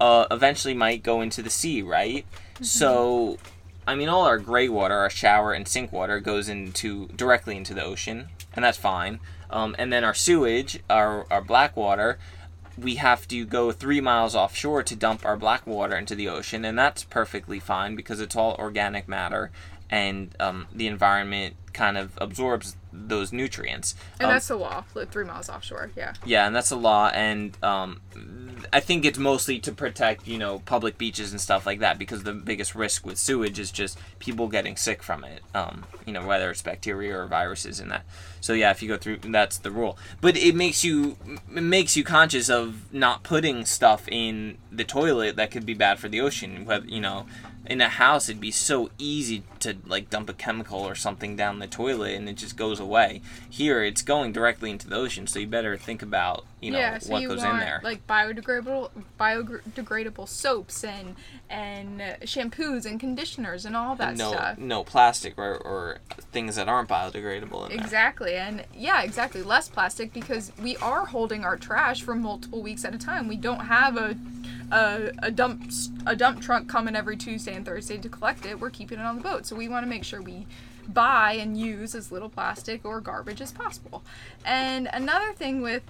uh, 0.00 0.26
eventually 0.30 0.74
might 0.74 1.02
go 1.02 1.20
into 1.20 1.42
the 1.42 1.50
sea, 1.50 1.82
right? 1.82 2.24
So, 2.62 3.38
I 3.86 3.94
mean, 3.94 4.08
all 4.08 4.24
our 4.24 4.38
gray 4.38 4.68
water, 4.68 4.94
our 4.94 5.10
shower 5.10 5.52
and 5.52 5.68
sink 5.68 5.92
water, 5.92 6.20
goes 6.20 6.48
into 6.48 7.08
directly 7.08 7.56
into 7.56 7.74
the 7.74 7.84
ocean, 7.84 8.28
and 8.54 8.64
that's 8.64 8.78
fine. 8.78 9.20
Um, 9.50 9.76
and 9.78 9.92
then 9.92 10.04
our 10.04 10.14
sewage, 10.14 10.80
our 10.88 11.26
our 11.30 11.42
black 11.42 11.76
water, 11.76 12.18
we 12.78 12.94
have 12.94 13.28
to 13.28 13.44
go 13.44 13.72
three 13.72 14.00
miles 14.00 14.34
offshore 14.34 14.82
to 14.84 14.96
dump 14.96 15.24
our 15.26 15.36
black 15.36 15.66
water 15.66 15.96
into 15.96 16.14
the 16.14 16.28
ocean, 16.28 16.64
and 16.64 16.78
that's 16.78 17.04
perfectly 17.04 17.60
fine 17.60 17.94
because 17.94 18.20
it's 18.20 18.36
all 18.36 18.56
organic 18.58 19.06
matter, 19.06 19.50
and 19.90 20.34
um, 20.40 20.66
the 20.72 20.86
environment 20.86 21.56
kind 21.74 21.98
of 21.98 22.12
absorbs 22.18 22.76
those 22.92 23.32
nutrients. 23.32 23.94
and 24.18 24.26
Um, 24.26 24.32
that's 24.34 24.48
the 24.48 24.56
law. 24.56 24.84
Live 24.94 25.10
three 25.10 25.24
miles 25.24 25.48
offshore. 25.48 25.90
Yeah. 25.96 26.14
yeah, 26.24 26.46
and 26.46 26.54
that's 26.54 26.70
a 26.70 26.76
law, 26.76 27.08
and 27.08 27.56
um, 27.62 28.00
I 28.72 28.80
think 28.80 29.04
it's 29.04 29.18
mostly 29.18 29.58
to 29.60 29.72
protect, 29.72 30.26
you 30.26 30.38
know, 30.38 30.60
public 30.60 30.98
beaches 30.98 31.32
and 31.32 31.40
stuff 31.40 31.66
like 31.66 31.80
that, 31.80 31.98
because 31.98 32.22
the 32.22 32.32
biggest 32.32 32.74
risk 32.74 33.06
with 33.06 33.18
sewage 33.18 33.58
is 33.58 33.70
just 33.70 33.98
people 34.18 34.48
getting 34.48 34.76
sick 34.76 35.02
from 35.02 35.24
it. 35.24 35.42
Um, 35.54 35.84
you 36.06 36.12
know, 36.12 36.26
whether 36.26 36.50
it's 36.50 36.62
bacteria 36.62 37.18
or 37.18 37.26
viruses 37.26 37.80
and 37.80 37.90
that. 37.90 38.04
So 38.40 38.52
yeah, 38.52 38.70
if 38.70 38.82
you 38.82 38.88
go 38.88 38.96
through, 38.96 39.18
that's 39.18 39.58
the 39.58 39.70
rule. 39.70 39.98
But 40.20 40.36
it 40.36 40.54
makes 40.54 40.84
you 40.84 41.16
it 41.54 41.62
makes 41.62 41.96
you 41.96 42.04
conscious 42.04 42.48
of 42.48 42.92
not 42.92 43.22
putting 43.22 43.64
stuff 43.64 44.08
in 44.08 44.58
the 44.70 44.84
toilet 44.84 45.36
that 45.36 45.50
could 45.50 45.66
be 45.66 45.74
bad 45.74 45.98
for 45.98 46.08
the 46.08 46.20
ocean. 46.20 46.64
Whether 46.64 46.86
you 46.86 47.00
know. 47.00 47.26
In 47.68 47.82
a 47.82 47.88
house, 47.88 48.30
it'd 48.30 48.40
be 48.40 48.50
so 48.50 48.90
easy 48.96 49.42
to 49.60 49.76
like 49.86 50.08
dump 50.08 50.30
a 50.30 50.32
chemical 50.32 50.80
or 50.80 50.94
something 50.94 51.36
down 51.36 51.58
the 51.58 51.66
toilet, 51.66 52.14
and 52.14 52.26
it 52.26 52.36
just 52.36 52.56
goes 52.56 52.80
away. 52.80 53.20
Here, 53.50 53.84
it's 53.84 54.00
going 54.00 54.32
directly 54.32 54.70
into 54.70 54.88
the 54.88 54.96
ocean, 54.96 55.26
so 55.26 55.38
you 55.38 55.46
better 55.46 55.76
think 55.76 56.00
about 56.00 56.46
you 56.60 56.70
know 56.70 56.78
yeah, 56.78 56.98
so 56.98 57.12
what 57.12 57.22
you 57.22 57.28
goes 57.28 57.38
want 57.38 57.54
in 57.54 57.60
there. 57.60 57.80
like 57.84 58.06
biodegradable 58.06 58.90
biodegradable 59.20 60.26
soaps 60.26 60.82
and 60.82 61.14
and 61.48 62.00
shampoos 62.22 62.84
and 62.84 62.98
conditioners 62.98 63.64
and 63.64 63.76
all 63.76 63.94
that 63.94 64.16
no, 64.16 64.32
stuff. 64.32 64.58
no 64.58 64.82
plastic 64.82 65.38
or, 65.38 65.56
or 65.58 65.98
things 66.32 66.56
that 66.56 66.68
aren't 66.68 66.88
biodegradable 66.88 67.64
in 67.64 67.76
there. 67.76 67.84
Exactly, 67.84 68.34
and 68.34 68.64
yeah, 68.74 69.02
exactly. 69.02 69.42
Less 69.42 69.68
plastic 69.68 70.12
because 70.14 70.52
we 70.62 70.76
are 70.78 71.04
holding 71.04 71.44
our 71.44 71.58
trash 71.58 72.00
for 72.00 72.14
multiple 72.14 72.62
weeks 72.62 72.84
at 72.84 72.94
a 72.94 72.98
time. 72.98 73.28
We 73.28 73.36
don't 73.36 73.66
have 73.66 73.98
a 73.98 74.16
a, 74.70 75.12
a 75.22 75.30
dump 75.30 75.70
a 76.06 76.16
dump 76.16 76.40
truck 76.40 76.66
coming 76.66 76.96
every 76.96 77.16
Tuesday 77.16 77.54
and 77.58 77.66
Thursday 77.66 77.98
to 77.98 78.08
collect 78.08 78.46
it. 78.46 78.58
We're 78.58 78.70
keeping 78.70 78.98
it 78.98 79.02
on 79.02 79.16
the 79.16 79.22
boat, 79.22 79.44
so 79.44 79.54
we 79.54 79.68
want 79.68 79.84
to 79.84 79.90
make 79.90 80.04
sure 80.04 80.22
we 80.22 80.46
buy 80.88 81.32
and 81.32 81.58
use 81.58 81.94
as 81.94 82.10
little 82.10 82.30
plastic 82.30 82.86
or 82.86 83.00
garbage 83.02 83.42
as 83.42 83.52
possible. 83.52 84.02
And 84.46 84.88
another 84.92 85.34
thing 85.34 85.60
with 85.60 85.82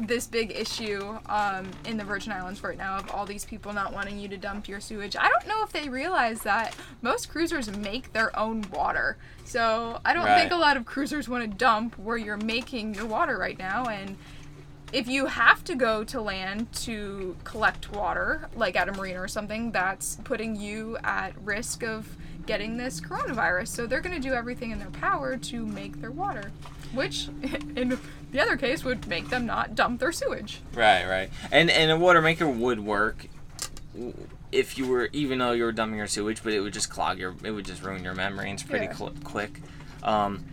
this 0.00 0.26
big 0.26 0.52
issue 0.52 1.18
um, 1.26 1.68
in 1.84 1.96
the 1.96 2.04
Virgin 2.04 2.32
Islands 2.32 2.62
right 2.62 2.78
now 2.78 2.98
of 2.98 3.10
all 3.10 3.26
these 3.26 3.44
people 3.44 3.72
not 3.72 3.92
wanting 3.92 4.18
you 4.18 4.28
to 4.28 4.36
dump 4.36 4.68
your 4.68 4.80
sewage. 4.80 5.16
I 5.16 5.28
don't 5.28 5.48
know 5.48 5.62
if 5.64 5.72
they 5.72 5.88
realize 5.88 6.42
that 6.42 6.76
most 7.02 7.28
cruisers 7.28 7.76
make 7.76 8.12
their 8.12 8.36
own 8.38 8.64
water. 8.72 9.16
So 9.44 10.00
I 10.04 10.14
don't 10.14 10.26
think 10.26 10.52
a 10.52 10.56
lot 10.56 10.76
of 10.76 10.84
cruisers 10.84 11.28
want 11.28 11.50
to 11.50 11.56
dump 11.56 11.98
where 11.98 12.16
you're 12.16 12.36
making 12.36 12.94
your 12.94 13.06
water 13.06 13.36
right 13.36 13.58
now. 13.58 13.86
And 13.86 14.16
if 14.92 15.06
you 15.08 15.26
have 15.26 15.62
to 15.64 15.74
go 15.74 16.02
to 16.04 16.20
land 16.20 16.72
to 16.72 17.36
collect 17.44 17.92
water, 17.92 18.48
like 18.56 18.76
at 18.76 18.88
a 18.88 18.92
marina 18.92 19.20
or 19.20 19.28
something, 19.28 19.70
that's 19.72 20.16
putting 20.24 20.56
you 20.56 20.96
at 21.04 21.32
risk 21.42 21.82
of 21.82 22.16
getting 22.46 22.76
this 22.78 23.00
coronavirus. 23.00 23.68
So 23.68 23.86
they're 23.86 24.00
going 24.00 24.20
to 24.20 24.28
do 24.28 24.34
everything 24.34 24.70
in 24.70 24.78
their 24.78 24.90
power 24.90 25.36
to 25.36 25.66
make 25.66 26.00
their 26.00 26.10
water, 26.10 26.50
which 26.94 27.28
in 27.76 27.98
the 28.32 28.40
other 28.40 28.56
case 28.56 28.84
would 28.84 29.06
make 29.06 29.28
them 29.28 29.44
not 29.46 29.74
dump 29.74 30.00
their 30.00 30.12
sewage. 30.12 30.60
Right, 30.74 31.06
right. 31.06 31.30
And 31.52 31.70
and 31.70 31.90
a 31.90 31.96
water 31.98 32.22
maker 32.22 32.48
would 32.48 32.80
work 32.80 33.26
if 34.50 34.78
you 34.78 34.86
were 34.86 35.10
even 35.12 35.38
though 35.38 35.52
you 35.52 35.64
were 35.64 35.72
dumping 35.72 35.98
your 35.98 36.06
sewage, 36.06 36.42
but 36.42 36.52
it 36.54 36.60
would 36.60 36.72
just 36.72 36.88
clog 36.88 37.18
your 37.18 37.34
it 37.44 37.50
would 37.50 37.66
just 37.66 37.82
ruin 37.82 38.02
your 38.02 38.14
membranes 38.14 38.62
pretty 38.62 38.86
Yeah. 38.86 38.94
cl- 38.94 39.12
quick. 39.24 39.60
Um, 40.02 40.44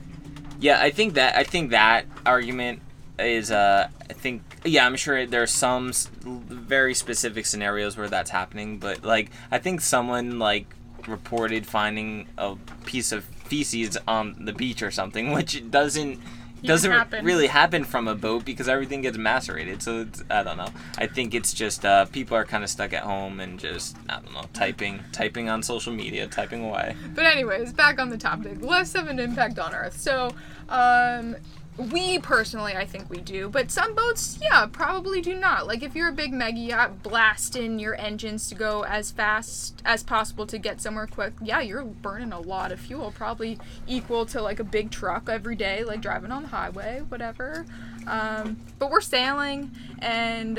yeah, 0.60 0.82
I 0.82 0.90
think 0.92 1.14
that 1.14 1.38
I 1.38 1.44
think 1.44 1.72
that 1.72 2.06
argument 2.26 2.82
is 3.20 3.52
uh 3.52 3.88
I 4.10 4.14
think 4.14 4.42
yeah 4.66 4.86
I'm 4.86 4.96
sure 4.96 5.26
there's 5.26 5.52
some 5.52 5.90
s- 5.90 6.10
very 6.22 6.94
specific 6.94 7.46
scenarios 7.46 7.98
where 7.98 8.10
that's 8.10 8.30
happening, 8.32 8.78
but 8.78 9.04
like 9.04 9.32
I 9.52 9.58
think 9.60 9.82
someone 9.82 10.40
like 10.40 10.68
reported 11.08 11.68
finding 11.68 12.28
a 12.38 12.56
piece 12.86 13.12
of 13.12 13.24
feces 13.24 13.98
on 14.08 14.46
the 14.46 14.54
beach 14.54 14.82
or 14.82 14.92
something, 14.92 15.32
which 15.38 15.70
doesn't 15.72 16.20
doesn't 16.64 16.92
happen. 16.92 17.24
really 17.24 17.46
happen 17.46 17.84
from 17.84 18.08
a 18.08 18.16
boat 18.16 18.44
because 18.44 18.68
everything 18.68 19.02
gets 19.02 19.20
macerated. 19.20 19.84
So 19.84 20.00
it's, 20.02 20.24
I 20.32 20.42
don't 20.42 20.58
know. 20.58 20.70
I 20.98 21.06
think 21.06 21.36
it's 21.36 21.54
just 21.54 21.86
uh, 21.86 22.06
people 22.06 22.36
are 22.36 22.46
kind 22.46 22.64
of 22.64 22.72
stuck 22.72 22.92
at 22.92 23.04
home 23.04 23.40
and 23.40 23.60
just 23.60 23.96
I 24.10 24.16
don't 24.20 24.34
know 24.34 24.46
typing 24.54 25.04
typing 25.12 25.48
on 25.48 25.62
social 25.62 25.94
media, 25.94 26.26
typing 26.28 26.64
away. 26.66 26.96
But 27.14 27.26
anyways, 27.26 27.72
back 27.74 28.00
on 28.00 28.10
the 28.10 28.18
topic. 28.18 28.62
Less 28.62 28.96
of 28.96 29.08
an 29.10 29.20
impact 29.20 29.60
on 29.60 29.76
Earth. 29.76 30.00
So, 30.00 30.32
um, 30.70 31.36
we 31.78 32.20
personally, 32.20 32.74
I 32.76 32.86
think 32.86 33.10
we 33.10 33.18
do, 33.18 33.50
but 33.50 33.70
some 33.70 33.96
boats, 33.96 34.40
yeah, 34.42 34.66
probably 34.66 35.22
do 35.22 35.36
not. 35.36 35.68
Like 35.68 35.84
if 35.84 35.94
you're 35.94 36.08
a 36.08 36.14
big 36.14 36.32
mega 36.32 36.58
yacht, 36.58 37.04
blasting 37.04 37.80
your 37.80 38.00
engines 38.00 38.48
to 38.50 38.56
go 38.56 38.84
as 38.84 39.12
fast 39.12 39.82
as 39.84 40.02
possible 40.02 40.46
to 40.48 40.58
get 40.58 40.80
somewhere 40.80 41.08
quick. 41.08 41.34
Yeah, 41.42 41.60
you're 41.60 41.84
burning 41.84 42.32
a 42.32 42.40
lot 42.40 42.72
of 42.72 42.80
fuel, 42.80 43.12
probably 43.12 43.60
equal 43.88 44.26
to 44.28 44.42
like 44.42 44.60
a 44.60 44.64
big 44.64 44.90
truck 44.90 45.28
every 45.30 45.56
day, 45.56 45.84
like 45.84 46.02
driving 46.02 46.32
on 46.32 46.44
the 46.44 46.50
highway, 46.50 47.02
whatever. 47.10 47.66
Um, 48.08 48.58
but 48.80 48.90
we're 48.90 49.02
sailing, 49.02 49.72
and 50.00 50.58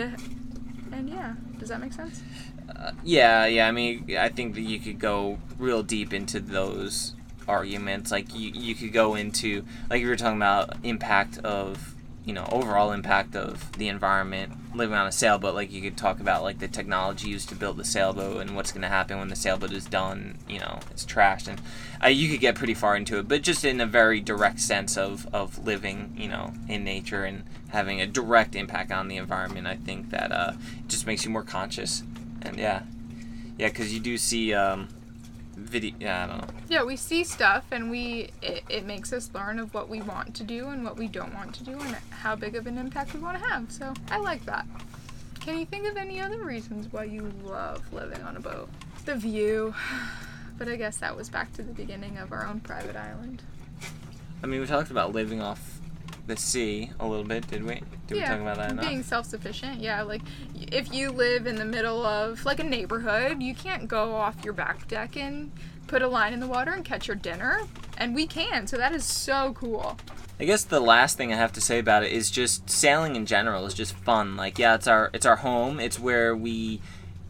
and 0.92 1.08
yeah, 1.08 1.34
does 1.58 1.70
that 1.70 1.80
make 1.80 1.94
sense? 1.94 2.22
Uh, 2.74 2.92
yeah, 3.02 3.46
yeah. 3.46 3.68
I 3.68 3.72
mean, 3.72 4.16
I 4.18 4.28
think 4.28 4.54
that 4.54 4.62
you 4.62 4.78
could 4.78 4.98
go 4.98 5.38
real 5.58 5.82
deep 5.82 6.12
into 6.12 6.40
those 6.40 7.14
arguments. 7.48 8.10
Like 8.10 8.34
you, 8.34 8.50
you 8.52 8.74
could 8.74 8.92
go 8.92 9.14
into 9.14 9.64
like 9.90 9.98
if 9.98 10.02
you 10.02 10.08
were 10.08 10.16
talking 10.16 10.38
about 10.38 10.76
impact 10.82 11.38
of 11.38 11.94
you 12.24 12.32
know 12.32 12.46
overall 12.50 12.90
impact 12.90 13.36
of 13.36 13.72
the 13.78 13.88
environment 13.88 14.52
living 14.74 14.96
on 14.96 15.06
a 15.06 15.12
sailboat. 15.12 15.54
Like 15.54 15.72
you 15.72 15.80
could 15.80 15.96
talk 15.96 16.20
about 16.20 16.42
like 16.42 16.58
the 16.58 16.68
technology 16.68 17.28
used 17.28 17.48
to 17.48 17.54
build 17.54 17.76
the 17.76 17.84
sailboat 17.84 18.40
and 18.40 18.54
what's 18.54 18.72
going 18.72 18.82
to 18.82 18.88
happen 18.88 19.18
when 19.18 19.28
the 19.28 19.36
sailboat 19.36 19.72
is 19.72 19.86
done. 19.86 20.38
You 20.48 20.58
know, 20.58 20.80
it's 20.90 21.04
trashed, 21.04 21.48
and 21.48 21.60
uh, 22.02 22.08
you 22.08 22.28
could 22.28 22.40
get 22.40 22.56
pretty 22.56 22.74
far 22.74 22.96
into 22.96 23.18
it. 23.18 23.28
But 23.28 23.42
just 23.42 23.64
in 23.64 23.80
a 23.80 23.86
very 23.86 24.20
direct 24.20 24.60
sense 24.60 24.98
of 24.98 25.26
of 25.32 25.64
living, 25.64 26.14
you 26.16 26.28
know, 26.28 26.52
in 26.68 26.84
nature 26.84 27.24
and 27.24 27.44
having 27.68 28.00
a 28.00 28.06
direct 28.06 28.54
impact 28.54 28.90
on 28.90 29.08
the 29.08 29.16
environment, 29.16 29.66
I 29.66 29.76
think 29.76 30.10
that 30.10 30.32
uh, 30.32 30.52
just 30.88 31.06
makes 31.06 31.24
you 31.24 31.30
more 31.30 31.44
conscious. 31.44 32.02
And 32.42 32.58
yeah, 32.58 32.82
yeah, 33.56 33.68
because 33.68 33.94
you 33.94 34.00
do 34.00 34.18
see. 34.18 34.52
Um, 34.52 34.88
video. 35.56 35.94
Yeah, 35.98 36.24
I 36.24 36.26
don't 36.26 36.40
know. 36.40 36.54
Yeah, 36.68 36.84
we 36.84 36.96
see 36.96 37.24
stuff 37.24 37.64
and 37.72 37.90
we 37.90 38.30
it, 38.42 38.62
it 38.68 38.84
makes 38.84 39.12
us 39.12 39.30
learn 39.34 39.58
of 39.58 39.74
what 39.74 39.88
we 39.88 40.02
want 40.02 40.34
to 40.36 40.44
do 40.44 40.68
and 40.68 40.84
what 40.84 40.96
we 40.96 41.08
don't 41.08 41.34
want 41.34 41.54
to 41.56 41.64
do 41.64 41.72
and 41.72 41.96
how 42.10 42.36
big 42.36 42.54
of 42.56 42.66
an 42.66 42.78
impact 42.78 43.14
we 43.14 43.20
want 43.20 43.38
to 43.40 43.48
have. 43.48 43.70
So 43.70 43.92
I 44.10 44.18
like 44.18 44.44
that. 44.46 44.66
Can 45.40 45.58
you 45.58 45.66
think 45.66 45.86
of 45.86 45.96
any 45.96 46.20
other 46.20 46.38
reasons 46.38 46.92
why 46.92 47.04
you 47.04 47.32
love 47.44 47.92
living 47.92 48.22
on 48.22 48.36
a 48.36 48.40
boat? 48.40 48.68
The 49.04 49.16
view. 49.16 49.74
But 50.58 50.68
I 50.68 50.76
guess 50.76 50.96
that 50.96 51.14
was 51.14 51.28
back 51.28 51.52
to 51.56 51.62
the 51.62 51.74
beginning 51.74 52.16
of 52.16 52.32
our 52.32 52.46
own 52.46 52.60
private 52.60 52.96
island. 52.96 53.42
I 54.42 54.46
mean, 54.46 54.58
we 54.58 54.66
talked 54.66 54.90
about 54.90 55.12
living 55.12 55.42
off 55.42 55.75
the 56.26 56.36
sea 56.36 56.90
a 57.00 57.06
little 57.06 57.24
bit, 57.24 57.46
did 57.48 57.62
we? 57.62 57.82
Did 58.06 58.14
we 58.14 58.20
talk 58.20 58.40
about 58.40 58.56
that 58.56 58.72
enough? 58.72 58.86
Being 58.86 59.02
self 59.02 59.26
sufficient, 59.26 59.80
yeah. 59.80 60.02
Like, 60.02 60.22
if 60.54 60.92
you 60.92 61.10
live 61.10 61.46
in 61.46 61.56
the 61.56 61.64
middle 61.64 62.04
of, 62.04 62.44
like, 62.44 62.60
a 62.60 62.64
neighborhood, 62.64 63.42
you 63.42 63.54
can't 63.54 63.88
go 63.88 64.14
off 64.14 64.44
your 64.44 64.52
back 64.52 64.88
deck 64.88 65.16
and 65.16 65.52
put 65.86 66.02
a 66.02 66.08
line 66.08 66.32
in 66.32 66.40
the 66.40 66.46
water 66.46 66.72
and 66.72 66.84
catch 66.84 67.06
your 67.08 67.16
dinner. 67.16 67.60
And 67.96 68.14
we 68.14 68.26
can, 68.26 68.66
so 68.66 68.76
that 68.76 68.92
is 68.92 69.04
so 69.04 69.54
cool. 69.54 69.96
I 70.38 70.44
guess 70.44 70.64
the 70.64 70.80
last 70.80 71.16
thing 71.16 71.32
I 71.32 71.36
have 71.36 71.52
to 71.54 71.60
say 71.62 71.78
about 71.78 72.02
it 72.02 72.12
is 72.12 72.30
just 72.30 72.68
sailing 72.68 73.16
in 73.16 73.24
general 73.24 73.64
is 73.64 73.72
just 73.72 73.94
fun. 73.94 74.36
Like, 74.36 74.58
yeah, 74.58 74.74
it's 74.74 74.86
our 74.86 75.10
it's 75.14 75.24
our 75.24 75.36
home. 75.36 75.80
It's 75.80 75.98
where 75.98 76.36
we 76.36 76.82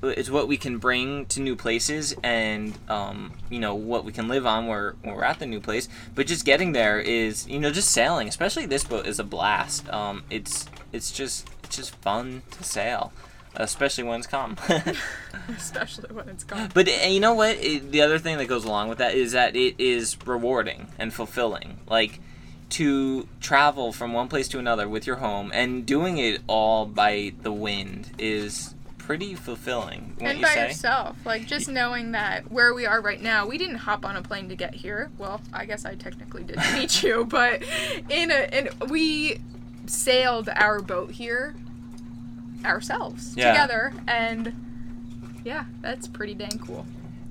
it's 0.02 0.30
what 0.30 0.48
we 0.48 0.56
can 0.56 0.78
bring 0.78 1.26
to 1.26 1.40
new 1.40 1.56
places 1.56 2.14
and 2.22 2.78
um, 2.88 3.32
you 3.50 3.58
know 3.58 3.74
what 3.74 4.04
we 4.04 4.12
can 4.12 4.28
live 4.28 4.46
on 4.46 4.66
where, 4.66 4.94
when 5.02 5.14
we're 5.14 5.24
at 5.24 5.38
the 5.38 5.46
new 5.46 5.60
place. 5.60 5.88
But 6.14 6.26
just 6.26 6.44
getting 6.44 6.72
there 6.72 7.00
is 7.00 7.48
you 7.48 7.58
know 7.58 7.70
just 7.70 7.90
sailing 7.90 8.28
especially 8.28 8.66
this 8.66 8.84
boat 8.84 9.06
is 9.06 9.18
a 9.18 9.24
blast. 9.24 9.88
Um, 9.90 10.24
it's 10.30 10.66
it's 10.92 11.10
just 11.10 11.48
it's 11.64 11.76
just 11.76 11.94
fun 11.96 12.42
to 12.52 12.64
sail 12.64 13.12
especially 13.58 14.04
when 14.04 14.18
it's 14.18 14.26
calm. 14.26 14.56
Especially 15.56 16.14
when 16.14 16.28
it's 16.28 16.44
calm. 16.44 16.68
But 16.74 16.88
uh, 16.88 17.06
you 17.06 17.20
know 17.20 17.34
what? 17.34 17.56
It, 17.56 17.90
the 17.90 18.02
other 18.02 18.18
thing 18.18 18.38
that 18.38 18.46
goes 18.46 18.64
along 18.64 18.88
with 18.88 18.98
that 18.98 19.14
is 19.14 19.32
that 19.32 19.56
it 19.56 19.74
is 19.78 20.16
rewarding 20.26 20.88
and 20.98 21.12
fulfilling. 21.12 21.78
Like 21.88 22.20
to 22.70 23.28
travel 23.40 23.92
from 23.92 24.12
one 24.12 24.28
place 24.28 24.48
to 24.48 24.58
another 24.58 24.88
with 24.88 25.06
your 25.06 25.16
home 25.16 25.50
and 25.54 25.86
doing 25.86 26.18
it 26.18 26.40
all 26.46 26.84
by 26.84 27.32
the 27.42 27.52
wind 27.52 28.10
is 28.18 28.74
pretty 29.06 29.34
fulfilling. 29.34 30.16
And 30.20 30.42
by 30.42 30.48
say? 30.48 30.66
yourself, 30.66 31.16
like 31.24 31.46
just 31.46 31.68
knowing 31.68 32.10
that 32.12 32.50
where 32.50 32.74
we 32.74 32.86
are 32.86 33.00
right 33.00 33.22
now, 33.22 33.46
we 33.46 33.56
didn't 33.56 33.76
hop 33.76 34.04
on 34.04 34.16
a 34.16 34.22
plane 34.22 34.48
to 34.48 34.56
get 34.56 34.74
here. 34.74 35.12
Well, 35.16 35.40
I 35.52 35.64
guess 35.64 35.84
I 35.84 35.94
technically 35.94 36.42
did 36.42 36.56
meet 36.72 37.04
you, 37.04 37.24
but 37.24 37.62
in 38.10 38.32
a 38.32 38.48
in 38.52 38.68
we 38.88 39.40
sailed 39.86 40.48
our 40.48 40.80
boat 40.80 41.12
here 41.12 41.54
ourselves 42.64 43.34
yeah. 43.36 43.52
together, 43.52 43.92
and 44.08 44.52
yeah, 45.44 45.66
that's 45.80 46.08
pretty 46.08 46.34
dang 46.34 46.58
cool. 46.58 46.84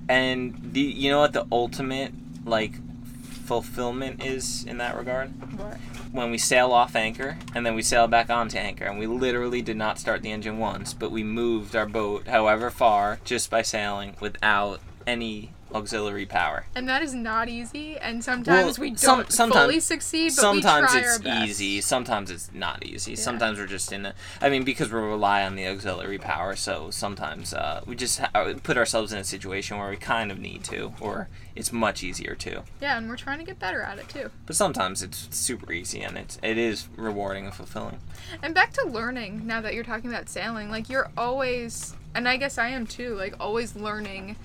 And 0.08 0.58
the 0.72 0.80
you 0.80 1.12
know 1.12 1.20
what 1.20 1.34
the 1.34 1.46
ultimate 1.52 2.14
like 2.46 2.74
fulfillment 3.22 4.24
is 4.24 4.64
in 4.64 4.78
that 4.78 4.98
regard? 4.98 5.30
What? 5.58 5.78
When 6.16 6.32
we 6.32 6.38
sail 6.38 6.72
off 6.72 6.96
anchor 6.96 7.38
and 7.54 7.66
then 7.66 7.76
we 7.76 7.82
sail 7.82 8.08
back 8.08 8.30
onto 8.30 8.58
anchor 8.58 8.86
and 8.86 8.98
we 8.98 9.06
literally 9.06 9.62
did 9.62 9.78
not 9.78 10.00
start 10.00 10.22
the 10.22 10.32
engine 10.32 10.58
once 10.58 10.94
but 10.94 11.12
we 11.12 11.24
moved 11.24 11.76
our 11.76 11.86
boat 11.86 12.28
however 12.28 12.70
far 12.70 13.20
just 13.26 13.50
by 13.50 13.62
sailing 13.62 14.16
without 14.20 14.80
any 15.06 15.52
auxiliary 15.74 16.26
power. 16.26 16.66
And 16.76 16.88
that 16.88 17.02
is 17.02 17.14
not 17.14 17.50
easy, 17.50 17.98
and 17.98 18.24
sometimes 18.24 18.78
well, 18.78 18.88
we 18.88 18.92
don't 18.92 19.32
some, 19.32 19.52
fully 19.52 19.80
succeed. 19.80 20.32
But 20.36 20.42
sometimes 20.42 20.94
we 20.94 21.02
try 21.02 21.16
it's 21.16 21.50
easy. 21.50 21.82
Sometimes 21.82 22.32
it's 22.32 22.52
not 22.54 22.86
easy. 22.86 23.12
Yeah. 23.12 23.18
Sometimes 23.18 23.60
we're 23.60 23.66
just 23.66 23.92
in 23.92 24.06
a. 24.06 24.14
I 24.42 24.50
mean, 24.50 24.64
because 24.64 24.92
we 24.92 25.00
rely 25.00 25.44
on 25.44 25.56
the 25.56 25.68
auxiliary 25.68 26.18
power, 26.18 26.56
so 26.56 26.90
sometimes 26.92 27.54
uh, 27.54 27.82
we 27.86 27.96
just 27.96 28.20
ha- 28.20 28.54
put 28.64 28.78
ourselves 28.78 29.12
in 29.12 29.20
a 29.20 29.24
situation 29.24 29.78
where 29.78 29.90
we 29.90 29.98
kind 29.98 30.32
of 30.32 30.40
need 30.40 30.64
to, 30.66 30.94
or 31.00 31.30
it's 31.56 31.72
much 31.72 32.04
easier 32.04 32.36
to. 32.36 32.64
Yeah, 32.82 32.98
and 32.98 33.10
we're 33.10 33.18
trying 33.18 33.40
to 33.40 33.46
get 33.46 33.60
better 33.60 33.82
at 33.82 33.98
it 33.98 34.08
too. 34.10 34.30
But 34.46 34.56
sometimes 34.56 35.02
it's 35.02 35.36
super 35.36 35.72
easy, 35.72 36.02
and 36.02 36.18
it's 36.18 36.38
it 36.44 36.58
is 36.58 36.88
rewarding 36.96 37.46
and 37.46 37.54
fulfilling. 37.54 38.00
And 38.42 38.54
back 38.54 38.74
to 38.74 38.88
learning. 38.88 39.46
Now 39.46 39.62
that 39.62 39.74
you're 39.74 39.84
talking 39.84 40.10
about 40.10 40.30
sailing, 40.30 40.70
like 40.70 40.90
you're 40.90 41.10
always, 41.18 41.96
and 42.14 42.28
I 42.28 42.38
guess 42.38 42.58
I 42.58 42.70
am 42.70 42.88
too, 42.88 43.16
like 43.16 43.36
always 43.40 43.76
learning 43.76 44.36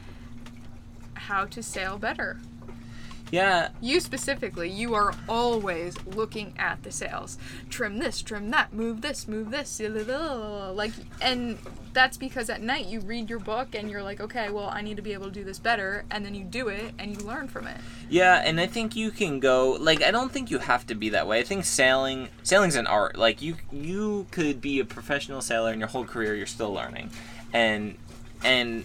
how 1.30 1.44
to 1.46 1.62
sail 1.62 1.96
better. 1.96 2.38
Yeah. 3.30 3.68
You 3.80 4.00
specifically, 4.00 4.68
you 4.68 4.94
are 4.94 5.14
always 5.28 5.94
looking 6.04 6.52
at 6.58 6.82
the 6.82 6.90
sails. 6.90 7.38
Trim 7.68 7.98
this, 7.98 8.22
trim 8.22 8.50
that, 8.50 8.72
move 8.72 9.02
this, 9.02 9.28
move 9.28 9.52
this. 9.52 9.80
Like 9.80 10.92
and 11.22 11.56
that's 11.92 12.16
because 12.16 12.50
at 12.50 12.60
night 12.60 12.86
you 12.86 13.00
read 13.00 13.30
your 13.30 13.38
book 13.38 13.74
and 13.74 13.88
you're 13.88 14.02
like, 14.02 14.20
"Okay, 14.20 14.50
well, 14.50 14.68
I 14.68 14.80
need 14.80 14.96
to 14.96 15.02
be 15.02 15.12
able 15.12 15.26
to 15.26 15.32
do 15.32 15.44
this 15.44 15.60
better." 15.60 16.04
And 16.10 16.24
then 16.24 16.34
you 16.34 16.42
do 16.42 16.68
it 16.68 16.92
and 16.98 17.16
you 17.16 17.24
learn 17.26 17.46
from 17.46 17.68
it. 17.68 17.78
Yeah, 18.08 18.42
and 18.44 18.60
I 18.60 18.66
think 18.66 18.96
you 18.96 19.12
can 19.12 19.38
go 19.38 19.76
like 19.78 20.02
I 20.02 20.10
don't 20.10 20.32
think 20.32 20.50
you 20.50 20.58
have 20.58 20.84
to 20.88 20.96
be 20.96 21.10
that 21.10 21.28
way. 21.28 21.38
I 21.38 21.44
think 21.44 21.64
sailing 21.64 22.28
sailing's 22.42 22.76
an 22.76 22.88
art. 22.88 23.16
Like 23.16 23.42
you 23.42 23.56
you 23.70 24.26
could 24.32 24.60
be 24.60 24.80
a 24.80 24.84
professional 24.84 25.40
sailor 25.40 25.70
and 25.70 25.78
your 25.78 25.88
whole 25.88 26.04
career 26.04 26.34
you're 26.34 26.46
still 26.46 26.72
learning. 26.72 27.10
And 27.52 27.96
and 28.42 28.84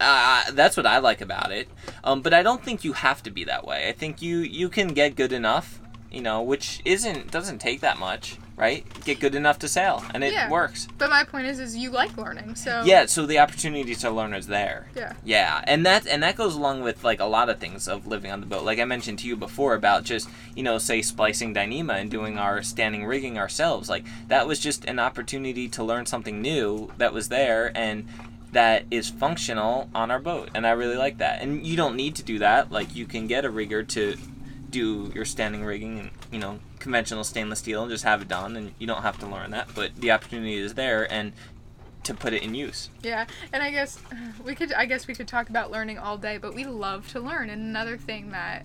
uh, 0.00 0.50
that's 0.52 0.76
what 0.76 0.86
I 0.86 0.98
like 0.98 1.20
about 1.20 1.52
it. 1.52 1.68
Um, 2.04 2.22
but 2.22 2.34
I 2.34 2.42
don't 2.42 2.62
think 2.62 2.84
you 2.84 2.92
have 2.92 3.22
to 3.24 3.30
be 3.30 3.44
that 3.44 3.66
way. 3.66 3.88
I 3.88 3.92
think 3.92 4.22
you 4.22 4.38
you 4.38 4.68
can 4.68 4.88
get 4.88 5.16
good 5.16 5.32
enough, 5.32 5.80
you 6.10 6.20
know, 6.20 6.42
which 6.42 6.80
isn't 6.84 7.30
doesn't 7.30 7.58
take 7.58 7.80
that 7.80 7.98
much, 7.98 8.36
right? 8.56 8.84
Get 9.04 9.20
good 9.20 9.34
enough 9.34 9.58
to 9.60 9.68
sail, 9.68 10.04
and 10.12 10.24
it 10.24 10.32
yeah. 10.32 10.50
works. 10.50 10.88
But 10.98 11.10
my 11.10 11.24
point 11.24 11.46
is, 11.46 11.58
is 11.58 11.76
you 11.76 11.90
like 11.90 12.16
learning, 12.16 12.54
so 12.54 12.82
yeah. 12.84 13.06
So 13.06 13.26
the 13.26 13.38
opportunity 13.38 13.94
to 13.94 14.10
learn 14.10 14.34
is 14.34 14.46
there. 14.46 14.88
Yeah. 14.94 15.14
Yeah, 15.24 15.62
and 15.66 15.86
that 15.86 16.06
and 16.06 16.22
that 16.22 16.36
goes 16.36 16.54
along 16.54 16.82
with 16.82 17.04
like 17.04 17.20
a 17.20 17.24
lot 17.24 17.48
of 17.48 17.58
things 17.58 17.88
of 17.88 18.06
living 18.06 18.30
on 18.30 18.40
the 18.40 18.46
boat. 18.46 18.64
Like 18.64 18.78
I 18.78 18.84
mentioned 18.84 19.20
to 19.20 19.28
you 19.28 19.36
before 19.36 19.74
about 19.74 20.04
just 20.04 20.28
you 20.54 20.62
know 20.62 20.78
say 20.78 21.02
splicing 21.02 21.54
Dyneema 21.54 22.00
and 22.00 22.10
doing 22.10 22.38
our 22.38 22.62
standing 22.62 23.06
rigging 23.06 23.38
ourselves. 23.38 23.88
Like 23.88 24.04
that 24.28 24.46
was 24.46 24.58
just 24.58 24.84
an 24.86 24.98
opportunity 24.98 25.68
to 25.70 25.84
learn 25.84 26.06
something 26.06 26.42
new 26.42 26.92
that 26.98 27.12
was 27.12 27.28
there 27.28 27.70
and 27.76 28.08
that 28.52 28.84
is 28.90 29.10
functional 29.10 29.88
on 29.94 30.10
our 30.10 30.18
boat 30.18 30.50
and 30.54 30.66
i 30.66 30.70
really 30.70 30.96
like 30.96 31.18
that. 31.18 31.42
And 31.42 31.66
you 31.66 31.76
don't 31.76 31.96
need 31.96 32.16
to 32.16 32.22
do 32.22 32.38
that. 32.38 32.70
Like 32.70 32.94
you 32.94 33.06
can 33.06 33.26
get 33.26 33.44
a 33.44 33.50
rigger 33.50 33.82
to 33.82 34.16
do 34.70 35.12
your 35.14 35.24
standing 35.24 35.64
rigging 35.64 35.98
and 36.00 36.10
you 36.30 36.38
know 36.38 36.58
conventional 36.78 37.22
stainless 37.22 37.58
steel 37.58 37.82
and 37.82 37.90
just 37.90 38.04
have 38.04 38.22
it 38.22 38.28
done 38.28 38.56
and 38.56 38.74
you 38.78 38.86
don't 38.86 39.02
have 39.02 39.18
to 39.18 39.26
learn 39.26 39.50
that 39.50 39.68
but 39.74 39.94
the 39.96 40.10
opportunity 40.10 40.54
is 40.54 40.74
there 40.74 41.10
and 41.12 41.32
to 42.02 42.14
put 42.14 42.32
it 42.32 42.42
in 42.42 42.54
use. 42.54 42.88
Yeah 43.02 43.26
and 43.52 43.62
i 43.62 43.70
guess 43.70 44.00
we 44.44 44.54
could 44.54 44.72
i 44.72 44.86
guess 44.86 45.06
we 45.06 45.14
could 45.14 45.28
talk 45.28 45.50
about 45.50 45.70
learning 45.70 45.98
all 45.98 46.16
day 46.16 46.38
but 46.38 46.54
we 46.54 46.64
love 46.64 47.06
to 47.08 47.20
learn. 47.20 47.50
And 47.50 47.62
another 47.62 47.96
thing 47.96 48.30
that 48.30 48.64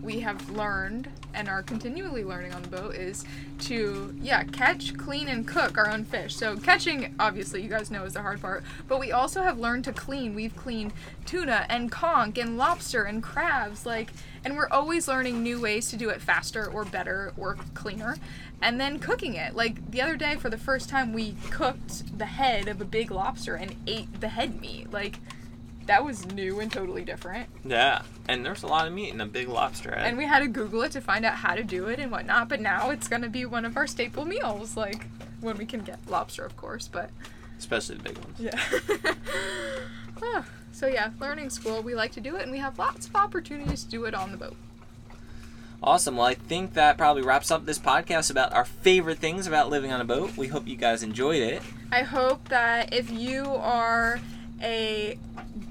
we 0.00 0.20
have 0.20 0.50
learned 0.50 1.08
and 1.34 1.48
are 1.48 1.62
continually 1.62 2.24
learning 2.24 2.52
on 2.52 2.62
the 2.62 2.68
boat 2.68 2.94
is 2.94 3.24
to 3.60 4.14
yeah 4.20 4.42
catch 4.44 4.96
clean 4.96 5.28
and 5.28 5.46
cook 5.46 5.78
our 5.78 5.88
own 5.88 6.04
fish. 6.04 6.34
So 6.34 6.56
catching 6.56 7.14
obviously 7.18 7.62
you 7.62 7.68
guys 7.68 7.90
know 7.90 8.04
is 8.04 8.14
the 8.14 8.22
hard 8.22 8.40
part 8.40 8.64
but 8.88 9.00
we 9.00 9.12
also 9.12 9.42
have 9.42 9.58
learned 9.58 9.84
to 9.84 9.92
clean. 9.92 10.34
We've 10.34 10.56
cleaned 10.56 10.92
tuna 11.26 11.66
and 11.68 11.90
conch 11.90 12.38
and 12.38 12.56
lobster 12.56 13.04
and 13.04 13.22
crabs 13.22 13.86
like 13.86 14.10
and 14.44 14.56
we're 14.56 14.68
always 14.68 15.08
learning 15.08 15.42
new 15.42 15.60
ways 15.60 15.88
to 15.90 15.96
do 15.96 16.08
it 16.08 16.20
faster 16.20 16.66
or 16.66 16.84
better 16.84 17.32
or 17.36 17.56
cleaner 17.74 18.16
and 18.60 18.80
then 18.80 18.98
cooking 18.98 19.34
it. 19.34 19.54
Like 19.54 19.90
the 19.90 20.00
other 20.00 20.16
day 20.16 20.36
for 20.36 20.48
the 20.48 20.58
first 20.58 20.88
time 20.88 21.12
we 21.12 21.34
cooked 21.50 22.18
the 22.18 22.26
head 22.26 22.68
of 22.68 22.80
a 22.80 22.84
big 22.84 23.10
lobster 23.10 23.56
and 23.56 23.74
ate 23.86 24.20
the 24.20 24.28
head 24.28 24.60
meat. 24.60 24.92
Like 24.92 25.18
that 25.92 26.02
was 26.02 26.24
new 26.32 26.58
and 26.60 26.72
totally 26.72 27.04
different. 27.04 27.50
Yeah, 27.66 28.00
and 28.26 28.46
there's 28.46 28.62
a 28.62 28.66
lot 28.66 28.86
of 28.86 28.94
meat 28.94 29.12
in 29.12 29.20
a 29.20 29.26
big 29.26 29.46
lobster 29.46 29.90
head. 29.90 30.06
And 30.06 30.16
we 30.16 30.24
had 30.24 30.40
to 30.40 30.48
Google 30.48 30.80
it 30.82 30.92
to 30.92 31.02
find 31.02 31.26
out 31.26 31.34
how 31.34 31.54
to 31.54 31.62
do 31.62 31.88
it 31.88 31.98
and 31.98 32.10
whatnot. 32.10 32.48
But 32.48 32.62
now 32.62 32.88
it's 32.88 33.08
gonna 33.08 33.28
be 33.28 33.44
one 33.44 33.66
of 33.66 33.76
our 33.76 33.86
staple 33.86 34.24
meals, 34.24 34.74
like 34.74 35.06
when 35.42 35.58
we 35.58 35.66
can 35.66 35.80
get 35.80 35.98
lobster, 36.08 36.46
of 36.46 36.56
course. 36.56 36.88
But 36.88 37.10
especially 37.58 37.96
the 37.96 38.04
big 38.04 38.18
ones. 38.18 38.40
yeah. 38.40 39.14
Ah, 40.24 40.44
so 40.70 40.86
yeah, 40.86 41.10
learning 41.20 41.50
school. 41.50 41.82
We 41.82 41.94
like 41.96 42.12
to 42.12 42.20
do 42.20 42.36
it, 42.36 42.42
and 42.42 42.52
we 42.52 42.58
have 42.58 42.78
lots 42.78 43.08
of 43.08 43.16
opportunities 43.16 43.82
to 43.84 43.90
do 43.90 44.04
it 44.04 44.14
on 44.14 44.30
the 44.30 44.36
boat. 44.36 44.56
Awesome. 45.82 46.16
Well, 46.16 46.26
I 46.26 46.34
think 46.34 46.74
that 46.74 46.96
probably 46.96 47.22
wraps 47.22 47.50
up 47.50 47.66
this 47.66 47.78
podcast 47.80 48.30
about 48.30 48.52
our 48.52 48.64
favorite 48.64 49.18
things 49.18 49.48
about 49.48 49.68
living 49.68 49.90
on 49.90 50.00
a 50.00 50.04
boat. 50.04 50.36
We 50.36 50.46
hope 50.46 50.68
you 50.68 50.76
guys 50.76 51.02
enjoyed 51.02 51.42
it. 51.42 51.60
I 51.90 52.02
hope 52.02 52.48
that 52.50 52.94
if 52.94 53.10
you 53.10 53.46
are 53.46 54.20
a 54.62 55.18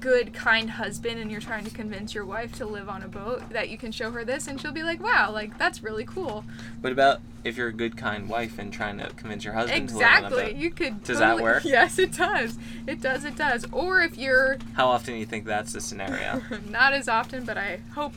good, 0.00 0.34
kind 0.34 0.70
husband 0.70 1.18
and 1.18 1.30
you're 1.30 1.40
trying 1.40 1.64
to 1.64 1.70
convince 1.70 2.14
your 2.14 2.24
wife 2.24 2.52
to 2.58 2.66
live 2.66 2.88
on 2.88 3.02
a 3.02 3.08
boat, 3.08 3.48
that 3.50 3.68
you 3.68 3.78
can 3.78 3.92
show 3.92 4.10
her 4.10 4.24
this 4.24 4.46
and 4.46 4.60
she'll 4.60 4.72
be 4.72 4.82
like, 4.82 5.02
wow, 5.02 5.30
like 5.32 5.56
that's 5.58 5.82
really 5.82 6.04
cool. 6.04 6.44
What 6.80 6.92
about 6.92 7.20
if 7.44 7.56
you're 7.56 7.68
a 7.68 7.72
good, 7.72 7.96
kind 7.96 8.28
wife 8.28 8.58
and 8.58 8.72
trying 8.72 8.98
to 8.98 9.08
convince 9.10 9.44
your 9.44 9.54
husband 9.54 9.88
to 9.88 9.96
live 9.96 10.06
on 10.06 10.24
a 10.24 10.30
boat? 10.30 10.38
Exactly. 10.38 10.62
You 10.62 10.70
could. 10.70 11.02
Does 11.04 11.18
that 11.18 11.40
work? 11.40 11.64
Yes, 11.72 11.98
it 11.98 12.12
does. 12.12 12.58
It 12.86 13.00
does. 13.00 13.24
It 13.24 13.36
does. 13.36 13.64
Or 13.72 14.02
if 14.02 14.16
you're 14.18 14.58
How 14.74 14.88
often 14.88 15.14
do 15.14 15.20
you 15.20 15.26
think 15.26 15.46
that's 15.46 15.72
the 15.72 15.80
scenario? 15.80 16.42
not 16.68 16.92
as 16.92 17.08
often, 17.08 17.44
but 17.44 17.56
I 17.56 17.80
hope 17.94 18.12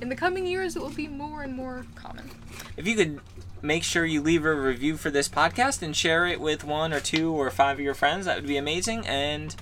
in 0.00 0.08
the 0.08 0.16
coming 0.16 0.46
years 0.46 0.76
it 0.76 0.82
will 0.82 0.90
be 0.90 1.06
more 1.06 1.42
and 1.42 1.54
more 1.54 1.86
common. 1.94 2.30
if 2.76 2.86
you 2.86 2.96
could 2.96 3.20
make 3.62 3.82
sure 3.82 4.04
you 4.04 4.20
leave 4.20 4.44
a 4.44 4.54
review 4.54 4.96
for 4.96 5.10
this 5.10 5.28
podcast 5.28 5.82
and 5.82 5.96
share 5.96 6.26
it 6.26 6.40
with 6.40 6.64
one 6.64 6.92
or 6.92 7.00
two 7.00 7.32
or 7.32 7.50
five 7.50 7.78
of 7.78 7.84
your 7.84 7.94
friends, 7.94 8.26
that 8.26 8.36
would 8.36 8.46
be 8.46 8.56
amazing. 8.56 9.06
And 9.06 9.54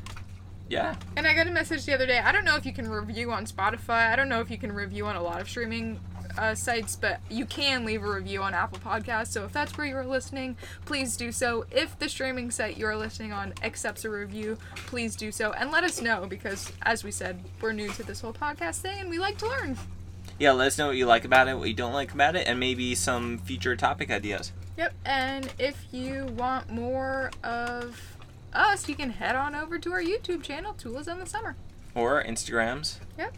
yeah, 0.69 0.97
And 1.17 1.27
I 1.27 1.35
got 1.35 1.47
a 1.47 1.51
message 1.51 1.85
the 1.85 1.95
other 1.95 2.07
day. 2.07 2.19
I 2.19 2.33
don't 2.33 2.45
know 2.45 2.57
if 2.57 2.67
you 2.67 2.73
can 2.73 2.89
review 2.89 3.31
on 3.33 3.47
Spotify. 3.47 4.11
I 4.11 4.17
don't 4.17 4.29
know 4.29 4.41
if 4.41 4.51
you 4.51 4.59
can 4.59 4.73
review 4.73 5.07
on 5.07 5.17
a 5.17 5.23
lot 5.23 5.41
of 5.41 5.49
streaming 5.49 6.01
uh, 6.39 6.55
sites, 6.55 6.97
but 6.97 7.21
you 7.31 7.47
can 7.47 7.85
leave 7.85 8.03
a 8.05 8.13
review 8.13 8.43
on 8.43 8.53
Apple 8.53 8.79
Podcasts. 8.79 9.29
So 9.29 9.45
if 9.45 9.53
that's 9.53 9.79
where 9.79 9.87
you're 9.87 10.05
listening, 10.05 10.57
please 10.85 11.17
do 11.17 11.33
so. 11.33 11.65
If 11.71 11.99
the 11.99 12.09
streaming 12.09 12.51
site 12.51 12.77
you're 12.77 12.97
listening 12.97 13.33
on 13.33 13.55
accepts 13.63 14.05
a 14.05 14.11
review, 14.11 14.59
please 14.75 15.17
do 15.17 15.31
so. 15.33 15.53
And 15.53 15.71
let 15.71 15.85
us 15.85 16.03
know 16.03 16.27
because, 16.29 16.73
as 16.83 17.05
we 17.05 17.11
said, 17.11 17.43
we're 17.61 17.73
new 17.73 17.89
to 17.93 18.03
this 18.03 18.21
whole 18.21 18.33
podcast 18.33 18.81
thing 18.81 18.99
and 19.01 19.09
we 19.09 19.19
like 19.19 19.39
to 19.39 19.49
learn. 19.49 19.79
yeah. 20.39 20.53
Let 20.53 20.67
us 20.67 20.79
know 20.79 20.89
what 20.89 20.97
you 20.97 21.07
like 21.07 21.25
about 21.25 21.49
it, 21.49 21.57
what 21.57 21.69
you 21.69 21.75
don't 21.75 21.95
like 21.95 22.13
about 22.13 22.37
it, 22.37 22.47
and 22.47 22.61
maybe 22.61 22.95
some 22.95 23.39
future 23.39 23.77
topic 23.77 24.11
ideas. 24.11 24.53
Yep. 24.77 24.93
And 25.07 25.55
if 25.59 25.87
you 25.91 26.27
want 26.37 26.69
more 26.71 27.31
of 27.43 27.99
us, 28.57 28.89
you 28.89 28.95
can 28.95 29.11
head 29.11 29.37
on 29.37 29.55
over 29.55 29.79
to 29.79 29.93
our 29.93 30.03
YouTube 30.03 30.43
channel, 30.43 30.73
Tula's 30.75 31.09
Endless 31.09 31.31
Summer. 31.31 31.57
Or 31.95 32.23
Instagrams. 32.23 32.99
Yep. 33.19 33.37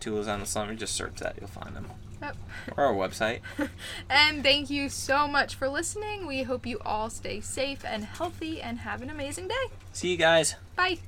Tula's 0.00 0.28
Endless 0.28 0.50
Summer. 0.50 0.74
Just 0.74 0.94
search 0.94 1.16
that, 1.16 1.36
you'll 1.38 1.48
find 1.48 1.74
them. 1.74 1.90
Yep. 2.22 2.36
Or 2.76 2.84
our 2.84 2.94
website. 2.94 3.40
and 4.10 4.42
thank 4.42 4.70
you 4.70 4.88
so 4.88 5.28
much 5.28 5.54
for 5.54 5.68
listening. 5.68 6.26
We 6.26 6.42
hope 6.42 6.66
you 6.66 6.78
all 6.84 7.10
stay 7.10 7.40
safe 7.40 7.84
and 7.84 8.04
healthy 8.04 8.62
and 8.62 8.78
have 8.78 9.02
an 9.02 9.10
amazing 9.10 9.48
day. 9.48 9.66
See 9.92 10.10
you 10.10 10.16
guys. 10.16 10.56
Bye. 10.76 10.98